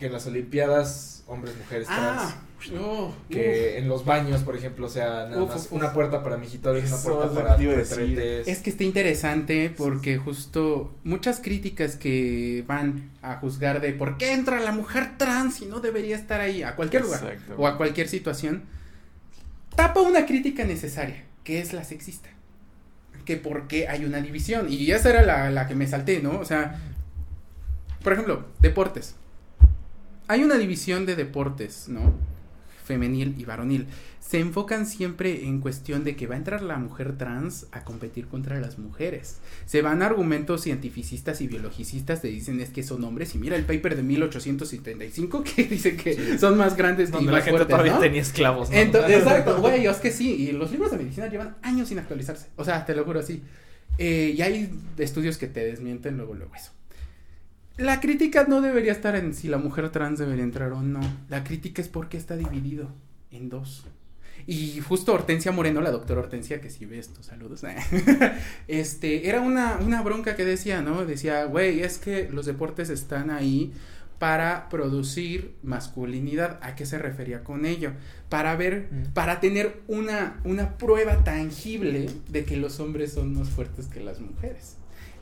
[0.01, 2.35] que en las Olimpiadas, hombres, mujeres, trans, Ah,
[2.81, 6.37] oh, que en los baños, por ejemplo, sea nada Uf, más uf, una puerta para
[6.37, 8.47] mijitorios, una puerta para retretes.
[8.47, 14.33] Es que está interesante porque justo muchas críticas que van a juzgar de por qué
[14.33, 18.09] entra la mujer trans y no debería estar ahí a cualquier lugar o a cualquier
[18.09, 18.63] situación,
[19.75, 22.29] tapa una crítica necesaria, que es la sexista.
[23.23, 24.65] Que por qué hay una división.
[24.67, 26.39] Y esa era la, la que me salté, ¿no?
[26.39, 26.81] O sea,
[28.03, 29.13] por ejemplo, deportes.
[30.27, 32.13] Hay una división de deportes, ¿no?
[32.85, 33.87] Femenil y varonil.
[34.19, 38.27] Se enfocan siempre en cuestión de que va a entrar la mujer trans a competir
[38.27, 39.37] contra las mujeres.
[39.65, 43.35] Se van argumentos cientificistas y biologicistas, te dicen es que son hombres.
[43.35, 47.39] Y mira el paper de 1875 que dice que son más grandes y donde más
[47.39, 47.99] la gente fuertes, todavía ¿no?
[47.99, 48.69] tenía esclavos.
[48.69, 48.75] ¿no?
[48.77, 52.47] Ento- exacto, güey, es que sí, y los libros de medicina llevan años sin actualizarse,
[52.55, 53.43] o sea, te lo juro así.
[53.97, 56.71] Eh, y hay estudios que te desmienten luego, luego eso.
[57.77, 60.99] La crítica no debería estar en si la mujer trans debería entrar o no.
[61.29, 62.89] La crítica es porque está dividido
[63.31, 63.85] en dos.
[64.47, 67.63] Y justo Hortensia Moreno, la doctora Hortensia, que si ve estos saludos,
[68.67, 71.05] este, era una, una bronca que decía, ¿no?
[71.05, 73.71] Decía, güey, es que los deportes están ahí
[74.19, 76.59] para producir masculinidad.
[76.61, 77.91] ¿A qué se refería con ello?
[78.29, 79.13] Para ver, Mm.
[79.13, 84.19] para tener una, una prueba tangible de que los hombres son más fuertes que las
[84.19, 84.77] mujeres.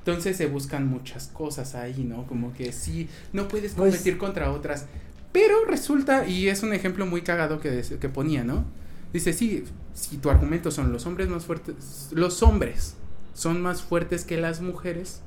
[0.10, 2.26] Entonces se buscan muchas cosas ahí, ¿no?
[2.28, 4.86] Como que sí, no puedes Pues- competir contra otras.
[5.32, 8.66] Pero resulta, y es un ejemplo muy cagado que, que ponía, ¿no?
[9.14, 12.96] Dice, sí, si tu argumento son los hombres más fuertes, los hombres
[13.34, 15.22] son más fuertes que las mujeres,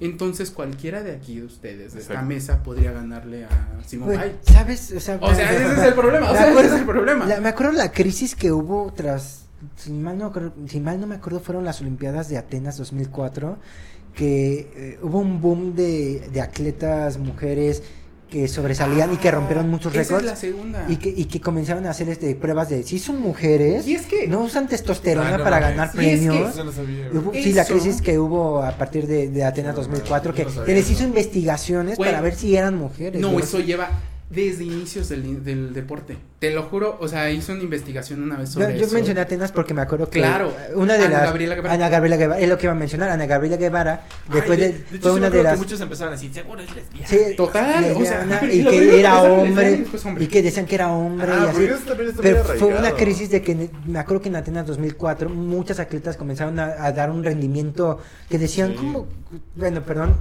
[0.00, 3.48] entonces cualquiera de aquí de ustedes, de esta mesa, podría ganarle a
[3.84, 4.38] Simón Bay.
[4.42, 4.92] ¿sabes?
[4.96, 7.26] O sea, O sea, ese es el problema, o sea, ese es el problema.
[7.26, 10.32] la- me acuerdo la crisis que hubo tras, si mal no,
[10.68, 13.58] si mal no me acuerdo, fueron las Olimpiadas de Atenas 2004,
[14.18, 17.84] que eh, hubo un boom de, de atletas mujeres
[18.28, 20.24] que sobresalían y que rompieron muchos Ah, Esa récords.
[20.24, 20.86] es la segunda.
[20.88, 24.06] Y que, y que comenzaron a hacer este, pruebas de si son mujeres, Y es
[24.06, 26.56] que- no usan testosterona Ah, no para ganar Y es que- premios.
[26.56, 27.24] No sabía, güey.
[27.24, 30.44] hubo- sí, la crisis que hubo a partir de, de Atenas No, 2004, yo que,
[30.44, 33.20] no sabía que les hizo investigaciones para ver si eran mujeres.
[33.20, 33.88] No, eso lleva
[34.28, 36.18] desde inicios del, del deporte.
[36.38, 38.94] Te lo juro, o sea, hice una investigación una vez Yo, sobre yo eso.
[38.94, 41.74] mencioné a Atenas porque me acuerdo que Claro, una de Ana las Gabriela Guevara.
[41.74, 44.68] Ana Gabriela Guevara es lo que iba a mencionar Ana Gabriela Guevara después Ay, de,
[44.72, 47.08] de hecho, fue una de las muchos empezaron a decir, seguro es lesbiana.
[47.08, 50.24] sí, Total, o sea, lesbiana, y que era hombre y después hombre.
[50.24, 51.68] y que decían que era hombre Ah, y así
[52.22, 56.60] pero fue una crisis de que me acuerdo que en Atenas 2004 muchas atletas comenzaron
[56.60, 57.98] a, a dar un rendimiento
[58.30, 58.76] que decían Sí.
[58.76, 59.08] como
[59.56, 60.14] bueno perdón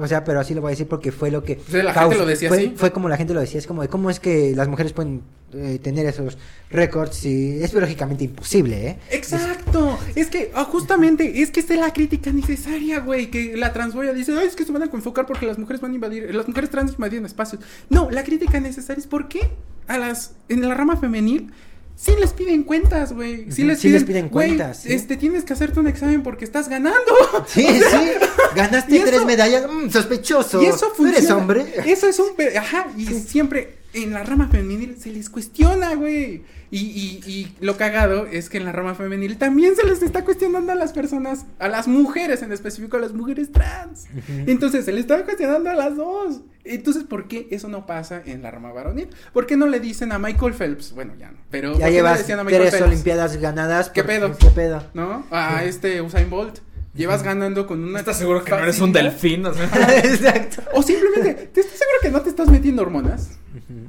[0.00, 1.92] o sea pero así lo voy a decir porque fue lo que O sea, la
[1.92, 2.72] gente lo decía fue, así.
[2.74, 5.22] fue como la gente lo decía es como de cómo es que las mujeres pueden
[5.54, 6.36] eh, tener esos
[6.70, 11.80] récords y es lógicamente imposible eh Exacto, es que ah, justamente es que esta es
[11.80, 15.24] la crítica necesaria, güey, que la transfoya dice, ay, es que se van a enfocar
[15.26, 17.62] porque las mujeres van a invadir, las mujeres trans invadieron espacios.
[17.88, 19.40] No, la crítica necesaria es por qué
[19.86, 21.50] a las en la rama femenil
[21.96, 24.92] sí les piden cuentas, güey, sí les piden, cuentas, sí.
[24.92, 26.98] este tienes que hacerte un examen porque estás ganando.
[27.46, 28.10] Sí, sí.
[28.54, 29.66] Ganaste eso- tres medallas.
[29.70, 30.62] mm, sospechoso.
[30.62, 31.36] Y eso ¿Tú eres funciona.
[31.40, 31.64] hombre?
[31.86, 32.28] Eso es un.
[32.56, 36.42] Ajá, y siempre en la rama femenil se les cuestiona, güey.
[36.70, 40.24] Y, y, y lo cagado es que en la rama femenil también se les está
[40.24, 44.06] cuestionando a las personas, a las mujeres, en específico a las mujeres trans.
[44.46, 46.42] Entonces se les está cuestionando a las dos.
[46.64, 49.08] Entonces, ¿por qué eso no pasa en la rama varonil?
[49.32, 50.92] ¿Por qué no le dicen a Michael Phelps?
[50.92, 51.38] Bueno, ya no.
[51.50, 52.86] Pero ¿por Ya no llevas decían a Michael tres Phelps?
[52.92, 53.88] olimpiadas ganadas.
[53.88, 54.36] ¿Qué por- pedo?
[54.36, 54.84] ¿Qué pedo?
[54.92, 55.24] ¿No?
[55.30, 56.58] A este Usain Bolt.
[56.94, 58.00] Llevas ganando con una.
[58.00, 59.46] ¿Estás seguro que no eres un delfín?
[59.46, 59.64] O sea,
[60.04, 60.62] Exacto.
[60.74, 63.37] O simplemente, ¿te estás seguro que no te estás metiendo hormonas?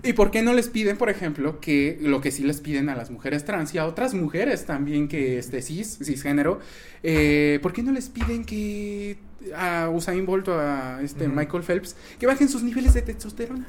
[0.04, 2.96] ¿Y por qué no les piden, por ejemplo, que lo que sí les piden a
[2.96, 6.60] las mujeres trans y a otras mujeres también que este cis, cisgénero,
[7.04, 9.18] eh, ¿por qué no les piden que
[9.56, 11.28] a Usain Bolt o a este.
[11.28, 13.68] Michael Phelps que bajen sus niveles de testosterona?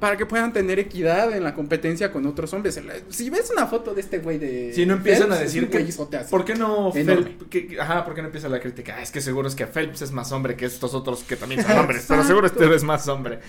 [0.00, 2.80] Para que puedan tener equidad en la competencia con otros hombres.
[3.08, 4.72] Si ves una foto de este güey de.
[4.72, 5.84] si no empiezan Phelps, a decir que.
[6.30, 6.92] ¿por qué no.
[6.92, 7.44] Phelps?
[7.50, 8.94] que- ajá, ¿por qué no empieza la crítica?
[8.98, 11.62] Ah, es que seguro es que Phelps es más hombre que estos otros que también
[11.64, 13.40] son hombres, pero seguro este es más hombre.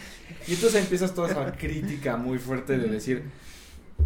[0.48, 3.24] Y entonces empiezas toda esa crítica muy fuerte de decir,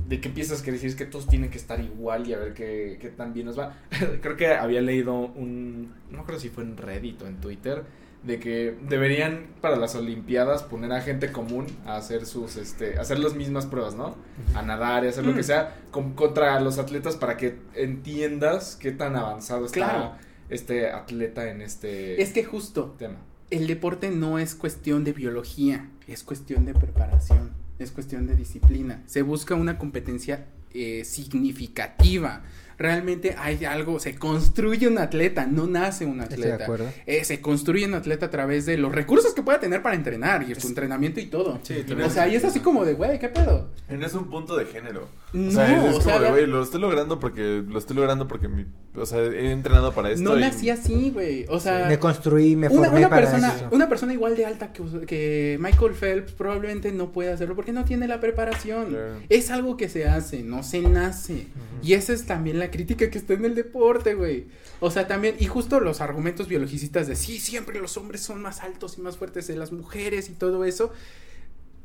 [0.09, 2.53] de que empiezas que decir es que todos tienen que estar igual y a ver
[2.53, 3.77] qué, qué tan bien nos va.
[4.21, 7.83] Creo que había leído un, no creo si fue en Reddit o en Twitter,
[8.23, 13.19] de que deberían para las Olimpiadas poner a gente común a hacer sus, este, hacer
[13.19, 14.15] las mismas pruebas, ¿no?
[14.55, 15.35] A nadar y hacer lo Mm.
[15.35, 20.11] que sea con- contra los atletas para que entiendas qué tan avanzado está Claro.
[20.49, 23.17] este atleta en este Es que justo, tema.
[23.49, 29.01] el deporte no es cuestión de biología, es cuestión de preparación, es cuestión de disciplina.
[29.05, 30.45] Se busca una competencia
[30.75, 32.41] eh, significativa.
[32.83, 36.63] Realmente hay algo, se construye un atleta, no nace un Estoy de atleta.
[36.65, 36.85] acuerdo.
[37.05, 40.43] Eh, se construye un atleta a través de los recursos que pueda tener para entrenar
[40.43, 41.59] y su entrenamiento y todo.
[41.63, 43.69] Sí, o sea, y es así como de, güey, ¿qué pedo?
[43.89, 45.07] No es un punto de género.
[45.31, 47.79] No, o sea, es o sea, como de, la- güey, lo estoy logrando porque lo
[47.79, 48.65] estoy logrando porque mi,
[48.95, 50.23] o sea, he entrenado para esto.
[50.29, 51.45] No y- nací así, güey.
[51.49, 53.67] O sea, Me construí, me una, formé una para persona, eso.
[53.71, 57.85] una persona igual de alta que, que Michael Phelps probablemente no puede hacerlo porque no
[57.85, 58.89] tiene la preparación.
[58.89, 59.15] Claro.
[59.29, 61.47] Es algo que se hace, no se nace.
[61.81, 64.47] Y esa es también la crítica que está en el deporte, güey.
[64.79, 68.61] O sea, también, y justo los argumentos biologicistas de sí, siempre los hombres son más
[68.61, 70.91] altos y más fuertes de las mujeres y todo eso.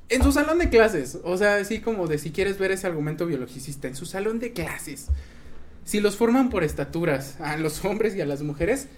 [0.08, 3.26] En su salón de clases, o sea, así como de si quieres ver ese argumento
[3.26, 5.08] biologicista, en su salón de clases,
[5.84, 8.88] si los forman por estaturas a los hombres y a las mujeres,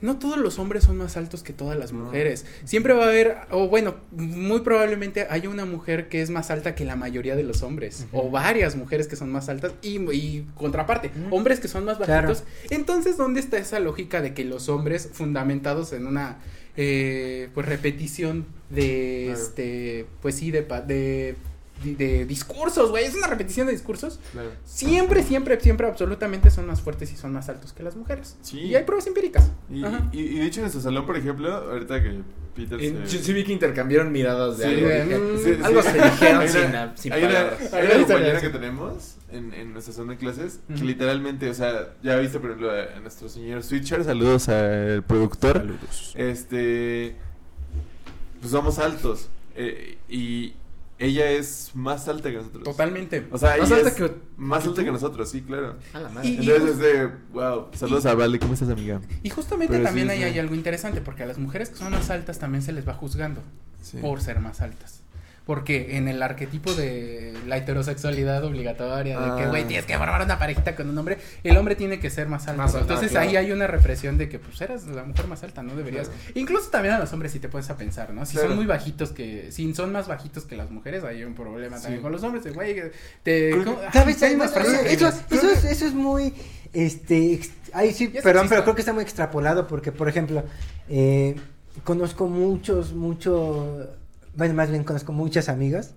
[0.00, 2.46] no todos los hombres son más altos que todas las mujeres.
[2.64, 6.74] Siempre va a haber, o bueno, muy probablemente haya una mujer que es más alta
[6.74, 8.06] que la mayoría de los hombres.
[8.12, 12.28] O varias mujeres que son más altas y, y contraparte, hombres que son más Claro.
[12.28, 12.46] bajitos.
[12.70, 16.38] Entonces, ¿dónde está esa lógica de que los hombres fundamentados en una
[16.76, 19.40] eh, pues repetición de Claro.
[19.42, 21.34] este, pues sí, de, de,
[21.82, 23.04] de, discursos, güey?
[23.04, 24.20] Es una repetición de discursos.
[24.32, 24.50] Claro.
[24.64, 28.36] Siempre, siempre, siempre, absolutamente son más fuertes y son más altos que las mujeres.
[28.42, 28.60] Sí.
[28.60, 29.50] Y hay pruebas empíricas.
[29.70, 32.20] Y, y, y de hecho en nuestro salón, por ejemplo, ahorita que
[32.54, 33.16] Peter En- se...
[33.18, 34.88] yo sí vi que intercambiaron miradas de Sí, algo.
[34.88, 35.60] de- mm, Sí, sí.
[35.62, 37.72] algo se dijeron sin, una- sin hay una, palabras.
[37.72, 40.84] hay Hay una una compañera que tenemos en, en nuestra zona de clases que Ujú.
[40.84, 45.58] literalmente, o sea, ya viste por ejemplo a, a nuestro señor Switcher, saludos al productor.
[45.58, 46.12] Saludos.
[46.16, 47.14] Este,
[48.40, 50.54] pues somos altos eh, y
[51.00, 52.62] ella es más alta que nosotros.
[52.64, 53.26] Totalmente.
[53.32, 54.84] O sea, Más ella alta es que- más que alta tú.
[54.86, 55.76] que nosotros, sí, claro.
[55.94, 56.28] A la madre.
[56.28, 59.00] Y- Entonces es de, wow, saludos a Vale, ¿cómo estás amiga?
[59.22, 60.24] Y justamente Pero también sí, ahí sí.
[60.24, 62.94] hay algo interesante, porque a las mujeres que son más altas también se les va
[62.94, 63.42] juzgando
[63.82, 63.96] Sí.
[63.98, 64.99] por ser más altas.
[65.50, 69.48] Porque en el arquetipo de la heterosexualidad obligatoria, de que, Ah.
[69.48, 72.46] güey, tienes que formar una parejita con un hombre, el hombre tiene que ser más
[72.46, 72.62] alto.
[72.62, 73.28] Más alto, Entonces claro.
[73.28, 76.06] ahí hay una represión de que, pues, eres la mujer más alta, no deberías.
[76.08, 76.22] Claro.
[76.36, 78.24] Incluso también a los hombres, si te pones a pensar, ¿no?
[78.26, 78.50] Si Claro.
[78.50, 81.82] son muy bajitos que, si son más bajitos que las mujeres, hay un problema Sí.
[81.82, 82.80] también con los hombres, güey,
[83.24, 83.50] te...
[83.92, 84.22] ¿Sabes?
[84.22, 86.32] Hay Bueno, frases eso, eso, es, eso es muy,
[86.72, 87.40] este,
[87.92, 90.44] sí, perdón, pero creo que está muy extrapolado porque, por ejemplo,
[90.88, 91.34] eh,
[91.82, 93.88] conozco muchos, mucho,
[94.34, 95.94] bueno, más bien conozco muchas amigas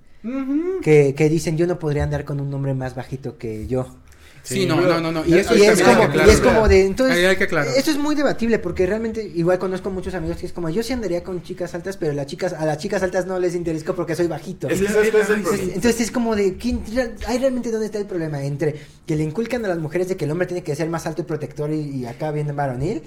[0.81, 3.87] que, que dicen yo no podría andar con un hombre más bajito que yo.
[4.43, 5.25] Sí, Sí, no, no, no, no.
[5.25, 6.43] Y, eso y es como, y es aclararlo.
[6.43, 7.45] como de entonces hay que
[7.77, 10.91] eso es muy debatible porque realmente igual conozco muchos amigos que es como yo sí
[10.91, 14.17] andaría con chicas altas pero las chicas a las chicas altas no les interesa porque
[14.17, 16.83] soy bajito entonces, entonces es como de ¿quién,
[17.25, 20.25] hay realmente dónde está el problema entre que le inculcan a las mujeres de que
[20.25, 23.01] el hombre tiene que ser más alto y protector y, y acá viene varonil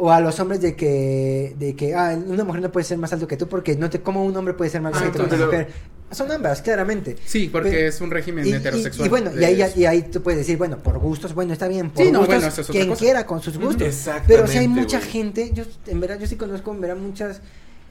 [0.00, 3.12] o a los hombres de que de que ah, una mujer no puede ser más
[3.12, 5.34] alto que tú porque no te cómo un hombre puede ser más Ah, alto que
[5.34, 5.68] una mujer
[6.10, 9.06] son ambas claramente Sí, porque Pero- es un régimen y, heterosexual.
[9.06, 11.90] y bueno, y ahí, y ahí tú puedes decir, bueno, por gustos, bueno, está bien,
[11.90, 12.98] por Sí, no, gustos, bueno, eso es otra quien cosa.
[13.04, 13.86] quiera con sus gustos.
[13.86, 15.10] Exactamente, Pero si hay mucha güey.
[15.10, 17.40] gente, yo en verdad, yo sí conozco en verdad muchas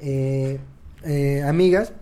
[0.01, 0.59] eh,
[1.05, 1.93] eh, amigas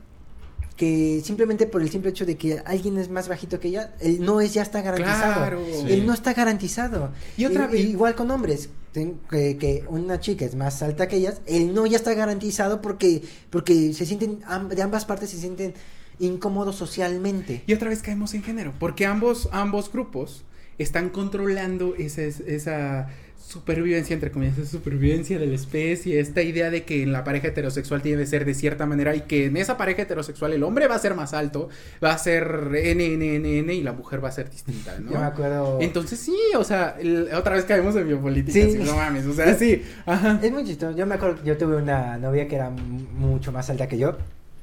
[0.78, 4.24] que simplemente por el simple hecho de que alguien es más bajito que ella, el
[4.24, 5.34] no es ya está garantizado.
[5.34, 5.62] Claro.
[5.88, 7.12] El no está garantizado.
[7.36, 11.42] Y otra vez- igual con hombres, que, que una chica es más alta que ellas,
[11.46, 14.40] el no ya está garantizado porque porque se sienten
[14.70, 15.74] de ambas partes se sienten
[16.20, 17.64] incómodos socialmente.
[17.68, 20.44] Y otra vez caemos en género, porque ambos, ambos grupos
[20.78, 23.10] están controlando esa, esa
[23.48, 28.02] supervivencia, entre comillas, supervivencia de la especie, esta idea de que en la pareja heterosexual
[28.02, 30.96] tiene que ser de cierta manera y que en esa pareja heterosexual el hombre va
[30.96, 31.70] a ser más alto,
[32.04, 32.46] va a ser
[32.76, 35.12] N, N, N, N y la mujer va a ser distinta, ¿no?
[35.14, 35.80] Yo me acuerdo.
[35.82, 38.72] Entonces sí, o sea, el- otra vez caemos en biopolítica, Sí.
[38.74, 40.40] sí, no mames, o sea, sí, ajá.
[40.44, 40.98] Es muy chistoso.
[40.98, 44.18] Yo me acuerdo, yo tuve una novia que era mucho más alta que yo.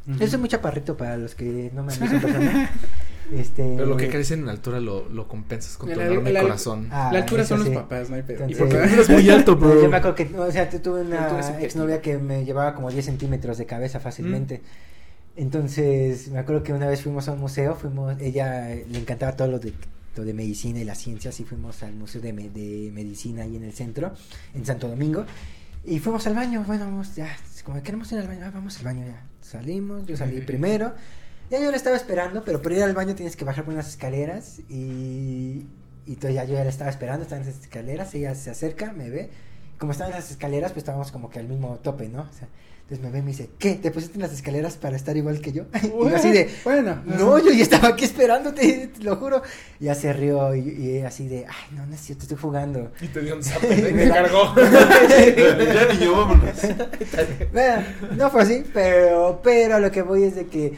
[0.06, 2.70] Yo soy muy chaparrito para los que no me han visto en persona.
[3.32, 6.40] Este, Pero lo que crees en altura lo, lo compensas con tu El- enorme el-
[6.42, 6.88] corazón.
[6.90, 7.70] Ah, la altura son sí.
[7.72, 8.44] los papás, no hay pedo.
[8.44, 9.82] Entonces- Y porque- Eres muy alto, bro.
[9.82, 12.90] Yo me acuerdo que, o sea, tu- tuve La una exnovia que me llevaba como
[12.90, 14.60] 10 centímetros de cabeza fácilmente.
[15.36, 19.48] Entonces, me acuerdo que una vez fuimos a un museo, fuimos, ella le encantaba todo
[19.48, 19.72] lo de,
[20.16, 23.56] lo de medicina y las ciencias, y fuimos al Museo de, Me- de Medicina ahí
[23.56, 24.12] en el centro,
[24.54, 25.24] en Santo Domingo,
[25.84, 27.28] y fuimos al baño, bueno, vamos, ya,
[27.64, 29.22] como queremos ir al baño, ah, vamos al baño ya.
[29.40, 30.94] Salimos, yo salí primero,
[31.50, 33.88] ya yo la estaba esperando, pero para ir al baño tienes que bajar por unas
[33.88, 35.66] escaleras, y,
[36.06, 38.92] y entonces ya yo ya la estaba esperando, estaba en esas escaleras, ella se acerca,
[38.92, 39.30] me ve,
[39.78, 42.22] como estaban en las escaleras, pues estábamos como que al mismo tope, ¿no?
[42.22, 42.48] O sea,
[42.84, 43.76] entonces me ve y me dice, ¿qué?
[43.76, 45.64] ¿Te pusiste en las escaleras para estar igual que yo?
[45.82, 49.42] y yo así de, bueno, no, yo ya estaba aquí esperándote, te lo juro.
[49.80, 52.92] Y ya se rió y, y así de, ay, no, no es cierto, estoy jugando.
[53.00, 54.54] Y te dio un zape y me cargó.
[54.54, 56.56] ya niño, vámonos.
[57.52, 57.82] Bueno,
[58.16, 60.74] no fue así, pero, pero a lo que voy es de que,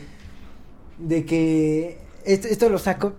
[0.98, 3.14] de que esto, esto lo saco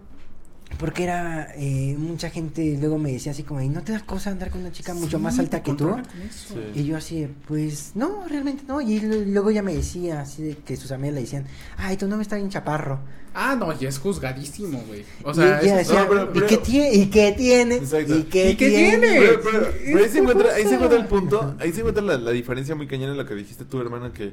[0.80, 4.30] porque era eh, mucha gente luego me decía así como, ¿y no te da cosa
[4.32, 5.86] andar con una chica mucho Sí, más alta que tú?
[5.90, 6.54] controlan con eso.
[6.54, 6.80] Sí.
[6.82, 8.82] Y yo así, pues no, realmente no.
[8.82, 11.45] Y luego ya me decía, así de que sus amigas le decían,
[11.78, 12.99] ay, tu novio está bien chaparro.
[13.34, 15.06] Ah, no, y es juzgadísimo, güey.
[15.24, 16.94] O y sea, ella eso- decía, no, pero- ¿y, qué tiene?
[16.95, 17.76] ¿y qué tiene?
[17.76, 18.16] Exacto.
[18.18, 18.98] ¿Y qué, ¿Y qué tiene?
[19.08, 19.20] tiene?
[19.20, 22.18] Pero, pero- pero ahí, se encuentra, ahí se encuentra el punto, ahí se encuentra la,
[22.18, 24.32] la diferencia muy cañona en lo que dijiste tú, hermano, que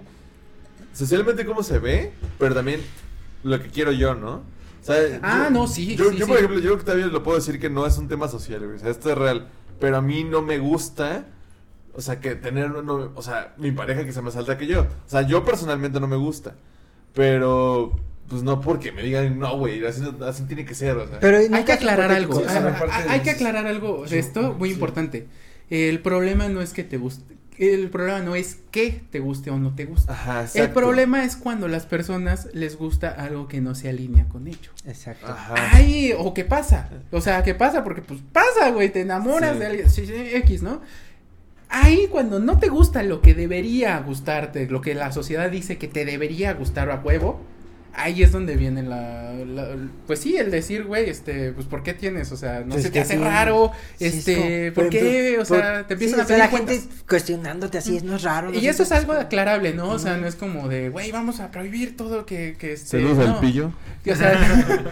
[0.92, 2.80] socialmente cómo se ve, pero también
[3.44, 4.42] lo que quiero yo, ¿no?
[4.82, 6.28] O sea, Ah, yo- no, sí, Yo, sí, yo sí.
[6.30, 8.78] por ejemplo, yo Octavio lo puedo decir que no es un tema social, güey, o
[8.80, 9.48] sea, esto es real,
[9.80, 11.26] pero a mí no me gusta,
[11.94, 14.80] o sea, que tener, no- o sea, mi pareja que sea más alta que yo,
[14.82, 16.54] o sea, yo personalmente no me gusta,
[17.12, 17.94] pero...
[18.26, 21.20] Pues no porque me digan, no, güey, así, no- así tiene que ser, o sea.
[21.20, 22.42] Pero hay que aclarar algo.
[22.48, 24.74] ah, de hay que aclarar algo de esto muy sí.
[24.76, 25.28] importante.
[25.68, 27.34] El problema no es que te guste.
[27.58, 30.10] El problema no es que te guste o no te guste.
[30.10, 34.48] Ajá, El problema es cuando las personas les gusta algo que no se alinea con
[34.48, 34.70] ello.
[34.86, 35.26] Exacto.
[35.28, 35.54] Ajá.
[35.72, 36.90] Ay, o qué pasa.
[37.12, 37.84] O sea, ¿qué pasa?
[37.84, 39.58] Porque pues pasa, güey, te enamoras Sí.
[39.60, 40.80] de alguien, sí, sí, X, ¿no?
[41.68, 45.88] Ahí cuando no te gusta lo que debería gustarte, lo que la sociedad dice que
[45.88, 47.40] te debería gustar a huevo,
[47.96, 49.76] ahí es donde viene la, la-
[50.06, 52.32] pues sí, el decir, güey, este, pues ¿por qué tienes?
[52.32, 53.20] O sea, no Pues se te hace sí.
[53.22, 55.38] raro, Sí, es este, como, ¿por qué?
[55.40, 56.76] O sea, por- te empiezan sí, a o sea, pedir la cuentas.
[56.80, 58.50] gente cuestionándote así, es no es raro.
[58.50, 59.90] no Y eso es algo aclarable, ¿no?
[59.90, 63.18] O sea, no es como de, güey, vamos a prohibir todo que, que este, Saludos
[63.26, 63.34] no.
[63.34, 63.72] al pillo.
[64.10, 64.38] O sea,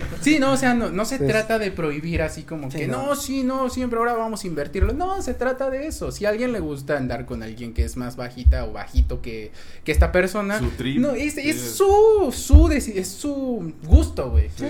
[0.22, 2.86] sí, no, o sea, no, no se Pues- trata de prohibir así como Sí, que
[2.88, 3.06] no.
[3.08, 3.16] no.
[3.16, 4.92] sí, no, siempre ahora vamos a invertirlo.
[4.94, 6.12] No, se trata de eso.
[6.12, 9.50] Si a alguien le gusta andar con alguien que es más bajita o bajito que,
[9.84, 10.98] que esta persona, Su trip.
[10.98, 14.48] no, es, es su, su, deci- es su gusto, güey.
[14.56, 14.66] Sí.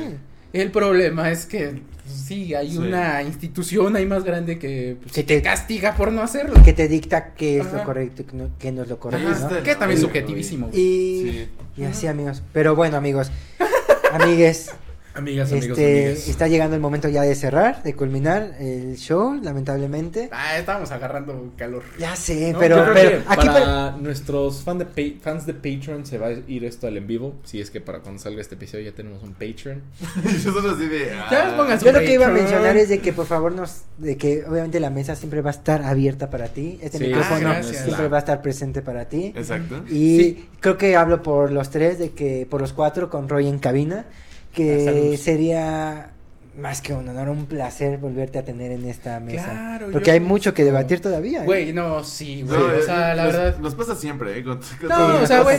[0.52, 2.78] El problema es que pues, sí, hay Sí.
[2.78, 6.62] una institución ahí más grande que, pues, Que te castiga por no hacerlo.
[6.64, 7.78] Que te dicta qué es Ajá.
[7.78, 10.68] lo correcto y qué no, qué no es lo correcto, que también es subjetivísimo.
[10.68, 10.80] güey.
[10.80, 11.48] Y, Sí.
[11.78, 12.42] y así, amigos.
[12.52, 13.30] Pero bueno, amigos.
[14.12, 14.70] amigues.
[15.14, 16.28] Amigas, amigos, Este, amigas.
[16.28, 20.30] está llegando el momento ya de cerrar, de culminar el show, lamentablemente.
[20.32, 21.82] Ah, estábamos agarrando calor.
[21.98, 24.86] Ya sé, No, pero, yo creo pero que aquí para nuestros fan de
[25.20, 27.34] fans de Patreon se va a ir esto al en vivo.
[27.44, 29.82] Si es que para cuando salga este episodio ya tenemos un Patreon.
[30.24, 31.10] Nosotros así de.
[31.30, 31.78] Ah.
[31.82, 32.32] Yo lo que iba a Patreon.
[32.34, 35.52] mencionar es de que por favor nos, de que obviamente la mesa siempre va a
[35.54, 39.32] estar abierta para ti, este Sí, micrófono ah, siempre va a estar presente para ti.
[39.36, 39.84] Exacto.
[39.88, 40.48] Y Sí.
[40.60, 44.06] creo que hablo por los tres, de que por los cuatro con Roy en cabina,
[44.54, 46.12] que sería
[46.56, 49.50] más que un honor, un placer volverte a tener en esta mesa.
[49.50, 51.42] Claro, porque hay mucho que debatir todavía.
[51.42, 51.46] ¿eh?
[51.46, 52.58] Güey, no, sí, güey.
[52.58, 53.58] No, o sea, eh, la nos, verdad.
[53.58, 54.44] Nos pasa siempre, ¿eh?
[54.44, 55.58] Con, con- No, o sea, güey.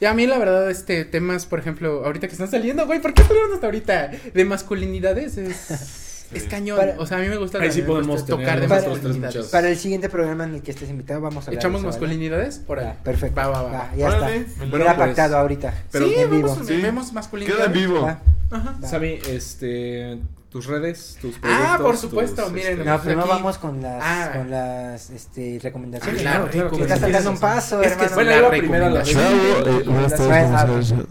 [0.00, 3.14] Y a mí, la verdad, este temas, por ejemplo, ahorita que están saliendo, güey, ¿por
[3.14, 4.10] qué estuvieron hasta ahorita?
[4.34, 5.70] De masculinidades es,
[6.34, 6.78] es cañón.
[6.78, 9.36] Para- o sea, a mí me gusta Ahí sí podemos tener tocar de masculinidades.
[9.36, 11.88] muchas- Para el siguiente programa en el que estés invitado vamos a hablar ¿Echamos de
[11.88, 12.06] eso, ¿vale?
[12.08, 12.58] masculinidades?
[12.58, 12.86] Por ahí.
[12.86, 13.36] Va, perfecto.
[13.40, 13.70] Va, va, va.
[13.72, 14.64] Va, ya Órale, está.
[14.66, 15.74] lo- Queda pues, pactado ahorita.
[15.90, 16.48] Pero sí, en vivo.
[16.48, 16.76] vamos, Sí.
[16.80, 17.66] vemos masculinidades.
[17.66, 18.02] Queda en vivo.
[18.02, 18.20] Va.
[18.50, 18.76] Ajá.
[18.86, 20.18] Sammy, este,
[20.52, 21.66] tus redes, tus proyectos.
[21.70, 24.32] Ah, por supuesto, tus, miren, este, No, primero aquí- vamos con las, Ah.
[24.36, 26.20] con las este, recomendaciones.
[26.20, 26.50] Ah, claro, ¿no?
[26.50, 26.84] claro, claro.
[26.84, 27.00] estás
[27.30, 28.14] un paso, Es que hermano.
[28.14, 29.22] Bueno, la primero la recomendación.
[29.22, 29.82] Eh,
[30.26, 30.92] Bueno, tardes.
[30.92, 31.06] bueno.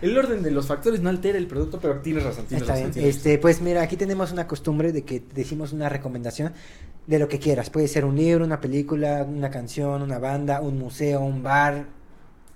[0.00, 2.84] El orden de los factores no altera el producto, pero tienes razón, tienes Está razón.
[2.90, 2.92] bien.
[2.94, 6.54] tienes Este, pues mira, aquí tenemos una costumbre de que decimos una recomendación
[7.06, 7.68] de lo que quieras.
[7.68, 11.86] Puede ser un libro, una película, una canción, una banda, un museo, un bar,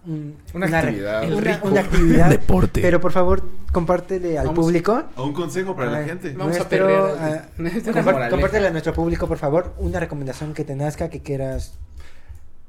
[0.07, 1.25] un- Una actividad.
[1.25, 1.69] una, El rico.
[1.69, 2.31] una actividad.
[2.31, 2.81] Deporte.
[2.81, 3.43] Pero por favor,
[3.73, 4.65] compártele al Vamos.
[4.65, 5.03] público.
[5.17, 6.31] A un consejo para Ah, la gente.
[6.37, 8.31] Vamos a Nuestro, ah, Una compar- moraleja.
[8.31, 11.75] compártele a nuestro público, por favor, una recomendación que te nazca, que quieras.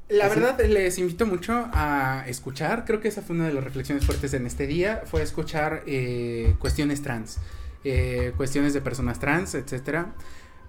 [0.08, 0.38] La Así.
[0.38, 2.84] verdad, les invito mucho a escuchar.
[2.84, 5.02] Creo que esa fue una de las reflexiones fuertes en este día.
[5.06, 7.38] Fue escuchar eh, cuestiones trans,
[7.84, 10.12] eh, cuestiones de personas trans, etcétera.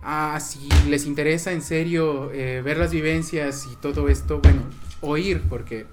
[0.01, 4.61] Ah, si les interesa en serio eh, ver las vivencias y todo esto, bueno,
[5.01, 5.85] oír, porque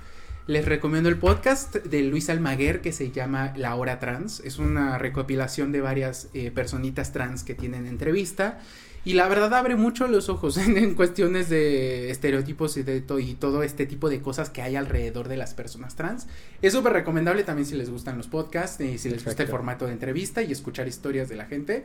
[0.47, 4.41] les recomiendo el podcast de Luis Almaguer que se llama La Hora Trans.
[4.41, 8.59] Es una recopilación de varias eh, personitas trans que tienen entrevista.
[9.05, 13.35] Y la verdad abre mucho los ojos en, cuestiones de estereotipos y, de to- y
[13.35, 16.27] todo este tipo de cosas que hay alrededor de las personas trans.
[16.61, 19.87] Es súper recomendable también si les gustan los podcasts y si les gusta el formato
[19.87, 21.85] de entrevista y escuchar historias de la gente.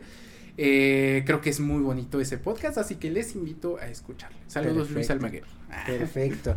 [0.59, 4.37] Eh, creo que es muy bonito ese podcast, así que les invito a escucharlo.
[4.47, 5.09] Saludos Luis.
[5.11, 5.43] Almaguer.
[5.85, 6.55] Perfecto.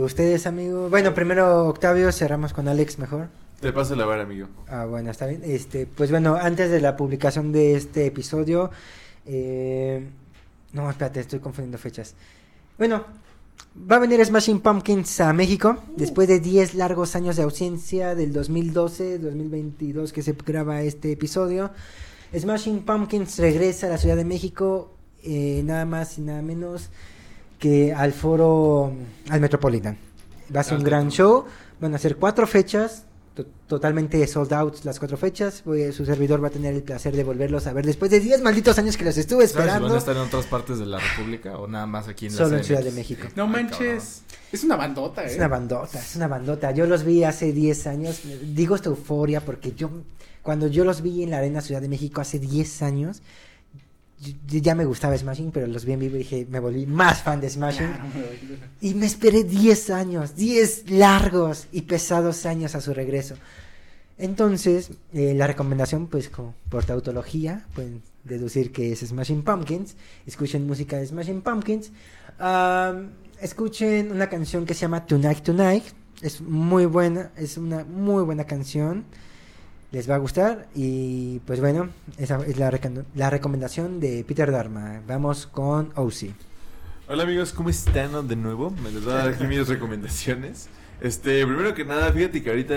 [0.00, 0.90] Ustedes, amigos.
[0.90, 3.28] Bueno, primero Octavio, cerramos con Alex mejor.
[3.60, 4.48] Te paso la vara, amigo.
[4.66, 5.42] Ah, bueno, está bien.
[5.44, 8.70] Este, pues bueno, antes de la publicación de este episodio,
[9.26, 10.08] eh,
[10.72, 12.14] no, espérate, estoy confundiendo fechas.
[12.78, 13.04] Bueno,
[13.90, 18.32] va a venir Smashing Pumpkins a México después de 10 largos años de ausencia del
[18.32, 21.70] 2012, 2022 que se graba este episodio.
[22.34, 26.90] Smashing Pumpkins regresa a la Ciudad de México, eh, nada más y nada menos
[27.62, 28.92] que al foro,
[29.30, 29.96] al Metropolitan.
[30.54, 31.44] Va a ser un Al gran show,
[31.80, 35.62] van a ser cuatro fechas, to- totalmente sold out las cuatro fechas.
[35.64, 38.42] Voy- su servidor va a tener el placer de volverlos a ver después de 10
[38.42, 39.94] malditos años que los estuve ¿Sabes si van esperando.
[39.94, 42.56] a estar en otras partes de la República o nada más aquí en la Solo
[42.58, 42.64] en?
[42.64, 43.28] Ciudad de México.
[43.36, 44.22] No Ay, manches.
[44.50, 45.26] Es una bandota, ¿eh?
[45.30, 46.72] Es una bandota, es una bandota.
[46.72, 48.20] Yo los vi hace 10 años.
[48.42, 49.88] Digo esta euforia porque yo,
[50.42, 53.22] cuando yo los vi en la Arena Ciudad de México hace 10 años,
[54.22, 57.22] yo- ya me gustaba Smashing, pero los vi en vivo y dije, me volví más
[57.22, 57.88] fan de Smashing.
[58.80, 63.34] Y me esperé 10 años, 10 largos y pesados años a su regreso.
[64.18, 69.96] Entonces, eh, la recomendación, pues como por tautología, pueden deducir que es Smashing Pumpkins.
[70.26, 71.90] Escuchen música de Smashing Pumpkins.
[72.38, 75.84] Am, escuchen una canción que se llama Tonight Tonight.
[76.20, 79.04] Es muy buena, es una muy buena canción.
[79.92, 80.68] Les va a gustar.
[80.74, 82.70] Y pues bueno, esa es la,
[83.14, 85.02] la recomendación de Peter Dharma.
[85.06, 86.30] Vamos con OC.
[87.08, 88.70] Hola amigos, ¿cómo están de nuevo?
[88.70, 90.68] Me les voy a dar aquí mis recomendaciones.
[91.00, 92.74] Este, primero que nada, fíjate que ahorita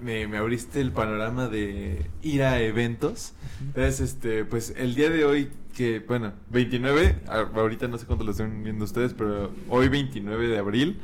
[0.00, 3.32] me, me abriste el panorama de ir a eventos.
[3.60, 8.24] Entonces, este, pues el día de hoy, que, bueno, 29, a- ahorita no sé cuánto
[8.24, 11.00] lo están viendo ustedes, pero hoy 29 de abril,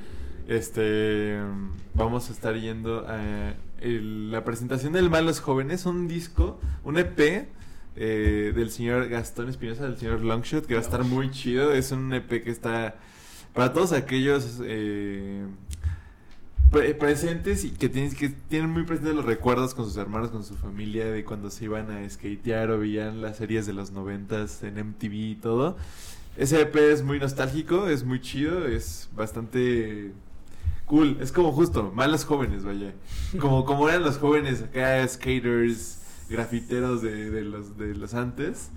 [0.49, 1.37] este,
[1.95, 7.49] vamos a estar yendo a el- la presentación del Malos Jóvenes, un disco, un EP
[7.97, 11.73] eh, del señor Gastón Espinosa, del señor Longshot, que va a estar muy chido.
[11.75, 12.95] Es un EP que está
[13.53, 15.45] para todos aquellos eh,
[16.71, 20.43] pre- presentes y que tienen, que tienen muy presentes los recuerdos con sus hermanos, con
[20.45, 24.63] su familia, de cuando se iban a skatear o veían las series de los noventas
[24.63, 25.77] en MTV y todo.
[26.39, 30.13] Ese EP es muy nostálgico, es muy chido, es bastante
[30.87, 31.19] cool.
[31.21, 32.93] Es como justo, malos jóvenes, vaya.
[33.41, 35.99] Como, como eran los jóvenes acá, skaters,
[36.29, 38.71] grafiteros de, de los, de los antes.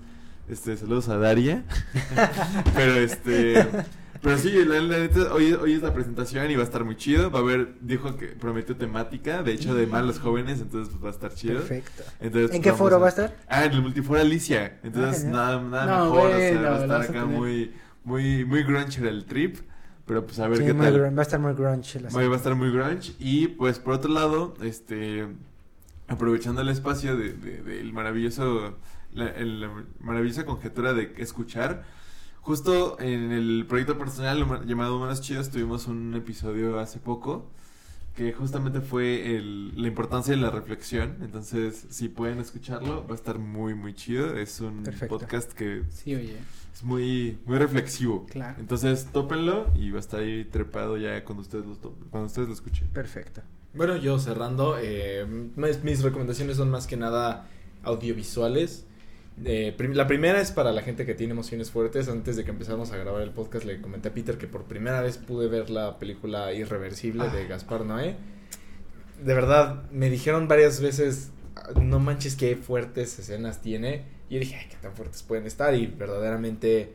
[0.48, 1.64] Este, saludos a Daria.
[2.74, 3.66] Pero este,
[4.22, 6.96] Pero sí, la, la neta, hoy, hoy es la presentación y va a estar muy
[6.96, 7.30] chido.
[7.30, 11.08] Va a haber, dijo que prometió temática, de hecho, de malos jóvenes, entonces pues, va
[11.08, 11.58] a estar chido.
[11.58, 12.02] Perfecto.
[12.20, 13.36] Entonces, ¿En qué foro va a estar?
[13.48, 14.78] Ah, en el multiforo Alicia.
[14.82, 16.30] Entonces, Ah, nada, nada No, mejor.
[16.30, 17.72] o sea, bueno, va a estar acá muy,
[18.04, 19.58] muy, muy grunge el trip.
[20.06, 20.92] Pero pues a ver Sí, qué tal.
[20.92, 21.98] grunge, va a estar muy grunge.
[21.98, 23.12] el Va a estar muy grunge.
[23.18, 25.26] Y pues por otro lado, este
[26.08, 28.76] aprovechando el espacio de, de- del maravilloso,
[29.12, 29.70] la, el- la
[30.00, 31.84] maravillosa conjetura de escuchar.
[32.40, 37.50] Justo en el proyecto personal llamado Humanos Chidos tuvimos un episodio hace poco
[38.16, 41.16] que justamente fue el- la importancia de la reflexión.
[41.20, 44.36] Entonces, si pueden escucharlo, va a estar muy, muy chido.
[44.36, 45.18] Es un Perfecto.
[45.18, 46.36] podcast que Sí, oye.
[46.74, 48.24] es muy, muy reflexivo.
[48.30, 48.56] Claro.
[48.58, 52.48] Entonces, tópenlo y va a estar ahí trepado ya cuando ustedes lo, topen- cuando ustedes
[52.48, 52.88] lo escuchen.
[52.88, 53.42] Perfecto.
[53.74, 57.46] Bueno, yo cerrando, eh, mis, mis recomendaciones son más que nada
[57.82, 58.86] audiovisuales.
[59.44, 62.08] Eh, prim- la primera es para la gente que tiene emociones fuertes.
[62.08, 65.00] Antes de que empezáramos a grabar el podcast, le comenté a Peter que por primera
[65.02, 68.16] vez pude ver la película Irreversible de Gaspar Noé.
[69.24, 71.30] De verdad, me dijeron varias veces,
[71.80, 74.04] no manches qué fuertes escenas tiene.
[74.28, 75.74] Y yo dije, ay, qué tan fuertes pueden estar.
[75.74, 76.94] Y verdaderamente,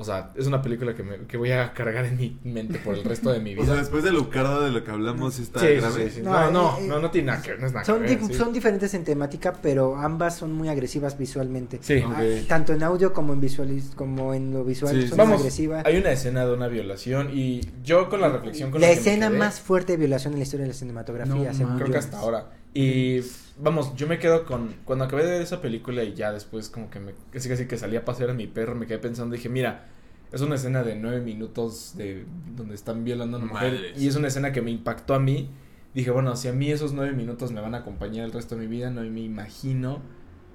[0.00, 2.94] o sea, es una película que, me- que voy a cargar en mi mente por
[2.96, 3.66] el resto de mi O vida.
[3.66, 6.08] sea, después de lo cardo de lo que hablamos, está Sí, grave.
[6.08, 6.22] sí, sí.
[6.22, 8.08] No, No, no, eh, no, no tiene nada que ver, no es nada Son, que
[8.08, 8.34] ver, di- sí.
[8.34, 11.78] son diferentes en temática, pero ambas son muy agresivas visualmente.
[11.82, 12.02] Sí.
[12.04, 15.18] Ah, Tanto en audio como en visualiz como en lo visual Sí, son.
[15.18, 15.84] Vamos, agresivas.
[15.84, 19.00] hay una escena de una violación y yo con la reflexión con la la, que
[19.00, 21.72] me escena quedé, más fuerte de violación en la historia de la cinematografía, No, según
[21.72, 21.76] ma.
[21.76, 21.92] creo yo.
[21.92, 22.46] que hasta ahora.
[22.72, 23.20] Y
[23.62, 26.90] vamos, yo me quedo con cuando acabé de ver esa película y ya después como
[26.90, 29.48] que me casi casi que salí a pasear a mi perro, me quedé pensando, dije,
[29.48, 29.86] mira,
[30.32, 32.24] es una escena de nueve minutos de
[32.56, 35.50] donde están violando a una mujer y es una escena que me impactó a mí.
[35.92, 38.60] Dije, bueno, si a mí esos nueve minutos me van a acompañar el resto de
[38.60, 40.00] mi vida, no me imagino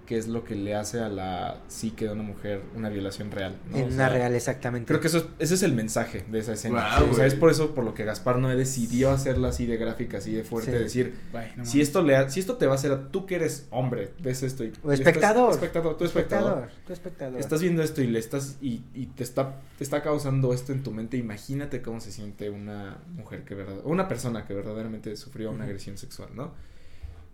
[0.05, 3.55] qué es lo que le hace a la psique de una mujer una violación real.
[3.71, 3.77] ¿no?
[3.77, 4.87] En O una real, exactamente.
[4.87, 6.99] Creo que eso es- ese es el mensaje de esa escena.
[7.09, 10.19] O sea, es por eso por lo que Gaspar Noé decidió hacerla así de gráfica,
[10.19, 10.77] así de fuerte, Sí.
[11.03, 11.15] decir,
[11.57, 13.67] no si esto le ha- si esto te va a hacer a tú que eres
[13.71, 15.51] hombre, ves esto y O y estás- espectador.
[15.53, 16.69] espectador, tú espectador.
[16.85, 17.39] tú espectador.
[17.39, 20.83] Estás viendo esto y le estás y, y te está te está causando esto en
[20.83, 21.17] tu mente.
[21.17, 25.65] Imagínate cómo se siente una mujer que verdad, o una persona que verdaderamente sufrió una
[25.65, 26.53] agresión sexual, ¿no?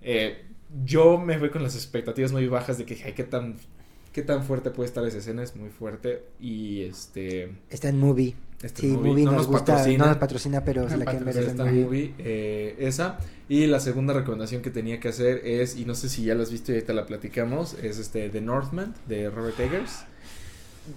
[0.01, 0.45] Eh,
[0.85, 3.55] yo me voy con las expectativas muy bajas de que ay, qué tan
[4.13, 8.35] qué tan fuerte puede estar esa escena, es muy fuerte y este Está en movie.
[8.61, 9.97] este sí, movie movie, no nos, nos gusta, patrocina.
[9.97, 11.83] no nos patrocina, pero No la está en esta movie.
[11.85, 13.19] movie, eh, esa.
[13.47, 16.43] Y la segunda recomendación que tenía que hacer es, y no sé si ya la
[16.43, 20.03] has visto y ahorita la platicamos, es este The Northman de Robert Eggers.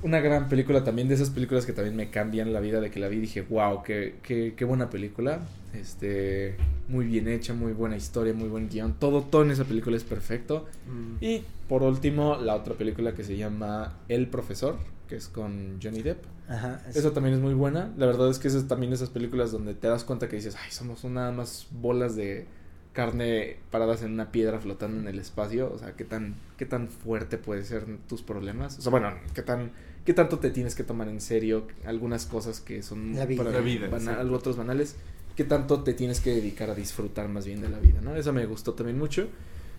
[0.02, 3.00] Una gran película también, de esas películas que también me cambian la vida, de que
[3.00, 5.40] la vi y dije, wow, qué, qué, qué buena película.
[5.74, 6.56] Este,
[6.88, 8.94] muy bien hecha, muy buena historia, muy buen guion.
[8.98, 10.66] Todo, todo en esa película es perfecto.
[10.86, 11.22] Mm.
[11.24, 14.76] Y por último, la otra película que se llama El Profesor,
[15.08, 16.24] que es con Johnny Depp.
[16.48, 16.82] Ajá.
[16.88, 17.92] es- Esa también es muy buena.
[17.96, 20.70] La verdad es que esas también esas películas donde te das cuenta que dices, ay,
[20.70, 22.46] somos nada más bolas de
[22.92, 25.72] carne paradas en una piedra flotando en el espacio.
[25.72, 28.78] O sea, qué tan, qué tan fuerte pueden ser tus problemas.
[28.78, 29.72] O sea, bueno, qué tan,
[30.04, 33.42] qué tanto te tienes que tomar en serio algunas cosas que son La vida.
[33.42, 34.96] para- La vida, banal- otros banales.
[35.36, 38.14] Qué tanto te tienes que dedicar a disfrutar más bien de la vida, ¿no?
[38.16, 39.28] Esa me gustó también mucho.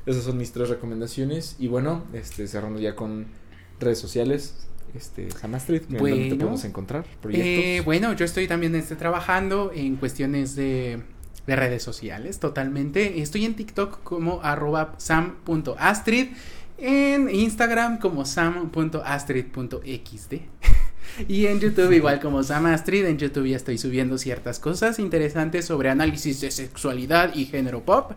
[0.06, 1.56] Esas son mis tres recomendaciones.
[1.60, 3.26] Y bueno, este, cerrando ya con
[3.80, 4.68] redes sociales.
[4.94, 6.38] Este, Samastrid, ¿dónde te Bueno.
[6.38, 7.06] podemos encontrar?
[7.22, 7.66] Proyectos.
[7.66, 11.02] Eh, bueno, yo estoy también este, trabajando en cuestiones de,
[11.48, 13.22] de redes sociales, totalmente.
[13.22, 16.28] Estoy en TikTok como arroba sam.astrid,
[16.78, 20.34] en Instagram como sam.astrid.xd.
[21.28, 25.66] Y en YouTube igual como Sam Astrid, en YouTube ya estoy subiendo ciertas cosas interesantes
[25.66, 28.12] sobre análisis de sexualidad y género pop.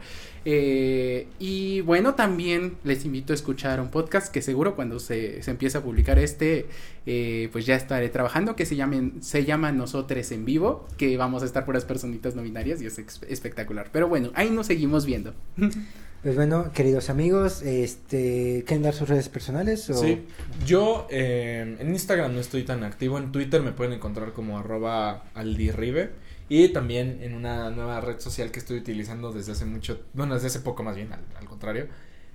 [0.45, 5.51] Eh, y bueno, también les invito a escuchar un podcast que seguro cuando se, se
[5.51, 6.67] empiece a publicar este,
[7.07, 11.43] eh, pues ya estaré trabajando, que se, llamen, se llama Nosotres en Vivo, que vamos
[11.43, 12.99] a estar puras personitas no binarias y es
[13.29, 13.91] espectacular.
[13.93, 15.35] Pero bueno, ahí nos seguimos viendo.
[16.23, 19.89] Pues bueno, queridos amigos, este, ¿quieren dar sus redes personales?
[19.89, 19.95] O...
[19.95, 20.27] Sí,
[20.67, 25.25] yo eh, en Instagram no estoy tan activo, en Twitter me pueden encontrar como arroba
[25.35, 26.11] aldirribe
[26.49, 30.49] y también en una nueva red social que estoy utilizando desde hace mucho, bueno, desde
[30.49, 31.87] hace poco más bien, al, al contrario,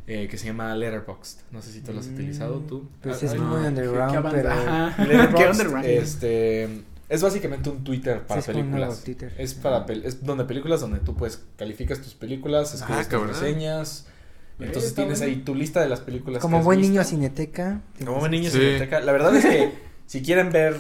[0.08, 1.40] eh, que se llama Letterboxd.
[1.52, 2.88] No sé si tú lo has Mm, utilizado tú.
[3.02, 3.68] Pues Ah, es ah, muy no.
[3.68, 4.38] underground, ¿Qué avanza?
[4.38, 4.52] pero...
[4.54, 5.04] Ajá.
[5.04, 5.86] Letterboxd, ¿Qué underground?
[5.86, 6.70] este,
[7.10, 9.04] es básicamente un Twitter para Sí, es como un nuevo películas.
[9.06, 9.34] Twitter.
[9.38, 14.08] Es para pel- es donde películas donde tú puedes calificas tus películas, escribes tus reseñas.
[14.60, 15.34] Entonces tienes bueno.
[15.36, 16.40] ahí tu lista de las películas.
[16.40, 16.92] que Como has buen visto.
[16.94, 17.82] niño cineteca.
[18.06, 18.58] Como buen niño Sí.
[18.60, 19.00] cineteca.
[19.02, 19.72] La verdad es que
[20.06, 20.78] si quieren ver,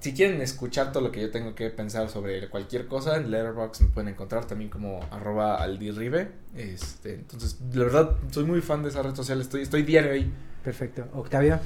[0.00, 3.82] si quieren escuchar todo lo que yo tengo que pensar sobre cualquier cosa, en Letterboxd
[3.82, 6.30] me pueden encontrar también como arroba aldirribe.
[6.54, 9.40] Este, entonces, la verdad, soy muy fan de esa red social.
[9.40, 10.32] Estoy, estoy diario ahí.
[10.62, 11.08] Perfecto.
[11.14, 11.58] Octavio.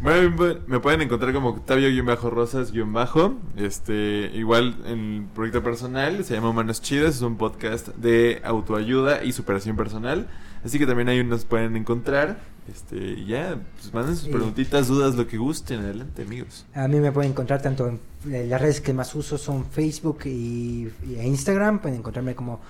[0.00, 0.36] Bueno,
[0.68, 3.34] me- pueden encontrar como Octavio-Rosas-Bajo.
[3.56, 9.32] Este, igual en proyecto personal, se llama Manos Chidas, es un podcast de autoayuda y
[9.32, 10.28] superación personal.
[10.64, 12.38] Así que también ahí nos pueden encontrar.
[12.72, 14.30] Este, ya, pues manden sus Sí.
[14.30, 15.80] preguntitas, dudas, lo que gusten.
[15.80, 16.64] Adelante, amigos.
[16.74, 17.98] A mí me pueden encontrar tanto en
[18.32, 21.78] eh, las redes que más uso son Facebook y, y Instagram.
[21.80, 22.60] Pueden encontrarme como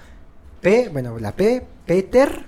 [0.62, 2.44] P, bueno, la P, Peter,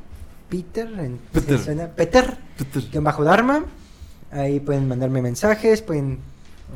[0.49, 2.39] Peter, en, Peter.
[2.57, 3.65] Peter, bajo Dharma.
[4.31, 6.19] Ahí pueden mandarme mensajes, pueden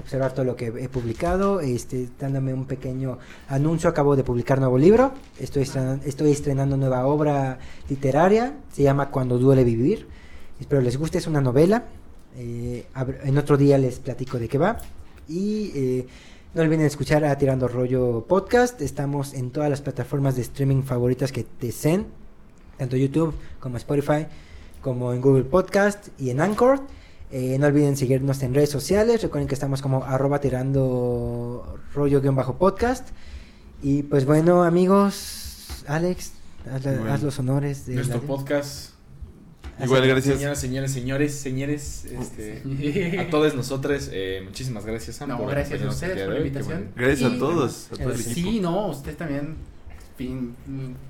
[0.00, 3.18] observar todo lo que he publicado, este, dándome un pequeño
[3.48, 3.88] anuncio.
[3.88, 7.58] Acabo de publicar nuevo libro, estoy estrenando, estoy estrenando nueva obra
[7.88, 10.08] literaria, se llama Cuando duele vivir.
[10.60, 11.84] Espero les guste, es una novela.
[12.36, 12.86] Eh,
[13.22, 14.78] en otro día les platico de qué va.
[15.28, 16.06] Y eh,
[16.54, 18.80] no olviden escuchar a Tirando Rollo Podcast.
[18.82, 22.06] Estamos en todas las plataformas de streaming favoritas que te sean,
[22.78, 24.26] tanto YouTube como Spotify,
[24.82, 26.80] como en Google Podcast y en Anchor.
[27.30, 29.22] Eh, no olviden seguirnos en redes sociales.
[29.22, 33.08] Recuerden que estamos como arroba tirando rollo-podcast.
[33.82, 36.32] Y pues bueno, amigos, Alex,
[36.72, 37.12] haz, la- Bueno.
[37.12, 38.90] haz los honores de Nuestro la- podcast.
[39.82, 40.36] Igual, gracias.
[40.36, 45.82] Señoras, señores, señores, señores, este, a todos nosotros, eh, muchísimas gracias, Sam, No, por gracias
[45.82, 46.78] a ustedes por la invitación.
[46.78, 46.92] bueno.
[47.08, 48.50] Gracias a todos, a todo el Eh, equipo.
[48.50, 49.56] Sí, no, usted también.
[50.16, 50.54] Fin,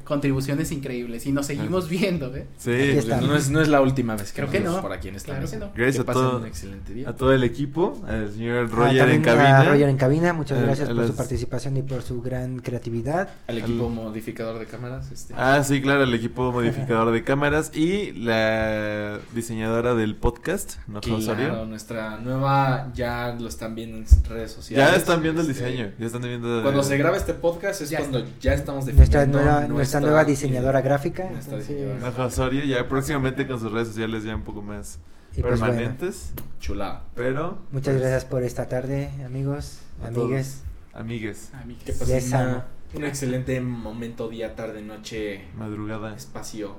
[0.05, 1.27] contribuciones increíbles.
[1.27, 2.47] Y nos seguimos viendo, ¿eh?
[2.59, 3.21] Sí, Aquí está.
[3.21, 4.83] No es, no es la última vez que Creo nos que vemos no.
[4.83, 5.57] por aquí en esta Claro mesa.
[5.59, 5.73] que no.
[5.75, 7.09] Gracias Que a pasen todo- un excelente día.
[7.09, 9.65] a todo el equipo, al señor Ah, Roger en también a cabina.
[9.73, 12.59] Roger en cabina, muchas A- gracias a por su las- participación y por su gran
[12.61, 13.29] creatividad.
[13.47, 15.11] Al equipo modificador de cámaras.
[15.13, 21.01] Este, Ah, sí, claro, el equipo modificador de cámaras y la diseñadora del podcast, ¿no,
[21.01, 24.89] claro, nuestra nueva, ya lo están viendo en redes sociales.
[24.91, 26.63] Ya están viendo el este, diseño, ya están viendo...
[26.63, 30.25] Cuando se graba este podcast es Ya cuando ya estamos definiendo Nuestra nueva, nuestra nueva
[30.25, 31.25] diseñadora eh, gráfica.
[31.31, 32.01] nuestra entonces, diseñadora.
[32.11, 34.99] Naja Osorio, ya próximamente con sus redes sociales ya un poco más
[35.37, 37.05] y pues bueno, permanentes, Chulada.
[37.15, 37.59] pero...
[37.73, 40.63] muchas pues, gracias por esta tarde, amigos, amigues.
[40.93, 41.83] Amigues, Amigos.
[41.85, 46.77] Que pasen una- un excelente momento, día, tarde, noche, madrugada, espacio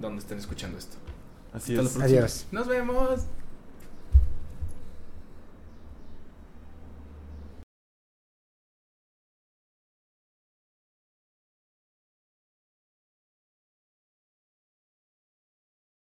[0.00, 0.96] donde estén escuchando esto.
[1.52, 2.02] así Hasta es.
[2.04, 2.46] Adiós.
[2.50, 3.20] Nos vemos.